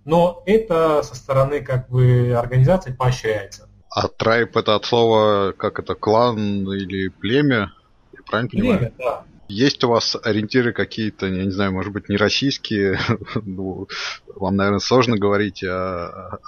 Но 0.05 0.42
это 0.46 1.03
со 1.03 1.14
стороны 1.14 1.61
как 1.61 1.90
бы 1.90 2.33
организации 2.33 2.92
поощряется. 2.92 3.68
А 3.90 4.09
трайп 4.09 4.57
это 4.57 4.77
от 4.77 4.85
слова, 4.85 5.53
как 5.53 5.79
это, 5.79 5.94
клан 5.94 6.38
или 6.73 7.09
племя? 7.09 7.73
Я 8.12 8.20
правильно 8.25 8.51
понимаю? 8.51 8.79
Племя, 8.79 8.92
да. 8.99 9.25
Есть 9.49 9.83
у 9.83 9.88
вас 9.88 10.16
ориентиры 10.23 10.73
какие-то, 10.73 11.27
я 11.27 11.44
не 11.44 11.51
знаю, 11.51 11.73
может 11.73 11.92
быть, 11.92 12.09
не 12.09 12.16
российские, 12.16 13.01
ну, 13.35 13.88
вам, 14.37 14.57
наверное, 14.57 14.79
сложно 14.79 15.18
говорить, 15.18 15.64
а 15.64 16.38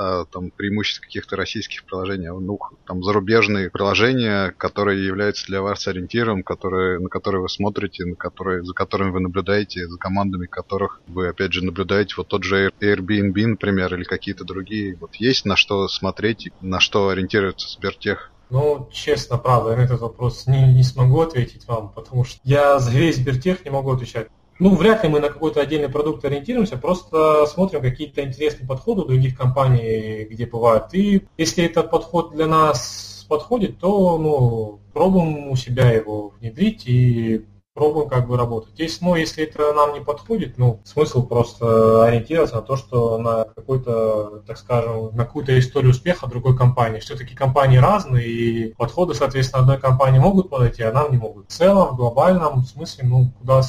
а, 0.00 0.26
там 0.26 0.52
преимуществ 0.52 1.00
каких-то 1.00 1.34
российских 1.34 1.84
приложений, 1.84 2.28
а 2.28 2.34
ну, 2.34 2.56
там 2.86 3.02
зарубежные 3.02 3.68
приложения, 3.68 4.54
которые 4.56 5.04
являются 5.04 5.44
для 5.46 5.60
вас 5.60 5.88
ориентиром, 5.88 6.44
которые, 6.44 7.00
на 7.00 7.08
которые 7.08 7.42
вы 7.42 7.48
смотрите, 7.48 8.04
на 8.04 8.14
которые, 8.14 8.62
за 8.62 8.74
которыми 8.74 9.10
вы 9.10 9.20
наблюдаете, 9.20 9.88
за 9.88 9.98
командами 9.98 10.46
которых 10.46 11.00
вы, 11.08 11.26
опять 11.26 11.52
же, 11.52 11.64
наблюдаете. 11.64 12.14
Вот 12.16 12.28
тот 12.28 12.44
же 12.44 12.70
Airbnb, 12.80 13.44
например, 13.44 13.92
или 13.92 14.04
какие-то 14.04 14.44
другие. 14.44 14.96
Вот 15.00 15.16
есть 15.16 15.44
на 15.44 15.56
что 15.56 15.88
смотреть, 15.88 16.52
на 16.60 16.78
что 16.78 17.08
ориентируется 17.08 17.68
Сбертех? 17.68 18.30
Ну, 18.50 18.88
честно, 18.92 19.36
правда, 19.36 19.76
на 19.76 19.80
этот 19.80 20.00
вопрос 20.00 20.46
не, 20.46 20.72
не 20.72 20.84
смогу 20.84 21.22
ответить 21.22 21.66
вам, 21.66 21.88
потому 21.88 22.22
что 22.22 22.38
я 22.44 22.78
за 22.78 22.92
весь 22.92 23.16
Сбертех 23.16 23.64
не 23.64 23.72
могу 23.72 23.90
отвечать. 23.90 24.28
Ну, 24.58 24.74
вряд 24.74 25.04
ли 25.04 25.08
мы 25.08 25.20
на 25.20 25.28
какой-то 25.28 25.60
отдельный 25.60 25.88
продукт 25.88 26.24
ориентируемся, 26.24 26.76
просто 26.76 27.46
смотрим 27.46 27.80
какие-то 27.80 28.22
интересные 28.24 28.66
подходы 28.66 29.04
других 29.04 29.36
компаний, 29.36 30.26
где 30.28 30.46
бывают. 30.46 30.92
И 30.92 31.26
если 31.36 31.64
этот 31.64 31.90
подход 31.90 32.32
для 32.32 32.46
нас 32.46 33.26
подходит, 33.28 33.78
то 33.78 34.18
ну, 34.18 34.80
пробуем 34.92 35.50
у 35.50 35.56
себя 35.56 35.90
его 35.90 36.32
внедрить 36.40 36.84
и 36.86 37.46
пробуем 37.74 38.08
как 38.08 38.26
бы 38.26 38.36
работать. 38.36 38.76
Если, 38.76 39.04
ну, 39.04 39.14
если 39.14 39.44
это 39.44 39.72
нам 39.72 39.92
не 39.92 40.00
подходит, 40.00 40.58
ну, 40.58 40.80
смысл 40.84 41.24
просто 41.24 42.04
ориентироваться 42.04 42.56
на 42.56 42.62
то, 42.62 42.76
что 42.76 43.18
на 43.18 43.44
какой-то, 43.44 44.42
так 44.46 44.58
скажем, 44.58 45.14
на 45.14 45.24
какую-то 45.24 45.56
историю 45.56 45.92
успеха 45.92 46.26
другой 46.26 46.56
компании. 46.56 46.98
Все-таки 46.98 47.36
компании 47.36 47.76
разные, 47.76 48.26
и 48.26 48.74
подходы, 48.74 49.14
соответственно, 49.14 49.62
одной 49.62 49.78
компании 49.78 50.18
могут 50.18 50.50
подойти, 50.50 50.82
а 50.82 50.92
нам 50.92 51.12
не 51.12 51.18
могут. 51.18 51.48
В 51.48 51.52
целом, 51.52 51.94
в 51.94 51.96
глобальном 51.96 52.64
смысле, 52.64 53.04
ну, 53.06 53.30
куда 53.38 53.62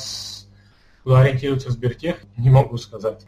куда 1.10 1.22
ориентируется 1.22 1.72
Сбертех, 1.72 2.18
не 2.38 2.52
могу 2.52 2.78
сказать. 2.78 3.26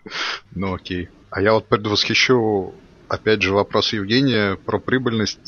Ну 0.53 0.75
окей. 0.75 1.09
А 1.31 1.41
я 1.41 1.53
вот 1.53 1.65
предвосхищу 1.65 2.75
опять 3.07 3.41
же 3.41 3.55
вопрос 3.55 3.91
Евгения 3.91 4.55
про 4.55 4.77
прибыльность. 4.77 5.39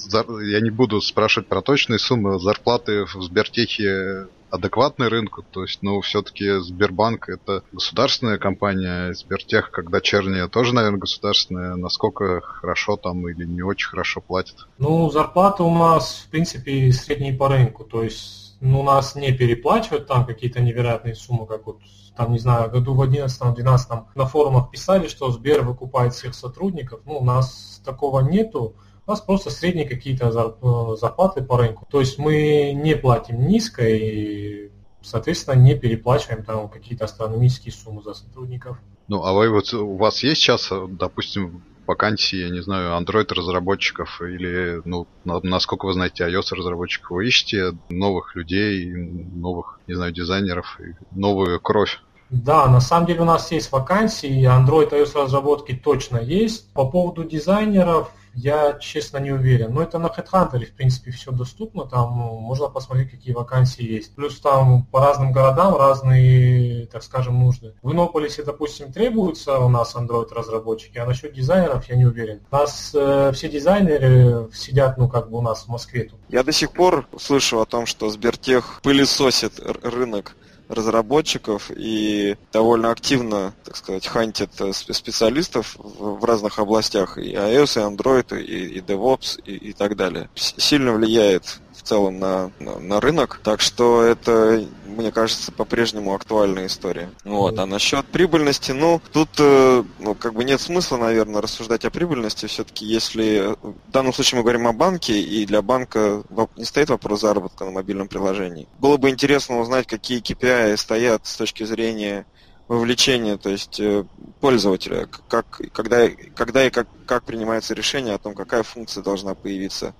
Я 0.41 0.59
не 0.59 0.71
буду 0.71 0.99
спрашивать 0.99 1.47
про 1.47 1.61
точные 1.61 1.99
суммы. 1.99 2.39
Зарплаты 2.39 3.05
в 3.05 3.21
Сбертехе 3.21 4.29
адекватны 4.49 5.09
рынку, 5.09 5.43
то 5.43 5.61
есть, 5.61 5.83
ну, 5.83 6.01
все-таки 6.01 6.59
Сбербанк 6.59 7.29
это 7.29 7.63
государственная 7.71 8.39
компания, 8.39 9.13
Сбертех, 9.13 9.69
как 9.69 9.91
дочерняя, 9.91 10.47
тоже, 10.47 10.73
наверное, 10.73 10.99
государственная. 10.99 11.75
Насколько 11.75 12.41
хорошо 12.41 12.97
там 12.97 13.27
или 13.29 13.45
не 13.45 13.61
очень 13.61 13.89
хорошо 13.89 14.21
платят? 14.21 14.67
Ну, 14.79 15.11
зарплата 15.11 15.63
у 15.63 15.73
нас, 15.75 16.25
в 16.25 16.31
принципе, 16.31 16.91
средние 16.91 17.33
по 17.33 17.47
рынку, 17.47 17.83
то 17.83 18.03
есть 18.03 18.52
ну, 18.63 18.81
нас 18.81 19.15
не 19.15 19.33
переплачивают 19.33 20.07
там 20.07 20.25
какие-то 20.25 20.61
невероятные 20.61 21.15
суммы, 21.15 21.45
как 21.45 21.65
вот 21.65 21.79
там, 22.15 22.31
не 22.31 22.39
знаю, 22.39 22.71
году 22.71 22.93
в 22.93 23.01
11-12 23.01 24.05
на 24.15 24.25
форумах 24.25 24.71
писали, 24.71 25.07
что 25.07 25.31
Сбер 25.31 25.63
выкупает 25.63 26.13
всех 26.13 26.33
сотрудников. 26.33 27.01
Ну, 27.05 27.17
у 27.17 27.25
нас 27.25 27.81
такого 27.83 28.21
нету. 28.21 28.75
У 29.05 29.11
нас 29.11 29.19
просто 29.19 29.49
средние 29.49 29.85
какие-то 29.85 30.27
э, 30.29 30.95
зарплаты 30.97 31.43
по 31.43 31.57
рынку. 31.57 31.85
То 31.91 31.99
есть 31.99 32.17
мы 32.17 32.71
не 32.73 32.95
платим 32.95 33.45
низко 33.45 33.85
и, 33.85 34.71
соответственно, 35.01 35.55
не 35.55 35.75
переплачиваем 35.75 36.45
там 36.45 36.69
какие-то 36.69 37.03
астрономические 37.03 37.73
суммы 37.73 38.01
за 38.01 38.13
сотрудников. 38.13 38.77
Ну, 39.09 39.25
а 39.25 39.33
вы 39.33 39.49
вот 39.49 39.73
у 39.73 39.97
вас 39.97 40.23
есть 40.23 40.39
сейчас, 40.41 40.71
допустим, 40.87 41.63
вакансии, 41.87 42.37
я 42.37 42.49
не 42.49 42.61
знаю, 42.61 42.97
Android-разработчиков 43.01 44.21
или, 44.21 44.81
ну, 44.85 45.07
насколько 45.25 45.85
вы 45.85 45.93
знаете, 45.93 46.23
iOS-разработчиков, 46.25 47.11
вы 47.11 47.27
ищете 47.27 47.73
новых 47.89 48.35
людей, 48.35 48.91
новых, 48.93 49.79
не 49.87 49.95
знаю, 49.95 50.11
дизайнеров, 50.11 50.79
новую 51.11 51.59
кровь? 51.59 51.99
Да, 52.29 52.67
на 52.67 52.79
самом 52.79 53.05
деле 53.05 53.21
у 53.21 53.25
нас 53.25 53.51
есть 53.51 53.71
вакансии, 53.71 54.47
Android 54.47 54.89
iOS 54.91 55.23
разработки 55.23 55.73
точно 55.73 56.17
есть. 56.17 56.73
По 56.73 56.89
поводу 56.89 57.23
дизайнеров, 57.23 58.11
я, 58.33 58.73
честно, 58.73 59.17
не 59.17 59.31
уверен. 59.31 59.73
Но 59.73 59.81
это 59.81 59.99
на 59.99 60.07
HeadHunter, 60.07 60.65
в 60.65 60.73
принципе, 60.73 61.11
все 61.11 61.31
доступно. 61.31 61.85
Там 61.85 62.17
ну, 62.17 62.39
можно 62.39 62.67
посмотреть, 62.67 63.11
какие 63.11 63.33
вакансии 63.33 63.83
есть. 63.83 64.15
Плюс 64.15 64.39
там 64.39 64.85
по 64.85 64.99
разным 64.99 65.31
городам 65.31 65.75
разные, 65.75 66.87
так 66.87 67.03
скажем, 67.03 67.39
нужды. 67.39 67.73
В 67.81 67.91
Иннополисе, 67.91 68.43
допустим, 68.43 68.91
требуются 68.91 69.57
у 69.59 69.69
нас 69.69 69.95
Android-разработчики, 69.95 70.97
а 70.97 71.05
насчет 71.05 71.33
дизайнеров 71.33 71.87
я 71.89 71.95
не 71.95 72.05
уверен. 72.05 72.41
У 72.51 72.55
нас 72.55 72.91
э, 72.93 73.31
все 73.33 73.49
дизайнеры 73.49 74.49
сидят, 74.53 74.97
ну, 74.97 75.07
как 75.07 75.29
бы 75.29 75.37
у 75.37 75.41
нас 75.41 75.63
в 75.63 75.67
Москве 75.67 76.05
тут. 76.05 76.19
Я 76.29 76.43
до 76.43 76.51
сих 76.51 76.71
пор 76.71 77.07
слышу 77.17 77.59
о 77.59 77.65
том, 77.65 77.85
что 77.85 78.09
Сбертех 78.09 78.79
пылесосит 78.81 79.59
рынок 79.59 80.35
разработчиков 80.69 81.71
и 81.75 82.37
довольно 82.51 82.91
активно, 82.91 83.53
так 83.63 83.75
сказать, 83.75 84.07
хантит 84.07 84.49
э, 84.59 84.71
специалистов 84.73 85.75
в 85.77 86.23
разных 86.23 86.59
областях, 86.59 87.17
и 87.17 87.33
iOS, 87.33 87.79
и 87.79 87.95
Android, 87.95 88.41
и, 88.41 88.77
и 88.77 88.79
DevOps, 88.79 89.41
и, 89.45 89.55
и 89.69 89.73
так 89.73 89.95
далее. 89.95 90.29
Сильно 90.35 90.93
влияет 90.93 91.59
в 91.75 91.83
целом 91.83 92.19
на, 92.19 92.51
на, 92.59 92.79
на 92.79 92.99
рынок. 92.99 93.39
Так 93.43 93.61
что 93.61 94.03
это, 94.03 94.65
мне 94.85 95.11
кажется, 95.11 95.51
по-прежнему 95.51 96.13
актуальная 96.13 96.67
история. 96.67 97.09
Вот. 97.23 97.57
А 97.59 97.65
насчет 97.65 98.05
прибыльности, 98.05 98.71
ну, 98.71 99.01
тут 99.11 99.29
э, 99.39 99.83
ну, 99.99 100.15
как 100.15 100.33
бы 100.33 100.43
нет 100.43 100.61
смысла, 100.61 100.97
наверное, 100.97 101.41
рассуждать 101.41 101.85
о 101.85 101.91
прибыльности. 101.91 102.45
Все-таки, 102.45 102.85
если 102.85 103.55
в 103.61 103.91
данном 103.91 104.13
случае 104.13 104.37
мы 104.37 104.43
говорим 104.43 104.67
о 104.67 104.73
банке, 104.73 105.19
и 105.19 105.45
для 105.45 105.61
банка 105.61 106.23
не 106.57 106.65
стоит 106.65 106.89
вопрос 106.89 107.21
заработка 107.21 107.65
на 107.65 107.71
мобильном 107.71 108.07
приложении. 108.07 108.67
Было 108.79 108.97
бы 108.97 109.09
интересно 109.09 109.59
узнать, 109.59 109.87
какие 109.87 110.21
KPI 110.21 110.77
стоят 110.77 111.25
с 111.25 111.37
точки 111.37 111.63
зрения 111.63 112.25
вовлечения, 112.67 113.37
то 113.37 113.49
есть 113.49 113.79
э, 113.79 114.05
пользователя, 114.39 115.07
как, 115.27 115.61
когда, 115.73 116.09
когда 116.35 116.65
и 116.65 116.69
как, 116.69 116.87
как 117.05 117.23
принимается 117.23 117.73
решение 117.73 118.15
о 118.15 118.17
том, 118.17 118.35
какая 118.35 118.63
функция 118.63 119.03
должна 119.03 119.35
появиться 119.35 119.93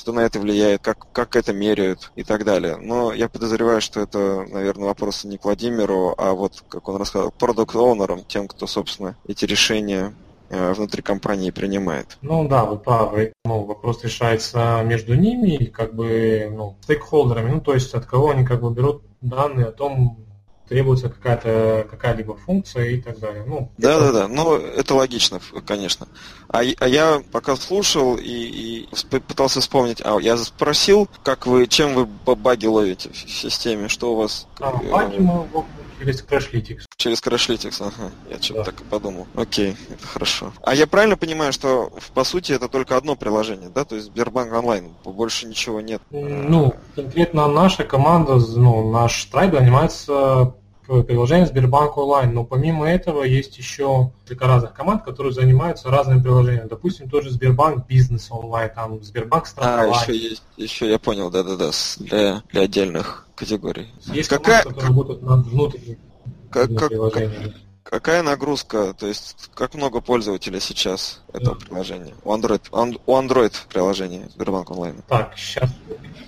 что 0.00 0.12
на 0.12 0.20
это 0.20 0.40
влияет, 0.40 0.80
как, 0.80 1.12
как 1.12 1.36
это 1.36 1.52
меряют 1.52 2.10
и 2.16 2.24
так 2.24 2.44
далее. 2.44 2.78
Но 2.78 3.12
я 3.12 3.28
подозреваю, 3.28 3.82
что 3.82 4.00
это, 4.00 4.46
наверное, 4.48 4.86
вопросы 4.86 5.28
не 5.28 5.36
к 5.36 5.44
Владимиру, 5.44 6.14
а 6.16 6.32
вот, 6.32 6.64
как 6.68 6.88
он 6.88 6.96
рассказал, 6.96 7.30
продукт 7.30 7.76
оунерам 7.76 8.24
тем, 8.26 8.48
кто, 8.48 8.66
собственно, 8.66 9.14
эти 9.26 9.44
решения 9.44 10.14
э, 10.48 10.72
внутри 10.72 11.02
компании 11.02 11.50
принимает. 11.50 12.16
Ну 12.22 12.48
да, 12.48 12.64
вы 12.64 12.78
правы. 12.78 13.34
Ну, 13.44 13.64
вопрос 13.64 14.02
решается 14.02 14.82
между 14.84 15.14
ними 15.14 15.50
и 15.50 15.66
как 15.66 15.94
бы 15.94 16.50
ну, 16.50 16.76
стейкхолдерами, 16.80 17.50
ну 17.50 17.60
то 17.60 17.74
есть 17.74 17.92
от 17.94 18.06
кого 18.06 18.30
они 18.30 18.46
как 18.46 18.62
бы 18.62 18.70
берут 18.70 19.02
данные 19.20 19.66
о 19.66 19.72
том, 19.72 20.24
требуется 20.70 21.08
какая-то 21.08 21.84
какая-либо 21.90 22.36
функция 22.36 22.84
и 22.90 23.00
так 23.00 23.18
далее. 23.18 23.42
Ну, 23.44 23.72
да, 23.76 23.96
это... 23.96 24.12
да, 24.12 24.12
да. 24.12 24.28
Ну, 24.28 24.54
это 24.54 24.94
логично, 24.94 25.40
конечно. 25.66 26.06
А, 26.48 26.60
а 26.60 26.88
я 26.88 27.20
пока 27.32 27.56
слушал 27.56 28.16
и, 28.16 28.22
и 28.22 28.88
пытался 29.18 29.60
вспомнить, 29.60 30.00
а 30.04 30.16
я 30.20 30.36
спросил, 30.36 31.08
как 31.24 31.48
вы, 31.48 31.66
чем 31.66 31.94
вы 31.94 32.06
баги 32.36 32.66
ловите 32.66 33.10
в 33.10 33.16
системе, 33.16 33.88
что 33.88 34.12
у 34.12 34.16
вас. 34.16 34.46
А, 34.60 34.72
баги 34.76 35.18
мы 35.18 35.44
через 36.00 36.24
Crashlytics. 36.24 36.82
Через 36.96 37.20
Crashlytics, 37.20 37.80
ага. 37.80 38.12
Я 38.30 38.40
что-то 38.40 38.60
да. 38.60 38.64
так 38.64 38.80
и 38.80 38.84
подумал. 38.84 39.26
Окей, 39.34 39.76
это 39.90 40.06
хорошо. 40.06 40.52
А 40.62 40.74
я 40.74 40.86
правильно 40.86 41.16
понимаю, 41.16 41.52
что 41.52 41.92
по 42.14 42.24
сути 42.24 42.52
это 42.52 42.68
только 42.68 42.96
одно 42.96 43.16
приложение, 43.16 43.68
да? 43.68 43.84
То 43.84 43.96
есть 43.96 44.06
Сбербанк 44.06 44.52
онлайн, 44.52 44.94
больше 45.04 45.46
ничего 45.46 45.80
нет? 45.80 46.00
Ну, 46.10 46.74
конкретно 46.94 47.48
наша 47.48 47.84
команда, 47.84 48.36
ну, 48.36 48.90
наш 48.90 49.24
трайб 49.26 49.52
занимается 49.52 50.54
приложение 50.90 51.46
Сбербанк 51.46 51.96
онлайн, 51.96 52.34
но 52.34 52.44
помимо 52.44 52.88
этого 52.88 53.22
есть 53.22 53.56
еще 53.58 54.10
несколько 54.22 54.46
разных 54.46 54.72
команд, 54.74 55.04
которые 55.04 55.32
занимаются 55.32 55.88
разными 55.90 56.20
приложениями. 56.20 56.68
Допустим, 56.68 57.08
тоже 57.08 57.30
Сбербанк 57.30 57.86
бизнес 57.86 58.28
онлайн, 58.30 58.70
там 58.74 59.02
Сбербанк 59.02 59.46
страхование. 59.46 59.96
А, 59.96 60.02
еще 60.02 60.16
есть, 60.16 60.42
еще 60.56 60.90
я 60.90 60.98
понял, 60.98 61.30
да-да-да, 61.30 61.70
для, 61.98 62.42
для 62.50 62.62
отдельных 62.62 63.26
категорий. 63.34 63.88
Есть 64.06 64.28
Какая... 64.28 64.62
команды, 64.62 64.80
которые 64.80 64.88
работают 64.88 65.22
над 65.22 65.46
внутренними 65.46 65.98
как, 66.50 66.68
приложениями. 66.88 67.54
Какая 67.90 68.22
нагрузка, 68.22 68.94
то 68.94 69.08
есть 69.08 69.50
как 69.52 69.74
много 69.74 70.00
пользователей 70.00 70.60
сейчас 70.60 71.20
этого 71.32 71.56
да. 71.56 71.66
приложения? 71.66 72.14
У 72.22 72.32
Android, 72.32 72.62
у 73.04 73.16
Android 73.16 73.52
приложения 73.68 74.28
Сбербанк 74.32 74.70
онлайн. 74.70 75.02
Так, 75.08 75.36
сейчас 75.36 75.68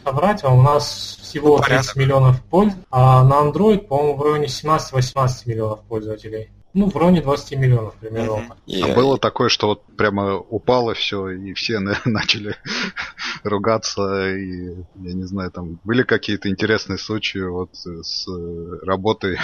соврать, 0.04 0.42
а 0.42 0.48
у 0.48 0.60
нас 0.60 1.18
всего 1.22 1.58
ну, 1.58 1.62
30 1.62 1.94
миллионов 1.94 2.42
пользователей, 2.42 2.84
а 2.90 3.22
на 3.22 3.34
Android, 3.34 3.78
по-моему, 3.86 4.16
в 4.16 4.22
районе 4.22 4.46
17-18 4.46 5.30
миллионов 5.46 5.80
пользователей. 5.82 6.50
Ну, 6.74 6.88
в 6.88 6.96
районе 6.96 7.20
20 7.20 7.58
миллионов 7.58 7.94
примерно. 7.94 8.56
Mm-hmm. 8.66 8.90
А 8.90 8.94
было 8.94 9.18
такое, 9.18 9.48
что 9.50 9.68
вот 9.68 9.82
прямо 9.96 10.36
упало 10.36 10.94
все, 10.94 11.28
и 11.28 11.52
все 11.52 11.78
начали 12.04 12.56
ругаться, 13.44 14.34
и, 14.34 14.76
я 15.02 15.12
не 15.12 15.24
знаю, 15.24 15.50
там 15.50 15.80
были 15.84 16.02
какие-то 16.02 16.48
интересные 16.48 16.98
случаи 16.98 17.46
вот 17.46 17.70
с 17.74 18.26
работой 18.82 19.38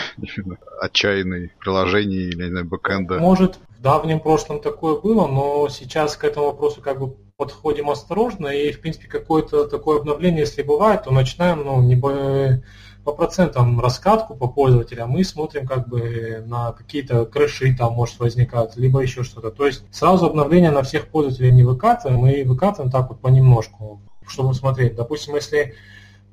отчаянной 0.81 1.53
приложений 1.61 2.29
или, 2.29 2.45
не 2.45 2.51
знаю, 2.51 2.67
бэкэнда? 2.67 3.19
Может, 3.19 3.59
в 3.79 3.83
давнем 3.83 4.21
прошлом 4.21 4.61
такое 4.61 4.99
было, 4.99 5.27
но 5.27 5.69
сейчас 5.69 6.17
к 6.17 6.25
этому 6.25 6.47
вопросу 6.47 6.81
как 6.81 6.99
бы 6.99 7.15
подходим 7.37 7.89
осторожно, 7.89 8.49
и, 8.49 8.73
в 8.73 8.81
принципе, 8.81 9.07
какое-то 9.07 9.67
такое 9.67 10.01
обновление, 10.01 10.41
если 10.41 10.63
бывает, 10.63 11.05
то 11.05 11.13
начинаем, 11.13 11.63
ну, 11.65 11.81
не 11.81 11.95
по 13.05 13.13
процентам 13.13 13.81
раскатку 13.81 14.35
по 14.35 14.49
пользователям, 14.49 15.11
мы 15.11 15.25
смотрим 15.25 15.67
как 15.67 15.89
бы 15.89 16.43
на 16.47 16.73
какие-то 16.73 17.25
крыши 17.25 17.75
там 17.75 17.95
может 17.95 18.19
возникать, 18.19 18.77
либо 18.77 19.01
еще 19.01 19.23
что-то. 19.23 19.51
То 19.51 19.67
есть 19.67 19.85
сразу 19.91 20.27
обновление 20.27 20.71
на 20.71 20.83
всех 20.83 21.09
пользователей 21.09 21.53
не 21.53 21.63
выкатываем, 21.63 22.21
мы 22.21 22.45
выкатываем 22.45 22.91
так 22.91 23.09
вот 23.09 23.21
понемножку, 23.21 24.03
чтобы 24.27 24.55
смотреть. 24.55 24.95
Допустим, 24.95 25.35
если 25.37 25.75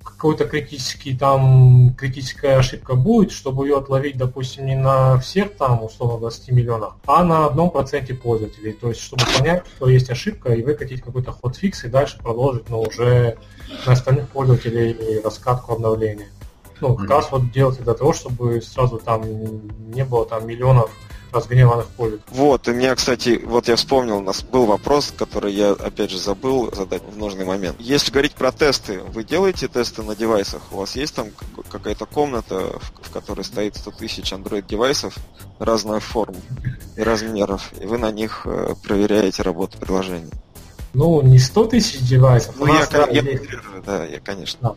какой-то 0.05 0.45
критический 0.45 1.17
там 1.17 1.93
критическая 1.95 2.57
ошибка 2.57 2.95
будет, 2.95 3.31
чтобы 3.31 3.67
ее 3.67 3.77
отловить, 3.77 4.17
допустим, 4.17 4.65
не 4.65 4.75
на 4.75 5.19
всех 5.19 5.55
там 5.55 5.83
условно 5.83 6.19
20 6.19 6.51
миллионах, 6.51 6.97
а 7.05 7.23
на 7.23 7.47
одном 7.47 7.71
проценте 7.71 8.13
пользователей. 8.13 8.73
То 8.73 8.89
есть, 8.89 9.01
чтобы 9.01 9.23
понять, 9.37 9.63
что 9.75 9.89
есть 9.89 10.09
ошибка 10.09 10.53
и 10.53 10.63
выкатить 10.63 11.01
какой-то 11.01 11.31
ход-фикс 11.31 11.85
и 11.85 11.89
дальше 11.89 12.17
продолжить, 12.19 12.69
но 12.69 12.81
уже 12.81 13.37
на 13.85 13.93
остальных 13.93 14.29
пользователей 14.29 15.21
раскатку 15.23 15.73
обновления. 15.73 16.27
Ну, 16.81 16.95
как 16.95 17.05
mm-hmm. 17.05 17.09
раз 17.09 17.31
вот 17.31 17.51
делать 17.51 17.81
для 17.81 17.93
того, 17.93 18.13
чтобы 18.13 18.61
сразу 18.61 18.97
там 18.97 19.23
не 19.91 20.03
было 20.03 20.25
там 20.25 20.47
миллионов 20.47 20.91
разгневанных 21.35 21.87
пользователей. 21.87 22.37
Вот, 22.37 22.67
и 22.67 22.71
мне, 22.71 22.95
кстати, 22.95 23.41
вот 23.43 23.67
я 23.67 23.75
вспомнил, 23.75 24.17
у 24.17 24.21
нас 24.21 24.41
был 24.41 24.65
вопрос, 24.65 25.13
который 25.15 25.53
я, 25.53 25.71
опять 25.71 26.09
же, 26.09 26.17
забыл 26.17 26.73
задать 26.73 27.03
в 27.03 27.17
нужный 27.17 27.45
момент. 27.45 27.75
Если 27.79 28.11
говорить 28.11 28.33
про 28.33 28.51
тесты, 28.51 29.01
вы 29.13 29.23
делаете 29.23 29.67
тесты 29.67 30.01
на 30.01 30.15
девайсах? 30.15 30.61
У 30.71 30.77
вас 30.77 30.95
есть 30.95 31.13
там 31.13 31.27
какая-то 31.69 32.05
комната, 32.05 32.79
в 33.01 33.11
которой 33.11 33.43
стоит 33.43 33.75
100 33.75 33.91
тысяч 33.91 34.31
Android-девайсов 34.31 35.15
разных 35.59 36.03
форм 36.03 36.35
и 36.95 37.01
размеров, 37.01 37.71
и 37.79 37.85
вы 37.85 37.97
на 37.97 38.11
них 38.11 38.43
э, 38.45 38.73
проверяете 38.83 39.43
работу 39.43 39.77
приложения? 39.77 40.31
Ну, 40.93 41.21
не 41.21 41.39
100 41.39 41.65
тысяч 41.65 41.99
девайсов. 41.99 42.55
Ну, 42.57 42.67
я, 42.67 42.87
я, 43.09 43.21
я, 43.21 43.39
да, 43.85 44.05
я, 44.05 44.19
конечно. 44.21 44.59
Да. 44.61 44.75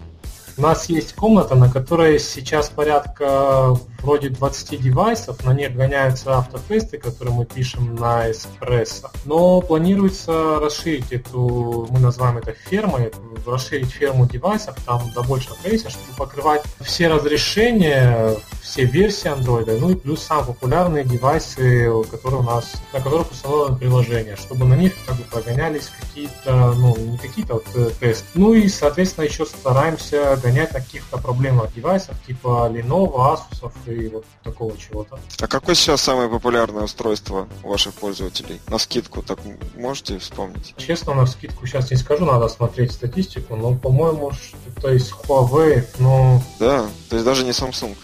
У 0.59 0.61
нас 0.61 0.89
есть 0.89 1.15
комната, 1.15 1.55
на 1.55 1.71
которой 1.71 2.19
сейчас 2.19 2.69
порядка 2.69 3.77
вроде 4.03 4.29
20 4.29 4.83
девайсов, 4.83 5.45
на 5.45 5.55
них 5.55 5.73
гоняются 5.73 6.39
автотесты, 6.39 6.99
которые 6.99 7.33
мы 7.33 7.47
пишем 7.47 7.95
на 7.95 8.29
эспрессо. 8.29 9.09
Но 9.25 9.61
планируется 9.61 10.59
расширить 10.59 11.13
эту, 11.13 11.87
мы 11.91 12.01
называем 12.01 12.39
это 12.39 12.53
фермой, 12.53 13.13
расширить 13.47 13.91
ферму 13.91 14.27
девайсов 14.27 14.77
там 14.85 15.03
до 15.15 15.23
большего 15.23 15.55
количества, 15.63 15.93
чтобы 15.93 16.17
покрывать 16.17 16.65
все 16.81 17.07
разрешения, 17.07 18.35
все 18.61 18.85
версии 18.85 19.31
Android, 19.31 19.79
ну 19.79 19.91
и 19.91 19.95
плюс 19.95 20.23
самые 20.23 20.47
популярные 20.47 21.05
девайсы, 21.05 21.91
которые 22.11 22.41
у 22.41 22.45
нас, 22.45 22.75
на 22.93 23.01
которых 23.01 23.31
установлено 23.31 23.77
приложение, 23.77 24.37
чтобы 24.37 24.65
на 24.67 24.75
них 24.75 24.93
как 25.07 25.17
бы 25.17 25.23
прогонялись 25.25 25.91
какие-то, 26.01 26.75
ну, 26.77 26.97
не 26.97 27.17
какие-то 27.17 27.55
вот 27.55 27.67
э, 27.75 27.91
тесты. 27.99 28.27
Ну 28.35 28.55
и, 28.55 28.69
соответственно, 28.69 29.25
еще 29.25 29.47
стараемся 29.47 30.39
гонять 30.49 30.73
на 30.73 30.81
каких-то 30.81 31.19
проблемных 31.19 31.75
девайсах, 31.75 32.17
типа 32.27 32.71
Lenovo, 32.73 33.17
Asus 33.17 33.73
и 33.87 34.09
вот 34.09 34.25
такого 34.43 34.77
чего-то. 34.79 35.19
А 35.41 35.47
какое 35.47 35.75
сейчас 35.75 36.01
самое 36.01 36.29
популярное 36.29 36.85
устройство 36.85 37.47
у 37.63 37.69
ваших 37.69 37.95
пользователей? 37.95 38.61
На 38.69 38.79
скидку, 38.79 39.23
так 39.23 39.39
можете 39.77 40.19
вспомнить? 40.19 40.75
Честно, 40.79 41.15
на 41.15 41.27
скидку 41.27 41.67
сейчас 41.67 41.91
не 41.91 41.97
скажу, 41.97 42.25
надо 42.25 42.49
смотреть 42.49 42.93
статистику, 42.93 43.57
но, 43.57 43.75
по-моему, 43.75 44.33
что-то 44.33 44.93
из 44.93 45.13
Huawei, 45.13 45.85
но... 45.99 46.43
Да, 46.59 46.87
то 47.11 47.17
есть 47.17 47.25
даже 47.25 47.45
не 47.45 47.51
Samsung. 47.51 47.95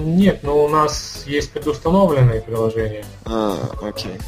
Нет, 0.00 0.42
но 0.42 0.64
у 0.64 0.68
нас 0.68 1.24
есть 1.26 1.52
предустановленные 1.52 2.40
приложения. 2.40 3.04
А, 3.24 3.56
окей. 3.82 4.18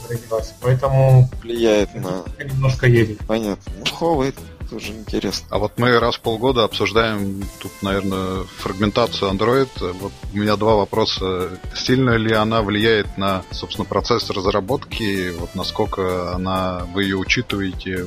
Поэтому 0.60 1.28
влияет 1.42 1.92
на... 1.94 2.22
Немножко 2.38 2.86
едет. 2.86 3.18
Понятно. 3.26 3.72
Ну, 3.78 3.84
Huawei 3.84 4.34
тоже 4.66 4.92
интересно. 4.92 5.46
А 5.50 5.58
вот 5.58 5.72
мы 5.78 5.98
раз 5.98 6.16
в 6.16 6.20
полгода 6.20 6.64
обсуждаем 6.64 7.42
тут, 7.60 7.72
наверное, 7.82 8.44
фрагментацию 8.58 9.30
Android. 9.30 9.68
Вот 10.00 10.12
у 10.32 10.36
меня 10.36 10.56
два 10.56 10.76
вопроса. 10.76 11.60
Сильно 11.74 12.16
ли 12.16 12.32
она 12.32 12.62
влияет 12.62 13.18
на, 13.18 13.42
собственно, 13.50 13.84
процесс 13.84 14.28
разработки? 14.30 15.30
Вот 15.38 15.54
насколько 15.54 16.34
она, 16.34 16.86
вы 16.94 17.04
ее 17.04 17.16
учитываете 17.16 18.06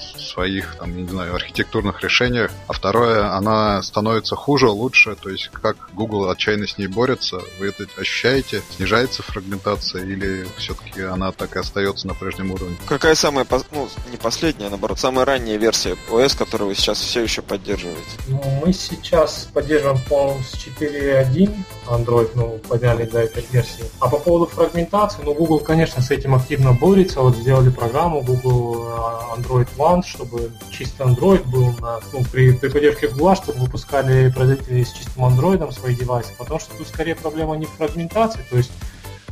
своих, 0.00 0.76
там, 0.76 0.96
не 0.96 1.08
знаю, 1.08 1.34
архитектурных 1.34 2.02
решениях. 2.02 2.50
А 2.66 2.72
второе, 2.72 3.34
она 3.34 3.82
становится 3.82 4.36
хуже, 4.36 4.68
лучше, 4.68 5.16
то 5.16 5.30
есть 5.30 5.48
как 5.48 5.76
Google 5.92 6.30
отчаянно 6.30 6.66
с 6.66 6.78
ней 6.78 6.86
борется, 6.86 7.40
вы 7.58 7.68
это 7.68 7.86
ощущаете? 7.96 8.62
Снижается 8.76 9.22
фрагментация 9.22 10.04
или 10.04 10.46
все-таки 10.56 11.02
она 11.02 11.32
так 11.32 11.56
и 11.56 11.58
остается 11.58 12.06
на 12.06 12.14
прежнем 12.14 12.52
уровне? 12.52 12.76
Какая 12.86 13.14
самая, 13.14 13.46
ну, 13.72 13.88
не 14.10 14.16
последняя, 14.16 14.66
а 14.66 14.70
наоборот, 14.70 14.98
самая 14.98 15.24
ранняя 15.24 15.58
версия 15.58 15.96
OS, 16.10 16.36
которую 16.36 16.68
вы 16.68 16.74
сейчас 16.74 16.98
все 16.98 17.22
еще 17.22 17.42
поддерживаете? 17.42 18.00
Ну, 18.28 18.42
мы 18.64 18.72
сейчас 18.72 19.48
поддерживаем, 19.52 19.98
с 20.42 20.54
4.1 20.54 21.54
Android, 21.86 22.30
ну, 22.34 22.58
подняли 22.68 23.04
до 23.04 23.20
этой 23.20 23.44
версии. 23.50 23.84
А 24.00 24.08
по 24.08 24.18
поводу 24.18 24.46
фрагментации, 24.46 25.22
ну, 25.24 25.34
Google, 25.34 25.60
конечно, 25.60 26.02
с 26.02 26.10
этим 26.10 26.34
активно 26.34 26.72
борется. 26.72 27.20
Вот 27.20 27.36
сделали 27.36 27.70
программу 27.70 28.22
Google 28.22 28.86
а, 28.88 29.36
Android 29.36 29.68
One, 29.76 29.89
чтобы 30.02 30.52
чисто 30.70 31.04
Android 31.04 31.44
был 31.48 31.72
на, 31.80 32.00
ну, 32.12 32.24
при, 32.30 32.52
при 32.52 32.68
поддержке 32.68 33.08
Google, 33.08 33.34
чтобы 33.34 33.58
выпускали 33.60 34.30
производители 34.30 34.82
с 34.82 34.92
чистым 34.92 35.24
Android 35.24 35.70
свои 35.72 35.94
девайсы, 35.94 36.32
потому 36.38 36.60
что 36.60 36.74
тут 36.76 36.88
скорее 36.88 37.14
проблема 37.14 37.56
не 37.56 37.66
в 37.66 37.70
фрагментации, 37.70 38.44
то 38.48 38.56
есть 38.56 38.72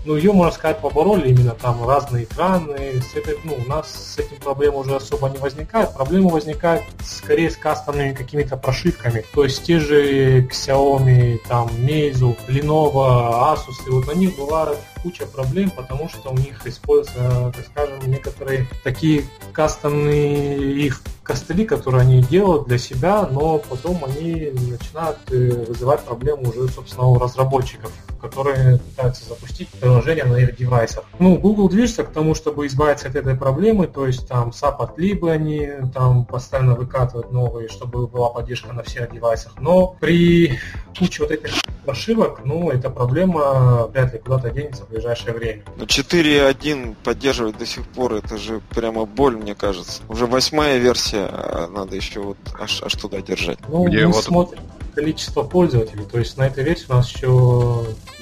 ну, 0.04 0.16
ее, 0.16 0.32
можно 0.32 0.52
сказать, 0.52 0.80
побороли 0.80 1.28
именно 1.28 1.54
там 1.54 1.86
разные 1.86 2.24
экраны. 2.24 3.00
С 3.02 3.14
этой, 3.14 3.38
ну, 3.44 3.54
у 3.54 3.68
нас 3.68 3.92
с 3.92 4.18
этим 4.18 4.38
проблем 4.38 4.76
уже 4.76 4.96
особо 4.96 5.28
не 5.28 5.38
возникает. 5.38 5.92
Проблема 5.92 6.30
возникает 6.30 6.82
скорее 7.04 7.50
с 7.50 7.56
кастомными 7.56 8.14
какими-то 8.14 8.56
прошивками. 8.56 9.24
То 9.34 9.44
есть 9.44 9.64
те 9.64 9.78
же 9.78 10.42
Xiaomi, 10.46 11.38
там, 11.46 11.68
Meizu, 11.68 12.36
Lenovo, 12.48 13.52
Asus, 13.52 13.86
и 13.86 13.90
вот 13.90 14.06
на 14.06 14.12
них 14.12 14.36
бывает 14.36 14.78
куча 15.02 15.26
проблем, 15.26 15.70
потому 15.70 16.08
что 16.08 16.30
у 16.30 16.36
них 16.36 16.66
используются, 16.66 17.52
так 17.54 17.66
скажем, 17.66 18.10
некоторые 18.10 18.66
такие 18.82 19.24
кастомные 19.52 20.72
их 20.74 21.02
костыли, 21.28 21.66
которые 21.66 22.00
они 22.00 22.22
делают 22.22 22.66
для 22.68 22.78
себя, 22.78 23.28
но 23.30 23.58
потом 23.58 24.02
они 24.02 24.50
начинают 24.50 25.18
э, 25.30 25.66
вызывать 25.68 26.00
проблемы 26.00 26.48
уже, 26.48 26.68
собственно, 26.68 27.06
у 27.06 27.18
разработчиков, 27.18 27.92
которые 28.18 28.78
пытаются 28.78 29.28
запустить 29.28 29.68
приложение 29.68 30.24
на 30.24 30.36
их 30.36 30.56
девайсах. 30.56 31.04
Ну, 31.18 31.36
Google 31.36 31.68
движется 31.68 32.04
к 32.04 32.12
тому, 32.12 32.34
чтобы 32.34 32.66
избавиться 32.66 33.08
от 33.08 33.16
этой 33.16 33.36
проблемы, 33.36 33.86
то 33.86 34.06
есть 34.06 34.26
там 34.26 34.50
SAP 34.50 34.94
либо 34.96 35.30
они 35.30 35.70
там 35.92 36.24
постоянно 36.24 36.74
выкатывают 36.74 37.30
новые, 37.30 37.68
чтобы 37.68 38.06
была 38.06 38.30
поддержка 38.30 38.72
на 38.72 38.82
всех 38.82 39.12
девайсах, 39.12 39.52
но 39.60 39.96
при 40.00 40.58
куче 40.98 41.22
вот 41.24 41.30
этих 41.30 41.52
прошивок, 41.84 42.40
ну, 42.44 42.70
эта 42.70 42.88
проблема 42.88 43.86
вряд 43.86 44.14
ли 44.14 44.18
куда-то 44.18 44.50
денется 44.50 44.84
в 44.84 44.90
ближайшее 44.98 45.32
время. 45.34 45.62
Но 45.76 45.84
4.1 45.84 46.96
поддерживать 47.02 47.58
до 47.58 47.66
сих 47.66 47.86
пор, 47.86 48.14
это 48.14 48.36
же 48.36 48.60
прямо 48.70 49.04
боль, 49.04 49.36
мне 49.36 49.54
кажется. 49.54 50.02
Уже 50.08 50.26
восьмая 50.26 50.78
версия, 50.78 51.26
а 51.30 51.68
надо 51.68 51.96
еще 51.96 52.20
вот 52.20 52.38
аж, 52.58 52.82
аж 52.82 52.92
туда 52.94 53.20
держать. 53.20 53.58
Ну, 53.68 53.86
Мне 53.86 54.06
мы 54.06 54.12
вот... 54.12 54.24
смотрим 54.24 54.60
количество 54.94 55.44
пользователей, 55.44 56.04
то 56.10 56.18
есть 56.18 56.36
на 56.36 56.48
этой 56.48 56.64
версии 56.64 56.86
у 56.88 56.94
нас 56.94 57.08
еще 57.08 57.28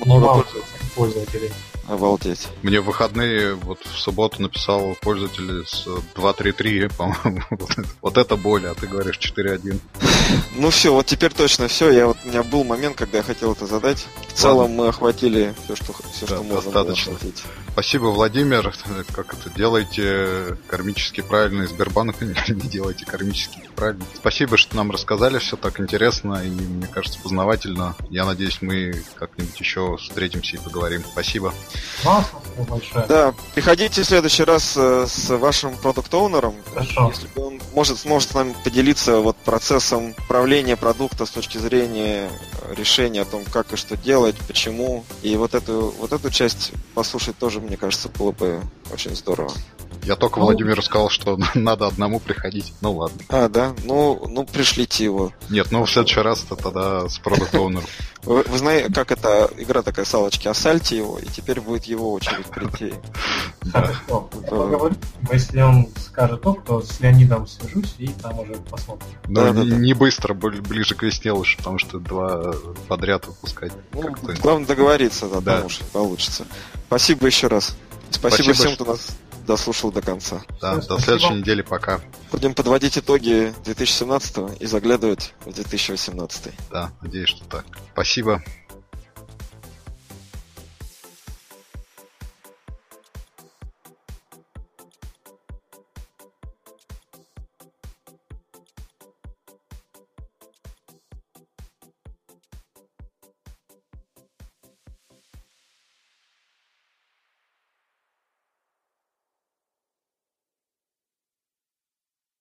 много 0.05 0.45
пользователей. 0.95 1.51
Обалдеть. 1.89 2.49
Мне 2.63 2.81
в 2.81 2.87
выходные, 2.87 3.55
вот 3.55 3.79
в 3.85 3.99
субботу 3.99 4.43
написал 4.43 4.97
пользователь 5.01 5.65
с 5.67 5.87
2.3.3, 5.87 6.95
по-моему. 6.97 7.43
вот 8.03 8.19
это 8.19 8.37
боль, 8.37 8.67
а 8.67 8.75
ты 8.75 8.87
говоришь 8.87 9.19
4.1. 9.19 9.79
Ну 10.57 10.71
все, 10.71 10.93
вот 10.93 11.07
теперь 11.07 11.33
точно 11.33 11.69
все. 11.69 11.91
Я 11.91 12.07
вот, 12.09 12.17
у 12.25 12.29
меня 12.29 12.43
был 12.43 12.65
момент, 12.65 12.97
когда 12.97 13.19
я 13.19 13.23
хотел 13.23 13.53
это 13.53 13.67
задать. 13.67 14.07
В 14.29 14.33
целом 14.33 14.73
мы 14.73 14.89
охватили 14.89 15.55
все, 15.65 15.77
что, 15.77 15.93
все, 15.93 16.27
да, 16.27 16.37
что 16.37 16.43
можно 16.43 16.73
достаточно. 16.73 17.13
охватить. 17.13 17.45
Спасибо, 17.73 18.07
Владимир. 18.07 18.75
Как 19.13 19.35
это 19.35 19.51
делайте 19.55 20.59
кармически 20.67 21.21
правильно, 21.21 21.67
Сбербанк 21.67 22.21
не 22.23 22.69
делайте 22.69 23.05
кармически 23.05 23.59
неправильно. 23.59 24.05
Спасибо, 24.15 24.57
что 24.57 24.77
нам 24.77 24.91
рассказали, 24.91 25.39
все 25.39 25.57
так 25.57 25.79
интересно 25.79 26.43
и, 26.43 26.49
мне 26.49 26.87
кажется, 26.87 27.19
познавательно. 27.23 27.95
Я 28.09 28.25
надеюсь, 28.25 28.59
мы 28.63 29.05
как-нибудь 29.15 29.61
еще 29.61 29.97
встретимся 29.99 30.57
и 30.57 30.61
поговорим. 30.61 31.03
Спасибо. 31.13 31.53
Большое. 32.65 33.07
Да, 33.07 33.35
приходите 33.55 34.03
в 34.03 34.07
следующий 34.07 34.45
раз 34.45 34.75
э, 34.77 35.07
с 35.09 35.29
вашим 35.37 35.77
продукт-оунером. 35.77 36.55
Если 36.79 37.29
он 37.37 37.61
может, 37.75 37.99
сможет 37.99 38.31
с 38.31 38.35
нами 38.35 38.55
поделиться 38.65 39.19
вот 39.19 39.37
процессом 39.37 40.15
управления 40.25 40.77
продукта 40.77 41.27
с 41.27 41.31
точки 41.31 41.59
зрения 41.59 42.31
решения 42.77 43.23
о 43.23 43.25
том, 43.27 43.45
как 43.45 43.73
и 43.73 43.77
что 43.77 43.97
делать, 43.97 44.37
почему. 44.47 45.05
И 45.23 45.37
вот 45.37 45.55
эту, 45.55 45.95
вот 45.99 46.13
эту 46.13 46.31
часть 46.31 46.73
послушать 46.95 47.39
тоже, 47.39 47.61
мне 47.61 47.77
кажется, 47.77 48.09
было 48.09 48.33
бы 48.33 48.63
очень 48.93 49.15
здорово. 49.15 49.53
Я 50.07 50.15
только 50.15 50.39
ну, 50.39 50.47
Владимиру 50.47 50.81
сказал, 50.83 51.11
что 51.11 51.37
надо 51.55 51.87
одному 51.87 52.21
приходить. 52.21 52.73
Ну 52.81 52.93
ладно. 52.93 53.19
А, 53.29 53.49
да? 53.49 53.75
Ну, 53.85 54.25
ну 54.29 54.45
пришлите 54.45 55.05
его. 55.05 55.33
Нет, 55.51 55.73
ну 55.73 55.85
в 55.85 55.91
следующий 55.91 56.21
раз 56.21 56.41
то 56.41 56.55
тогда 56.55 57.09
с 57.09 57.19
продукт 57.19 57.55
вы, 58.27 58.43
вы 58.43 58.59
знаете, 58.59 58.93
как 58.93 59.13
эта 59.13 59.49
игра 59.57 59.83
такая 59.83 60.05
салочки, 60.05 60.49
осальте 60.49 60.97
его, 60.97 61.19
и 61.19 61.27
теперь 61.27 61.61
будет 61.61 61.85
его 61.85 62.13
очередь 62.13 62.47
прийти. 62.47 62.93
Если 65.33 65.61
он 65.61 65.89
скажет 65.97 66.47
ок, 66.47 66.65
то 66.65 66.83
с 66.83 67.01
Леонидом 67.01 67.47
свяжусь 67.47 67.95
и 67.99 68.09
там 68.09 68.39
уже 68.41 68.55
посмотрим. 68.55 69.09
Да, 69.29 69.53
не 69.53 69.95
быстро, 69.95 70.35
ближе 70.35 70.95
к 70.95 71.03
весне 71.03 71.33
лучше, 71.33 71.57
потому 71.59 71.79
что 71.79 71.99
два 71.99 72.53
подряд 72.89 73.27
выпускать. 73.27 73.73
Ну, 73.93 74.15
главное 74.43 74.67
договориться, 74.67 75.29
да, 75.29 75.41
да. 75.41 75.63
может 75.63 75.83
получится. 75.85 76.47
Спасибо 76.87 77.27
еще 77.27 77.47
раз. 77.47 77.77
Спасибо, 78.11 78.45
Спасибо 78.45 78.55
всем, 78.55 78.75
кто 78.75 78.85
нас 78.85 79.09
дослушал 79.47 79.93
до 79.93 80.03
конца. 80.03 80.43
Да, 80.61 80.79
Все, 80.81 80.89
до 80.89 80.99
следующей 80.99 81.35
недели, 81.35 81.63
пока. 81.63 82.01
Будем 82.31 82.55
подводить 82.55 82.99
итоги 82.99 83.55
2017 83.65 84.61
и 84.61 84.67
заглядывать 84.67 85.35
в 85.45 85.53
2018. 85.53 86.53
Да, 86.71 86.93
надеюсь, 87.01 87.29
что 87.29 87.45
так. 87.47 87.65
Спасибо. 87.93 88.43